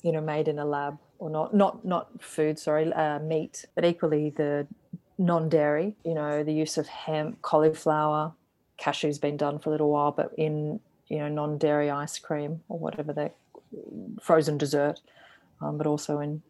you 0.01 0.11
know 0.11 0.21
made 0.21 0.47
in 0.47 0.59
a 0.59 0.65
lab 0.65 0.97
or 1.19 1.29
not 1.29 1.53
not 1.53 1.85
not 1.85 2.07
food 2.21 2.57
sorry 2.57 2.91
uh, 2.93 3.19
meat 3.19 3.65
but 3.75 3.85
equally 3.85 4.31
the 4.31 4.65
non-dairy 5.17 5.95
you 6.03 6.13
know 6.13 6.43
the 6.43 6.53
use 6.53 6.77
of 6.77 6.87
hemp 6.87 7.41
cauliflower 7.41 8.33
cashew's 8.77 9.19
been 9.19 9.37
done 9.37 9.59
for 9.59 9.69
a 9.69 9.71
little 9.71 9.89
while 9.89 10.11
but 10.11 10.31
in 10.37 10.79
you 11.07 11.17
know 11.17 11.27
non-dairy 11.27 11.89
ice 11.89 12.17
cream 12.17 12.61
or 12.69 12.79
whatever 12.79 13.11
they 13.11 13.29
frozen 14.21 14.57
dessert, 14.57 14.99
um, 15.61 15.77
but 15.77 15.87
also 15.87 16.19
in 16.19 16.41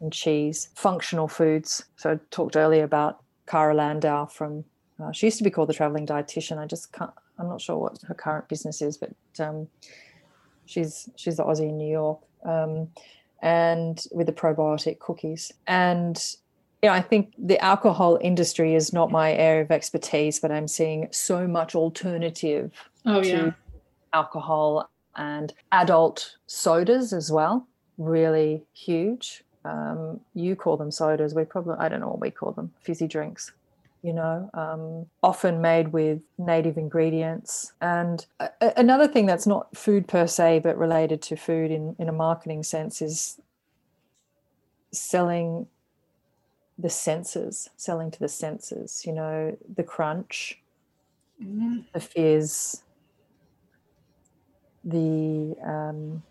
in 0.00 0.10
cheese, 0.10 0.70
functional 0.74 1.28
foods. 1.28 1.84
So 1.96 2.12
I 2.12 2.18
talked 2.30 2.56
earlier 2.56 2.84
about 2.84 3.22
Kara 3.46 3.74
Landau 3.74 4.26
from. 4.26 4.64
Uh, 5.02 5.12
she 5.12 5.26
used 5.26 5.38
to 5.38 5.44
be 5.44 5.50
called 5.50 5.68
the 5.68 5.74
traveling 5.74 6.06
dietitian. 6.06 6.58
I 6.58 6.66
just 6.66 6.92
can't. 6.92 7.10
I'm 7.38 7.48
not 7.48 7.60
sure 7.60 7.78
what 7.78 7.98
her 8.06 8.14
current 8.14 8.48
business 8.48 8.82
is, 8.82 8.98
but 8.98 9.12
um, 9.38 9.66
she's 10.66 11.08
she's 11.16 11.36
the 11.36 11.44
Aussie 11.44 11.68
in 11.68 11.78
New 11.78 11.90
York, 11.90 12.20
um, 12.44 12.88
and 13.42 14.04
with 14.12 14.26
the 14.26 14.32
probiotic 14.32 14.98
cookies. 14.98 15.52
And 15.66 16.22
yeah, 16.82 16.92
I 16.92 17.02
think 17.02 17.34
the 17.38 17.58
alcohol 17.58 18.18
industry 18.20 18.74
is 18.74 18.92
not 18.92 19.10
my 19.10 19.32
area 19.32 19.62
of 19.62 19.70
expertise, 19.70 20.38
but 20.38 20.50
I'm 20.50 20.68
seeing 20.68 21.08
so 21.10 21.46
much 21.46 21.74
alternative 21.74 22.72
oh, 23.04 23.22
to 23.22 23.28
yeah. 23.28 23.50
alcohol 24.12 24.90
and 25.16 25.52
adult 25.72 26.36
sodas 26.46 27.12
as 27.12 27.30
well, 27.30 27.66
really 27.98 28.64
huge. 28.72 29.44
Um, 29.64 30.20
you 30.34 30.56
call 30.56 30.76
them 30.76 30.90
sodas. 30.90 31.34
We 31.34 31.44
probably, 31.44 31.76
I 31.78 31.88
don't 31.88 32.00
know 32.00 32.08
what 32.08 32.20
we 32.20 32.30
call 32.30 32.52
them, 32.52 32.72
fizzy 32.80 33.06
drinks, 33.06 33.52
you 34.02 34.12
know, 34.12 34.48
um, 34.54 35.06
often 35.22 35.60
made 35.60 35.92
with 35.92 36.20
native 36.38 36.78
ingredients. 36.78 37.72
And 37.80 38.24
a- 38.38 38.72
another 38.76 39.06
thing 39.06 39.26
that's 39.26 39.46
not 39.46 39.76
food 39.76 40.08
per 40.08 40.26
se, 40.26 40.60
but 40.60 40.78
related 40.78 41.20
to 41.22 41.36
food 41.36 41.70
in, 41.70 41.94
in 41.98 42.08
a 42.08 42.12
marketing 42.12 42.62
sense 42.62 43.02
is 43.02 43.38
selling 44.92 45.66
the 46.78 46.90
senses, 46.90 47.68
selling 47.76 48.10
to 48.10 48.18
the 48.18 48.28
senses, 48.28 49.02
you 49.04 49.12
know, 49.12 49.56
the 49.76 49.82
crunch, 49.82 50.58
mm. 51.42 51.84
the 51.92 52.00
fizz, 52.00 52.82
the 54.84 55.56
um, 55.64 56.22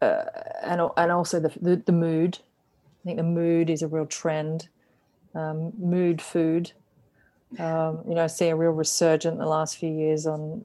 uh, 0.00 0.24
and 0.62 0.80
and 0.96 1.12
also 1.12 1.40
the, 1.40 1.52
the, 1.60 1.76
the 1.76 1.92
mood. 1.92 2.38
I 3.02 3.04
think 3.04 3.16
the 3.18 3.22
mood 3.22 3.70
is 3.70 3.82
a 3.82 3.88
real 3.88 4.06
trend. 4.06 4.68
Um, 5.34 5.72
mood 5.78 6.22
food. 6.22 6.72
Um, 7.58 8.00
you 8.08 8.14
know, 8.14 8.24
I 8.24 8.26
see 8.26 8.48
a 8.48 8.56
real 8.56 8.70
resurgent 8.70 9.34
in 9.34 9.38
the 9.38 9.46
last 9.46 9.76
few 9.76 9.90
years 9.90 10.26
on 10.26 10.64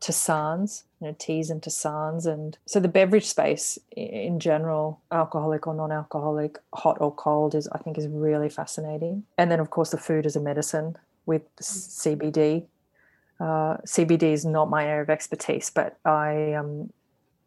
tisanes, 0.00 0.84
you 1.00 1.06
know, 1.06 1.16
teas 1.18 1.50
and 1.50 1.62
tisanes, 1.62 2.26
and 2.26 2.58
so 2.66 2.80
the 2.80 2.88
beverage 2.88 3.26
space 3.26 3.78
in 3.92 4.40
general, 4.40 5.00
alcoholic 5.12 5.66
or 5.66 5.74
non-alcoholic, 5.74 6.58
hot 6.74 6.98
or 7.00 7.14
cold, 7.14 7.54
is 7.54 7.68
I 7.68 7.78
think 7.78 7.98
is 7.98 8.08
really 8.08 8.48
fascinating. 8.48 9.24
And 9.38 9.50
then 9.50 9.60
of 9.60 9.70
course 9.70 9.90
the 9.90 9.98
food 9.98 10.26
as 10.26 10.36
a 10.36 10.40
medicine 10.40 10.96
with 11.26 11.42
CBD 11.56 12.66
uh, 13.40 13.78
CBD 13.86 14.24
is 14.24 14.44
not 14.44 14.68
my 14.68 14.84
area 14.84 15.02
of 15.02 15.10
expertise, 15.10 15.70
but 15.70 15.96
I, 16.04 16.52
um, 16.52 16.92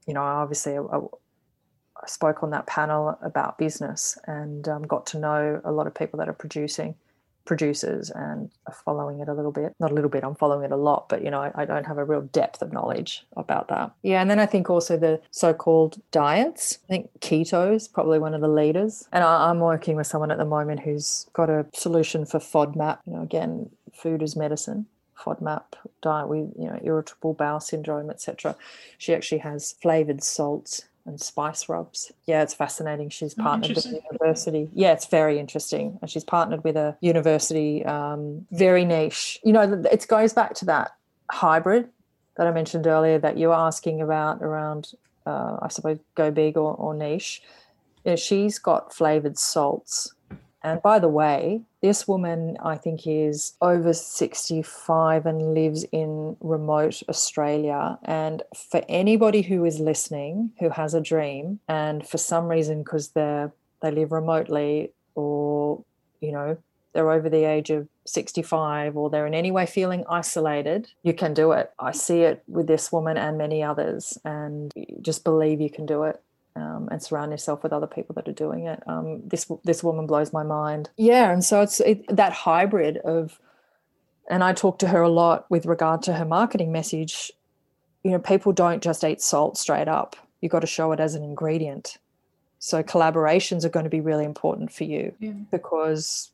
you 0.07 0.13
know, 0.15 0.23
obviously 0.23 0.75
I, 0.75 0.81
I, 0.81 2.07
spoke 2.07 2.41
on 2.41 2.49
that 2.49 2.65
panel 2.65 3.17
about 3.21 3.59
business 3.59 4.17
and 4.25 4.67
um, 4.67 4.81
got 4.83 5.05
to 5.07 5.19
know 5.19 5.61
a 5.63 5.71
lot 5.71 5.85
of 5.85 5.93
people 5.93 6.17
that 6.17 6.27
are 6.27 6.33
producing 6.33 6.95
producers 7.45 8.09
and 8.09 8.49
following 8.85 9.19
it 9.19 9.27
a 9.27 9.33
little 9.33 9.51
bit. 9.51 9.75
Not 9.79 9.91
a 9.91 9.93
little 9.93 10.09
bit, 10.09 10.23
I'm 10.23 10.33
following 10.33 10.65
it 10.65 10.71
a 10.71 10.77
lot, 10.77 11.09
but 11.09 11.23
you 11.23 11.29
know, 11.29 11.41
I, 11.41 11.51
I 11.55 11.65
don't 11.65 11.85
have 11.85 11.99
a 11.99 12.03
real 12.03 12.21
depth 12.21 12.63
of 12.63 12.73
knowledge 12.73 13.25
about 13.37 13.67
that. 13.67 13.91
Yeah, 14.01 14.19
and 14.21 14.31
then 14.31 14.39
I 14.39 14.47
think 14.47 14.71
also 14.71 14.97
the 14.97 15.21
so-called 15.29 16.01
diets. 16.11 16.79
I 16.85 16.87
think 16.87 17.09
keto 17.19 17.75
is 17.75 17.87
probably 17.87 18.17
one 18.17 18.33
of 18.33 18.41
the 18.41 18.47
leaders, 18.47 19.07
and 19.11 19.23
I, 19.23 19.49
I'm 19.49 19.59
working 19.59 19.95
with 19.95 20.07
someone 20.07 20.31
at 20.31 20.39
the 20.39 20.45
moment 20.45 20.79
who's 20.79 21.27
got 21.33 21.51
a 21.51 21.67
solution 21.73 22.25
for 22.25 22.39
FODMAP. 22.39 22.99
You 23.05 23.13
know, 23.13 23.21
again, 23.21 23.69
food 23.93 24.23
is 24.23 24.35
medicine 24.35 24.87
FODMAP 25.23 25.63
diet 26.01 26.27
with 26.27 26.51
you 26.57 26.67
know 26.67 26.79
irritable 26.83 27.33
bowel 27.33 27.59
syndrome, 27.59 28.09
etc. 28.09 28.55
She 28.97 29.13
actually 29.13 29.39
has 29.39 29.73
flavored 29.81 30.23
salts 30.23 30.83
and 31.05 31.19
spice 31.19 31.67
rubs. 31.67 32.11
Yeah, 32.25 32.43
it's 32.43 32.53
fascinating. 32.53 33.09
She's 33.09 33.35
oh, 33.37 33.43
partnered 33.43 33.71
oh, 33.71 33.75
with 33.75 33.85
a 33.85 34.01
university. 34.11 34.69
Yeah, 34.73 34.93
it's 34.93 35.07
very 35.07 35.39
interesting. 35.39 35.97
And 36.01 36.09
she's 36.09 36.23
partnered 36.23 36.63
with 36.63 36.77
a 36.77 36.95
university, 37.01 37.85
um, 37.85 38.45
very 38.51 38.85
niche. 38.85 39.39
You 39.43 39.53
know, 39.53 39.83
it 39.91 40.07
goes 40.07 40.33
back 40.33 40.53
to 40.55 40.65
that 40.65 40.95
hybrid 41.29 41.89
that 42.37 42.47
I 42.47 42.51
mentioned 42.51 42.87
earlier 42.87 43.19
that 43.19 43.37
you 43.37 43.49
were 43.49 43.53
asking 43.53 44.01
about 44.01 44.41
around, 44.41 44.91
uh, 45.25 45.57
I 45.61 45.67
suppose, 45.67 45.99
go 46.15 46.31
big 46.31 46.57
or, 46.57 46.73
or 46.75 46.93
niche. 46.93 47.41
You 48.05 48.11
know, 48.11 48.15
she's 48.15 48.57
got 48.57 48.93
flavored 48.93 49.37
salts 49.37 50.12
and 50.63 50.81
by 50.81 50.99
the 50.99 51.09
way, 51.09 51.61
this 51.81 52.07
woman, 52.07 52.57
I 52.63 52.77
think, 52.77 53.05
is 53.05 53.53
over 53.61 53.93
65 53.93 55.25
and 55.25 55.53
lives 55.53 55.83
in 55.91 56.37
remote 56.39 57.01
Australia. 57.09 57.99
And 58.03 58.43
for 58.55 58.81
anybody 58.87 59.41
who 59.41 59.65
is 59.65 59.79
listening 59.79 60.51
who 60.59 60.69
has 60.69 60.93
a 60.93 61.01
dream, 61.01 61.59
and 61.67 62.07
for 62.07 62.17
some 62.17 62.47
reason, 62.47 62.83
because 62.83 63.09
they're 63.09 63.51
they 63.83 63.91
live 63.91 64.13
remotely 64.13 64.91
or, 65.13 65.83
you 66.21 66.31
know, 66.31 66.57
they're 66.93 67.11
over 67.11 67.29
the 67.29 67.43
age 67.43 67.69
of 67.69 67.87
65 68.05 68.95
or 68.95 69.09
they're 69.09 69.27
in 69.27 69.33
any 69.33 69.51
way 69.51 69.65
feeling 69.65 70.05
isolated, 70.09 70.89
you 71.03 71.13
can 71.13 71.33
do 71.33 71.51
it. 71.51 71.71
I 71.77 71.91
see 71.91 72.21
it 72.21 72.43
with 72.47 72.67
this 72.67 72.91
woman 72.91 73.17
and 73.17 73.37
many 73.37 73.61
others, 73.61 74.17
and 74.23 74.71
just 75.01 75.23
believe 75.23 75.59
you 75.59 75.69
can 75.69 75.85
do 75.85 76.03
it 76.03 76.21
um, 76.55 76.87
and 76.91 77.01
surround 77.01 77.31
yourself 77.31 77.63
with 77.63 77.73
other 77.73 77.87
people 77.87 78.13
that 78.15 78.27
are 78.27 78.33
doing 78.33 78.67
it. 78.67 78.81
Um, 78.87 79.21
this 79.27 79.49
this 79.63 79.83
woman 79.83 80.05
blows 80.07 80.31
my 80.33 80.43
mind. 80.43 80.89
Yeah, 80.97 81.31
and 81.31 81.43
so 81.43 81.61
it's 81.61 81.79
it, 81.79 82.03
that 82.15 82.33
hybrid 82.33 82.97
of, 82.97 83.39
and 84.29 84.43
I 84.43 84.53
talk 84.53 84.79
to 84.79 84.87
her 84.87 85.01
a 85.01 85.09
lot 85.09 85.49
with 85.49 85.65
regard 85.65 86.01
to 86.03 86.13
her 86.13 86.25
marketing 86.25 86.71
message. 86.71 87.31
You 88.03 88.11
know, 88.11 88.19
people 88.19 88.51
don't 88.51 88.83
just 88.83 89.03
eat 89.03 89.21
salt 89.21 89.57
straight 89.57 89.87
up. 89.87 90.15
You 90.41 90.49
got 90.49 90.59
to 90.59 90.67
show 90.67 90.91
it 90.91 90.99
as 90.99 91.15
an 91.15 91.23
ingredient. 91.23 91.97
So 92.59 92.83
collaborations 92.83 93.65
are 93.65 93.69
going 93.69 93.85
to 93.85 93.89
be 93.89 94.01
really 94.01 94.23
important 94.25 94.71
for 94.71 94.83
you 94.85 95.13
Yeah. 95.19 95.31
because 95.51 96.31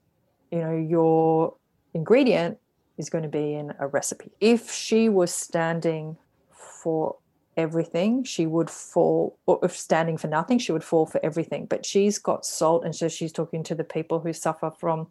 you 0.52 0.60
know 0.60 0.76
your 0.76 1.54
ingredient 1.94 2.58
is 2.98 3.10
going 3.10 3.24
to 3.24 3.30
be 3.30 3.54
in 3.54 3.74
a 3.80 3.88
recipe. 3.88 4.32
If 4.40 4.72
she 4.72 5.10
was 5.10 5.34
standing 5.34 6.18
for 6.54 7.16
everything, 7.60 8.24
she 8.24 8.46
would 8.46 8.70
fall, 8.70 9.38
or 9.46 9.60
if 9.64 9.76
standing 9.78 10.18
for 10.18 10.28
nothing, 10.28 10.58
she 10.60 10.72
would 10.72 10.84
fall 10.84 11.06
for 11.06 11.20
everything. 11.24 11.66
But 11.66 11.86
she's 11.86 12.18
got 12.18 12.46
salt, 12.46 12.84
and 12.86 12.96
so 12.96 13.08
she's 13.08 13.32
talking 13.34 13.64
to 13.64 13.76
the 13.76 13.84
people 13.84 14.20
who 14.22 14.34
suffer 14.34 14.72
from 14.72 15.08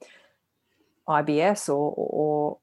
IBS 1.09 1.69
or 1.69 1.93
or 1.97 2.59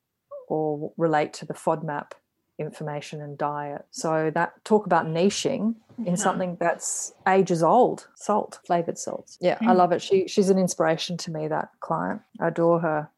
or 0.47 0.91
relate 0.97 1.33
to 1.33 1.45
the 1.45 1.53
FODMAP 1.55 2.11
information 2.59 3.19
and 3.21 3.37
diet. 3.37 3.83
So 3.91 4.31
that 4.35 4.63
talk 4.63 4.85
about 4.85 5.07
niching 5.07 5.75
in 5.99 6.05
Yeah. 6.05 6.15
something 6.15 6.55
that's 6.59 7.13
ages 7.27 7.63
old, 7.63 8.07
salt, 8.15 8.59
flavored 8.65 8.97
salts. 8.99 9.37
Yeah, 9.41 9.57
I 9.61 9.73
Mm. 9.73 9.77
love 9.77 9.91
it. 9.91 10.01
She 10.01 10.27
she's 10.27 10.49
an 10.49 10.59
inspiration 10.59 11.17
to 11.17 11.31
me. 11.31 11.47
That 11.47 11.69
client, 11.79 12.21
I 12.39 12.47
adore 12.49 12.79
her, 12.81 13.09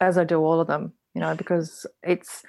as 0.00 0.18
I 0.18 0.24
do 0.24 0.38
all 0.44 0.60
of 0.60 0.66
them. 0.66 0.92
You 1.14 1.20
know, 1.22 1.34
because 1.34 1.86
it's 2.02 2.42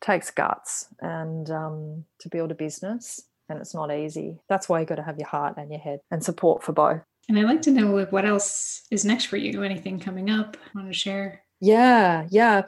takes 0.00 0.30
guts 0.30 0.86
and 1.00 1.50
um, 1.50 2.04
to 2.20 2.28
build 2.28 2.50
a 2.50 2.54
business, 2.54 3.22
and 3.48 3.58
it's 3.58 3.74
not 3.74 3.92
easy. 3.92 4.38
That's 4.48 4.68
why 4.68 4.80
you 4.80 4.86
got 4.86 4.96
to 4.96 5.02
have 5.02 5.18
your 5.18 5.28
heart 5.28 5.54
and 5.56 5.70
your 5.70 5.80
head 5.80 6.00
and 6.10 6.22
support 6.22 6.62
for 6.62 6.72
both. 6.72 7.00
And 7.28 7.38
I'd 7.38 7.44
like 7.44 7.62
to 7.62 7.70
know 7.70 7.94
like 7.94 8.12
what 8.12 8.24
else 8.24 8.82
is 8.90 9.04
next 9.04 9.26
for 9.26 9.36
you? 9.36 9.62
Anything 9.62 10.00
coming 10.00 10.30
up? 10.30 10.56
Want 10.74 10.88
to 10.88 10.92
share? 10.92 11.42
Yeah, 11.60 12.26
yeah. 12.30 12.62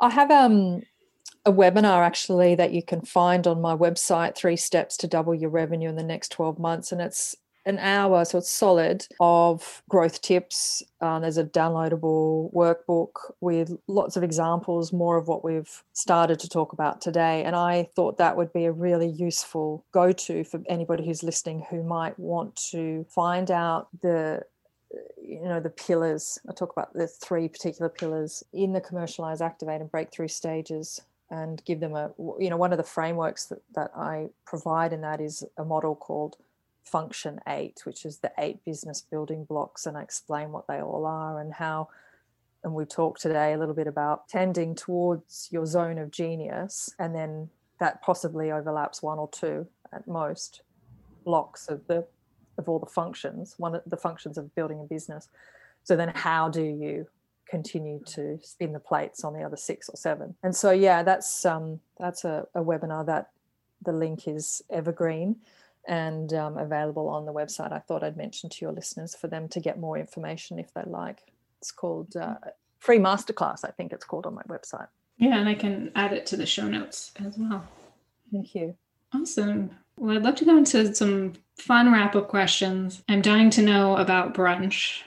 I 0.00 0.10
have 0.10 0.30
um 0.30 0.82
a 1.44 1.52
webinar 1.52 2.04
actually 2.04 2.56
that 2.56 2.72
you 2.72 2.82
can 2.82 3.00
find 3.00 3.46
on 3.46 3.60
my 3.60 3.74
website, 3.74 4.34
Three 4.34 4.56
Steps 4.56 4.96
to 4.98 5.06
Double 5.06 5.34
Your 5.34 5.50
Revenue 5.50 5.88
in 5.88 5.96
the 5.96 6.02
Next 6.02 6.32
12 6.32 6.58
Months. 6.58 6.92
And 6.92 7.00
it's 7.00 7.36
an 7.66 7.80
hour, 7.80 8.24
so 8.24 8.38
it's 8.38 8.50
solid 8.50 9.06
of 9.18 9.82
growth 9.88 10.22
tips. 10.22 10.84
Uh, 11.00 11.18
there's 11.18 11.36
a 11.36 11.44
downloadable 11.44 12.52
workbook 12.54 13.10
with 13.40 13.76
lots 13.88 14.16
of 14.16 14.22
examples, 14.22 14.92
more 14.92 15.18
of 15.18 15.26
what 15.26 15.44
we've 15.44 15.82
started 15.92 16.38
to 16.38 16.48
talk 16.48 16.72
about 16.72 17.00
today. 17.00 17.42
And 17.42 17.56
I 17.56 17.88
thought 17.96 18.18
that 18.18 18.36
would 18.36 18.52
be 18.52 18.66
a 18.66 18.72
really 18.72 19.08
useful 19.08 19.84
go 19.92 20.12
to 20.12 20.44
for 20.44 20.62
anybody 20.68 21.04
who's 21.04 21.24
listening 21.24 21.66
who 21.68 21.82
might 21.82 22.16
want 22.18 22.54
to 22.70 23.04
find 23.08 23.50
out 23.50 23.88
the 24.00 24.42
you 25.20 25.42
know 25.42 25.58
the 25.58 25.68
pillars 25.68 26.38
i 26.48 26.52
talk 26.52 26.70
about 26.72 26.94
the 26.94 27.08
three 27.08 27.48
particular 27.48 27.88
pillars 27.88 28.44
in 28.52 28.72
the 28.72 28.80
commercialize 28.80 29.40
activate 29.40 29.80
and 29.80 29.90
breakthrough 29.90 30.28
stages 30.28 31.00
and 31.30 31.62
give 31.64 31.80
them 31.80 31.94
a 31.96 32.12
you 32.38 32.48
know 32.48 32.56
one 32.56 32.72
of 32.72 32.78
the 32.78 32.84
frameworks 32.84 33.46
that, 33.46 33.58
that 33.74 33.90
i 33.96 34.28
provide 34.46 34.92
in 34.92 35.00
that 35.00 35.20
is 35.20 35.42
a 35.58 35.64
model 35.64 35.96
called 35.96 36.36
function 36.86 37.40
eight 37.48 37.80
which 37.84 38.04
is 38.04 38.18
the 38.18 38.32
eight 38.38 38.64
business 38.64 39.00
building 39.00 39.44
blocks 39.44 39.86
and 39.86 39.96
i 39.96 40.02
explain 40.02 40.52
what 40.52 40.66
they 40.66 40.80
all 40.80 41.04
are 41.04 41.40
and 41.40 41.54
how 41.54 41.88
and 42.62 42.74
we 42.74 42.84
talked 42.84 43.20
today 43.20 43.52
a 43.52 43.58
little 43.58 43.74
bit 43.74 43.86
about 43.86 44.28
tending 44.28 44.74
towards 44.74 45.48
your 45.52 45.66
zone 45.66 45.98
of 45.98 46.10
genius 46.10 46.92
and 46.98 47.14
then 47.14 47.48
that 47.78 48.02
possibly 48.02 48.50
overlaps 48.50 49.02
one 49.02 49.18
or 49.18 49.28
two 49.30 49.66
at 49.92 50.06
most 50.08 50.62
blocks 51.24 51.68
of 51.68 51.86
the 51.86 52.06
of 52.58 52.68
all 52.68 52.78
the 52.78 52.86
functions 52.86 53.54
one 53.58 53.74
of 53.74 53.82
the 53.86 53.96
functions 53.96 54.38
of 54.38 54.54
building 54.54 54.80
a 54.80 54.84
business. 54.84 55.28
So 55.84 55.94
then 55.94 56.10
how 56.14 56.48
do 56.48 56.62
you 56.62 57.06
continue 57.48 58.00
to 58.06 58.40
spin 58.42 58.72
the 58.72 58.80
plates 58.80 59.22
on 59.22 59.32
the 59.32 59.42
other 59.42 59.56
six 59.56 59.88
or 59.88 59.96
seven? 59.96 60.34
And 60.42 60.56
so 60.56 60.70
yeah 60.70 61.02
that's 61.02 61.44
um 61.44 61.80
that's 61.98 62.24
a, 62.24 62.46
a 62.54 62.60
webinar 62.60 63.06
that 63.06 63.30
the 63.82 63.92
link 63.92 64.26
is 64.26 64.62
evergreen 64.70 65.36
and 65.88 66.32
um, 66.34 66.56
available 66.58 67.08
on 67.08 67.26
the 67.26 67.32
website 67.32 67.72
i 67.72 67.78
thought 67.78 68.02
i'd 68.02 68.16
mention 68.16 68.48
to 68.50 68.58
your 68.64 68.72
listeners 68.72 69.14
for 69.14 69.28
them 69.28 69.48
to 69.48 69.60
get 69.60 69.78
more 69.78 69.96
information 69.98 70.58
if 70.58 70.72
they 70.74 70.82
like 70.86 71.20
it's 71.60 71.70
called 71.70 72.16
uh, 72.16 72.34
free 72.78 72.98
masterclass 72.98 73.64
i 73.64 73.70
think 73.70 73.92
it's 73.92 74.04
called 74.04 74.26
on 74.26 74.34
my 74.34 74.42
website 74.42 74.88
Yeah, 75.18 75.38
and 75.38 75.48
I 75.48 75.54
can 75.54 75.90
add 75.94 76.12
it 76.12 76.26
to 76.26 76.36
the 76.36 76.46
show 76.46 76.66
notes 76.68 77.12
as 77.24 77.36
well. 77.38 77.66
thank 78.32 78.54
you 78.54 78.76
Awesome. 79.14 79.70
Well, 79.98 80.16
I'd 80.16 80.22
love 80.24 80.34
to 80.36 80.44
go 80.44 80.56
into 80.58 80.94
some 80.94 81.34
fun 81.58 81.90
wrap 81.92 82.14
up 82.16 82.28
questions. 82.28 83.02
I'm 83.08 83.22
dying 83.22 83.50
to 83.50 83.62
know 83.62 83.96
about 83.96 84.34
brunch, 84.34 85.00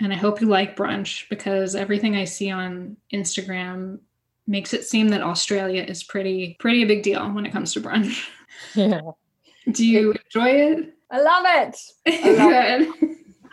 and 0.00 0.12
I 0.12 0.16
hope 0.16 0.40
you 0.40 0.46
like 0.46 0.76
brunch 0.76 1.28
because 1.28 1.74
everything 1.74 2.14
I 2.14 2.24
see 2.24 2.50
on 2.50 2.96
Instagram 3.12 3.98
makes 4.46 4.72
it 4.74 4.84
seem 4.84 5.08
that 5.08 5.22
Australia 5.22 5.82
is 5.82 6.04
pretty 6.04 6.56
pretty 6.60 6.82
a 6.82 6.86
big 6.86 7.02
deal 7.02 7.28
when 7.32 7.46
it 7.46 7.52
comes 7.52 7.72
to 7.72 7.80
brunch. 7.80 8.28
yeah 8.74 9.00
Do 9.72 9.86
you 9.86 10.12
enjoy 10.12 10.48
it? 10.50 10.94
i 11.10 11.20
love 11.20 11.44
it 11.46 11.76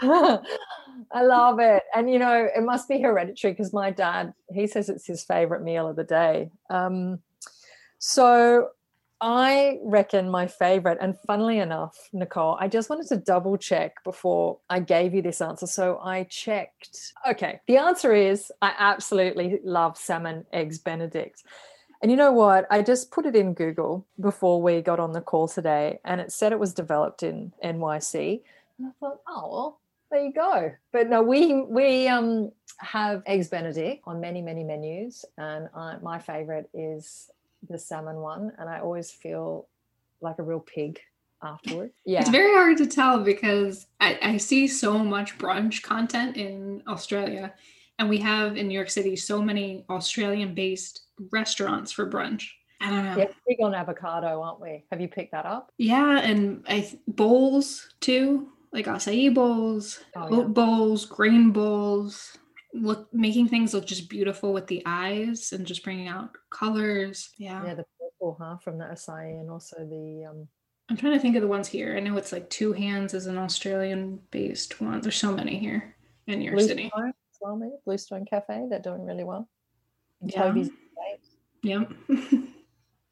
Good. 0.02 0.40
I 1.12 1.24
love 1.24 1.60
it. 1.60 1.84
And, 1.94 2.10
you 2.12 2.20
know, 2.20 2.50
it 2.54 2.64
must 2.64 2.90
be 2.90 3.00
hereditary 3.00 3.54
because 3.54 3.74
my 3.74 3.92
dad, 3.92 4.34
he 4.52 4.68
says 4.68 4.90
it's 4.90 5.08
his 5.08 5.24
favorite 5.24 5.64
meal 5.64 5.88
of 5.88 5.96
the 5.96 6.04
day. 6.04 6.52
Um, 6.70 7.20
so 8.00 8.70
I 9.22 9.80
reckon 9.84 10.30
my 10.30 10.48
favorite, 10.48 10.98
and 11.00 11.16
funnily 11.26 11.60
enough, 11.60 11.98
Nicole, 12.12 12.58
I 12.60 12.68
just 12.68 12.90
wanted 12.90 13.08
to 13.08 13.18
double 13.18 13.58
check 13.58 14.04
before 14.04 14.60
I 14.70 14.80
gave 14.80 15.14
you 15.14 15.22
this 15.22 15.42
answer. 15.42 15.68
So 15.68 16.00
I 16.04 16.24
checked. 16.24 17.14
Okay. 17.28 17.62
The 17.68 17.78
answer 17.78 18.14
is 18.14 18.52
I 18.62 18.74
absolutely 18.78 19.60
love 19.64 19.98
salmon 19.98 20.46
eggs 20.52 20.80
Benedict. 20.80 21.44
And 22.02 22.12
you 22.12 22.18
know 22.18 22.32
what? 22.32 22.68
I 22.70 22.82
just 22.82 23.12
put 23.12 23.26
it 23.26 23.36
in 23.36 23.54
Google 23.54 24.06
before 24.20 24.62
we 24.62 24.82
got 24.82 25.00
on 25.00 25.14
the 25.14 25.22
call 25.22 25.48
today, 25.48 26.00
and 26.04 26.22
it 26.22 26.32
said 26.32 26.52
it 26.52 26.60
was 26.60 26.74
developed 26.74 27.24
in 27.24 27.54
NYC. 27.64 28.42
And 28.78 28.88
I 28.88 28.92
thought, 29.00 29.22
oh 29.28 29.50
well, 29.52 29.80
there 30.12 30.24
you 30.24 30.34
go. 30.34 30.72
But 30.92 31.10
no, 31.10 31.22
we 31.22 31.62
we 31.64 32.08
um 32.08 32.52
have 32.78 33.24
eggs 33.26 33.48
Benedict 33.48 34.04
on 34.06 34.20
many 34.20 34.42
many 34.42 34.64
menus, 34.64 35.26
and 35.38 35.70
I, 35.76 35.98
my 36.02 36.20
favorite 36.20 36.70
is 36.74 37.30
the 37.70 37.80
salmon 37.80 38.18
one, 38.18 38.52
and 38.58 38.70
I 38.70 38.80
always 38.80 39.12
feel 39.12 39.68
like 40.22 40.40
a 40.40 40.44
real 40.44 40.60
pig 40.60 41.00
afterward. 41.44 41.92
Yeah, 42.06 42.22
It's 42.22 42.30
very 42.30 42.54
hard 42.54 42.78
to 42.78 42.86
tell 42.86 43.20
because 43.20 43.88
I, 44.00 44.20
I 44.22 44.38
see 44.38 44.68
so 44.68 45.00
much 45.00 45.38
brunch 45.38 45.82
content 45.82 46.38
in 46.38 46.84
Australia, 46.88 47.54
and 47.98 48.10
we 48.10 48.20
have 48.20 48.58
in 48.58 48.68
New 48.68 48.76
York 48.76 48.90
City 48.90 49.16
so 49.16 49.42
many 49.42 49.86
Australian 49.90 50.54
based 50.54 51.05
restaurants 51.32 51.92
for 51.92 52.10
brunch. 52.10 52.44
I 52.82 52.90
don't 52.90 53.04
know. 53.06 53.18
yeah, 53.18 53.28
big 53.48 53.58
on 53.64 53.74
avocado, 53.74 54.42
aren't 54.42 54.60
we? 54.62 54.86
Have 54.92 55.00
you 55.02 55.08
picked 55.08 55.32
that 55.32 55.46
up? 55.46 55.72
Yeah, 55.78 56.20
and 56.20 56.64
I 56.68 56.82
th- 56.82 56.98
bowls 57.08 57.90
too, 58.02 58.50
like 58.74 58.86
acai 58.86 59.34
bowls, 59.34 60.04
Oh, 60.16 60.28
oat 60.42 60.54
bowls, 60.54 61.06
grain 61.06 61.52
bowls. 61.52 62.38
Look, 62.74 63.08
making 63.14 63.48
things 63.48 63.74
look 63.74 63.86
just 63.86 64.10
beautiful 64.10 64.52
with 64.52 64.68
the 64.68 64.84
eyes 64.86 65.54
and 65.54 65.66
just 65.66 65.84
bringing 65.84 66.10
out 66.10 66.32
colors. 66.50 67.30
Yeah. 67.38 67.66
Yeah, 67.66 67.76
the 67.76 67.86
purple, 67.98 68.38
huh, 68.40 68.58
from 68.58 68.78
the 68.78 68.86
acai, 68.86 69.40
and 69.40 69.50
also 69.50 69.78
the 69.78 70.26
um. 70.30 70.48
I'm 70.90 70.98
trying 70.98 71.14
to 71.14 71.20
think 71.20 71.36
of 71.36 71.42
the 71.42 71.48
ones 71.48 71.68
here. 71.68 71.96
I 71.96 72.00
know 72.02 72.16
it's 72.18 72.32
like 72.34 72.48
Two 72.50 72.74
Hands 72.74 73.12
is 73.14 73.26
an 73.26 73.38
Australian-based 73.38 74.82
one. 74.82 75.02
There's 75.02 75.16
so 75.16 75.34
many 75.34 75.58
here 75.58 75.96
in 76.28 76.40
New 76.40 76.46
York 76.52 76.60
City. 76.60 76.92
Bluestone 76.94 77.14
well, 77.42 77.56
maybe 77.56 77.74
Bluestone 77.86 78.26
Cafe. 78.26 78.68
They're 78.70 78.80
doing 78.80 79.04
really 79.06 79.24
well. 79.24 79.50
And 80.22 80.32
Yeah. 80.32 80.44
Toby's 80.44 80.70
Baked. 80.96 81.28
Yep. 81.64 81.94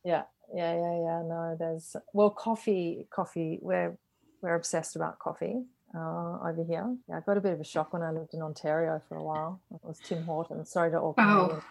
Yeah, 0.05 0.23
yeah, 0.53 0.73
yeah, 0.73 0.99
yeah. 0.99 1.21
No, 1.25 1.55
there's 1.57 1.95
well, 2.13 2.29
coffee, 2.29 3.07
coffee. 3.09 3.59
We're 3.61 3.97
we're 4.41 4.55
obsessed 4.55 4.95
about 4.95 5.19
coffee 5.19 5.63
uh, 5.95 6.39
over 6.45 6.65
here. 6.67 6.95
Yeah, 7.07 7.17
I 7.17 7.19
got 7.21 7.37
a 7.37 7.41
bit 7.41 7.53
of 7.53 7.61
a 7.61 7.63
shock 7.63 7.93
when 7.93 8.01
I 8.01 8.11
lived 8.11 8.33
in 8.33 8.41
Ontario 8.41 9.01
for 9.07 9.17
a 9.17 9.23
while. 9.23 9.61
It 9.73 9.79
was 9.83 9.99
Tim 9.99 10.23
Hortons. 10.23 10.69
Sorry 10.69 10.91
to 10.91 10.99
all. 10.99 11.15
Oh. 11.17 11.63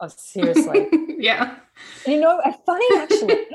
Oh, 0.00 0.08
seriously. 0.08 0.88
yeah. 1.18 1.56
you 2.06 2.20
know, 2.20 2.40
funny 2.66 2.86
actually. 2.96 3.46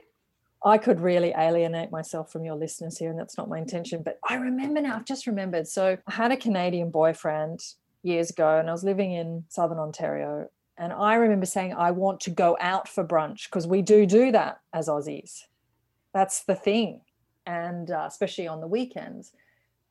I 0.65 0.77
could 0.77 0.99
really 0.99 1.33
alienate 1.37 1.91
myself 1.91 2.31
from 2.31 2.43
your 2.43 2.55
listeners 2.55 2.97
here, 2.97 3.09
and 3.09 3.19
that's 3.19 3.37
not 3.37 3.49
my 3.49 3.59
intention. 3.59 4.01
But 4.03 4.19
I 4.27 4.35
remember 4.35 4.81
now. 4.81 4.95
I've 4.95 5.05
just 5.05 5.27
remembered. 5.27 5.67
So 5.67 5.97
I 6.07 6.11
had 6.11 6.31
a 6.31 6.37
Canadian 6.37 6.89
boyfriend 6.89 7.59
years 8.03 8.29
ago, 8.29 8.57
and 8.57 8.69
I 8.69 8.71
was 8.71 8.83
living 8.83 9.13
in 9.13 9.45
Southern 9.49 9.77
Ontario. 9.79 10.49
And 10.79 10.93
I 10.93 11.15
remember 11.15 11.45
saying, 11.45 11.73
I 11.73 11.91
want 11.91 12.21
to 12.21 12.29
go 12.29 12.57
out 12.59 12.87
for 12.87 13.03
brunch 13.03 13.49
because 13.49 13.67
we 13.67 13.81
do 13.81 14.05
do 14.05 14.31
that 14.31 14.61
as 14.73 14.87
Aussies. 14.87 15.43
That's 16.13 16.43
the 16.45 16.55
thing. 16.55 17.01
And 17.45 17.91
uh, 17.91 18.05
especially 18.07 18.47
on 18.47 18.61
the 18.61 18.67
weekends. 18.67 19.33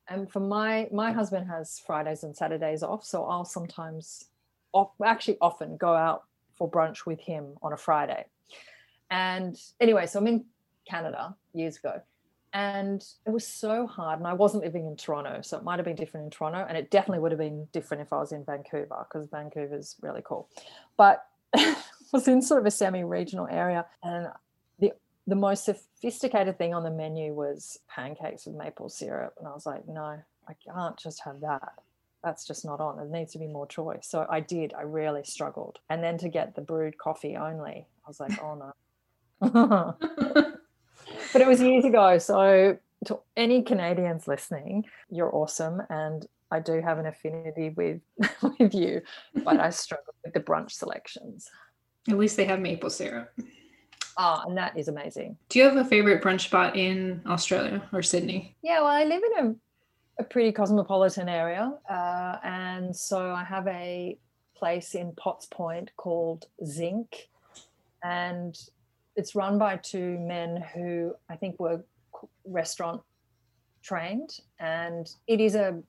And 0.07 0.29
for 0.29 0.39
my, 0.39 0.89
my 0.91 1.11
husband 1.11 1.47
has 1.47 1.79
Fridays 1.85 2.23
and 2.23 2.35
Saturdays 2.35 2.81
off. 2.81 3.05
So 3.05 3.25
I'll 3.25 3.45
sometimes, 3.45 4.25
off, 4.73 4.89
actually 5.05 5.37
often 5.41 5.77
go 5.77 5.93
out 5.93 6.23
for 6.55 6.69
brunch 6.69 7.05
with 7.05 7.19
him 7.19 7.53
on 7.61 7.71
a 7.71 7.77
Friday. 7.77 8.25
And 9.11 9.61
anyway, 9.79 10.07
so 10.07 10.19
I'm 10.19 10.27
in 10.27 10.45
Canada 10.89 11.35
years 11.53 11.77
ago. 11.77 12.01
And 12.53 13.05
it 13.25 13.29
was 13.29 13.47
so 13.47 13.85
hard. 13.85 14.19
And 14.19 14.27
I 14.27 14.33
wasn't 14.33 14.63
living 14.63 14.87
in 14.87 14.95
Toronto. 14.95 15.41
So 15.41 15.57
it 15.57 15.63
might 15.63 15.77
have 15.77 15.85
been 15.85 15.95
different 15.95 16.25
in 16.25 16.31
Toronto. 16.31 16.65
And 16.67 16.77
it 16.77 16.89
definitely 16.89 17.19
would 17.19 17.31
have 17.31 17.39
been 17.39 17.67
different 17.71 18.01
if 18.01 18.11
I 18.11 18.17
was 18.17 18.31
in 18.31 18.43
Vancouver 18.43 19.05
because 19.07 19.27
Vancouver's 19.27 19.95
really 20.01 20.21
cool. 20.23 20.49
But 20.97 21.25
it 21.53 21.77
was 22.11 22.27
in 22.27 22.41
sort 22.41 22.59
of 22.61 22.65
a 22.65 22.71
semi 22.71 23.03
regional 23.03 23.47
area. 23.49 23.85
And 24.03 24.27
the, 24.79 24.93
the 25.27 25.35
most 25.35 25.65
sophisticated 25.65 26.57
thing 26.57 26.73
on 26.73 26.83
the 26.83 26.91
menu 26.91 27.33
was 27.33 27.79
pancakes 27.87 28.45
with 28.45 28.55
maple 28.55 28.89
syrup. 28.89 29.35
And 29.37 29.47
I 29.47 29.51
was 29.51 29.65
like, 29.65 29.87
no, 29.87 30.19
I 30.47 30.53
can't 30.65 30.97
just 30.97 31.21
have 31.25 31.41
that. 31.41 31.73
That's 32.23 32.45
just 32.45 32.65
not 32.65 32.81
on. 32.81 32.97
There 32.97 33.05
needs 33.05 33.31
to 33.33 33.39
be 33.39 33.47
more 33.47 33.67
choice. 33.67 34.07
So 34.07 34.25
I 34.29 34.39
did. 34.39 34.73
I 34.73 34.81
really 34.81 35.23
struggled. 35.23 35.79
And 35.89 36.03
then 36.03 36.17
to 36.17 36.29
get 36.29 36.55
the 36.55 36.61
brewed 36.61 36.97
coffee 36.97 37.37
only, 37.37 37.85
I 38.05 38.07
was 38.07 38.19
like, 38.19 38.41
oh 38.43 38.73
no. 39.41 39.95
but 41.33 41.41
it 41.41 41.47
was 41.47 41.61
years 41.61 41.85
ago. 41.85 42.17
So 42.17 42.77
to 43.05 43.19
any 43.37 43.63
Canadians 43.63 44.27
listening, 44.27 44.85
you're 45.09 45.33
awesome. 45.33 45.81
And 45.89 46.25
I 46.51 46.59
do 46.59 46.81
have 46.81 46.97
an 46.97 47.05
affinity 47.05 47.69
with 47.69 48.01
with 48.59 48.73
you, 48.73 49.01
but 49.43 49.59
I 49.59 49.69
struggle 49.69 50.13
with 50.23 50.33
the 50.33 50.39
brunch 50.39 50.71
selections. 50.71 51.49
At 52.07 52.17
least 52.17 52.37
they 52.37 52.45
have 52.45 52.59
maple 52.59 52.89
syrup. 52.89 53.31
Ah, 54.17 54.43
and 54.45 54.57
that 54.57 54.77
is 54.77 54.87
amazing. 54.87 55.37
Do 55.47 55.59
you 55.59 55.65
have 55.65 55.77
a 55.77 55.85
favorite 55.85 56.21
brunch 56.21 56.41
spot 56.41 56.75
in 56.75 57.21
Australia 57.25 57.87
or 57.93 58.01
Sydney? 58.01 58.55
Yeah, 58.61 58.81
well, 58.81 58.87
I 58.87 59.03
live 59.05 59.21
in 59.23 59.45
a, 59.45 60.21
a 60.21 60.23
pretty 60.25 60.51
cosmopolitan 60.51 61.29
area, 61.29 61.73
uh, 61.89 62.37
and 62.43 62.93
so 62.95 63.31
I 63.31 63.43
have 63.43 63.67
a 63.67 64.17
place 64.55 64.95
in 64.95 65.13
Potts 65.13 65.45
Point 65.45 65.91
called 65.95 66.47
Zinc, 66.65 67.29
and 68.03 68.57
it's 69.15 69.35
run 69.35 69.57
by 69.57 69.77
two 69.77 70.17
men 70.19 70.63
who 70.73 71.13
I 71.29 71.35
think 71.35 71.59
were 71.59 71.83
restaurant 72.45 73.01
trained, 73.81 74.39
and 74.59 75.09
it 75.27 75.39
is 75.39 75.55
a 75.55 75.81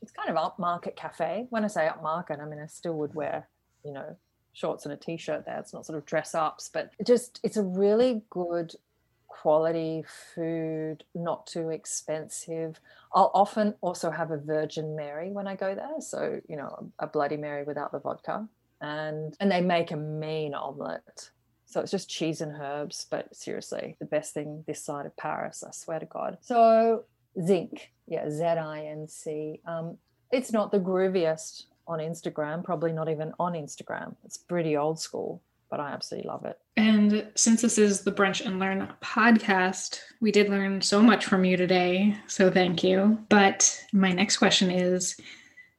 it's 0.00 0.12
kind 0.12 0.28
of 0.28 0.36
upmarket 0.36 0.96
cafe. 0.96 1.46
When 1.50 1.64
I 1.64 1.68
say 1.68 1.88
upmarket, 1.88 2.40
I 2.40 2.44
mean 2.44 2.60
I 2.60 2.66
still 2.66 2.94
would 2.94 3.14
wear, 3.14 3.48
you 3.84 3.92
know, 3.92 4.16
shorts 4.52 4.84
and 4.84 4.92
a 4.92 4.96
t-shirt 4.96 5.44
there. 5.46 5.58
It's 5.58 5.72
not 5.72 5.86
sort 5.86 5.98
of 5.98 6.04
dress 6.04 6.34
ups, 6.34 6.70
but 6.72 6.90
just 7.06 7.40
it's 7.42 7.56
a 7.56 7.62
really 7.62 8.22
good 8.30 8.74
quality 9.28 10.04
food, 10.34 11.04
not 11.14 11.46
too 11.46 11.70
expensive. 11.70 12.78
I'll 13.14 13.30
often 13.34 13.74
also 13.80 14.10
have 14.10 14.30
a 14.30 14.36
Virgin 14.36 14.94
Mary 14.94 15.30
when 15.30 15.46
I 15.46 15.56
go 15.56 15.74
there, 15.74 16.00
so 16.00 16.40
you 16.48 16.56
know 16.56 16.92
a 16.98 17.06
Bloody 17.06 17.36
Mary 17.36 17.64
without 17.64 17.92
the 17.92 18.00
vodka, 18.00 18.46
and 18.80 19.36
and 19.40 19.50
they 19.50 19.60
make 19.60 19.90
a 19.90 19.96
mean 19.96 20.54
omelette. 20.54 21.30
So 21.72 21.80
it's 21.80 21.90
just 21.90 22.10
cheese 22.10 22.42
and 22.42 22.54
herbs, 22.60 23.06
but 23.10 23.34
seriously, 23.34 23.96
the 23.98 24.04
best 24.04 24.34
thing 24.34 24.62
this 24.66 24.84
side 24.84 25.06
of 25.06 25.16
Paris, 25.16 25.64
I 25.66 25.70
swear 25.70 25.98
to 26.00 26.04
God. 26.04 26.36
So 26.42 27.04
Zinc, 27.42 27.90
yeah, 28.06 28.28
Z 28.28 28.44
I 28.44 28.84
N 28.84 29.08
C. 29.08 29.60
Um, 29.66 29.96
it's 30.30 30.52
not 30.52 30.70
the 30.70 30.78
grooviest 30.78 31.64
on 31.88 31.98
Instagram, 31.98 32.62
probably 32.62 32.92
not 32.92 33.08
even 33.08 33.32
on 33.40 33.54
Instagram. 33.54 34.14
It's 34.24 34.36
pretty 34.36 34.76
old 34.76 35.00
school, 35.00 35.42
but 35.70 35.80
I 35.80 35.92
absolutely 35.92 36.28
love 36.28 36.44
it. 36.44 36.58
And 36.76 37.26
since 37.36 37.62
this 37.62 37.78
is 37.78 38.02
the 38.02 38.12
Brunch 38.12 38.44
and 38.44 38.58
Learn 38.58 38.92
podcast, 39.02 40.00
we 40.20 40.30
did 40.30 40.50
learn 40.50 40.82
so 40.82 41.00
much 41.00 41.24
from 41.24 41.44
you 41.44 41.56
today. 41.56 42.16
So 42.26 42.50
thank 42.50 42.84
you. 42.84 43.18
But 43.30 43.82
my 43.94 44.12
next 44.12 44.36
question 44.36 44.70
is 44.70 45.16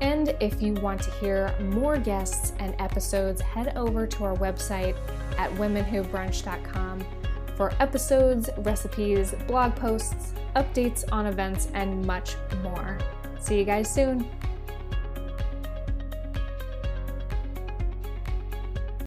And 0.02 0.36
if 0.40 0.62
you 0.62 0.74
want 0.76 1.02
to 1.02 1.12
hear 1.12 1.56
more 1.60 1.98
guests 1.98 2.54
and 2.60 2.76
episodes, 2.80 3.42
head 3.42 3.76
over 3.76 4.06
to 4.06 4.26
our 4.26 4.36
website 4.36 4.96
at 5.38 5.52
womenwhobrunch.com 5.54 7.04
for 7.56 7.74
episodes, 7.80 8.50
recipes, 8.60 9.34
blog 9.48 9.76
posts, 9.76 10.34
updates 10.56 11.04
on 11.12 11.26
events, 11.26 11.68
and 11.74 12.06
much 12.06 12.36
more. 12.62 12.98
See 13.40 13.58
you 13.58 13.66
guys 13.66 13.92
soon. 13.92 14.30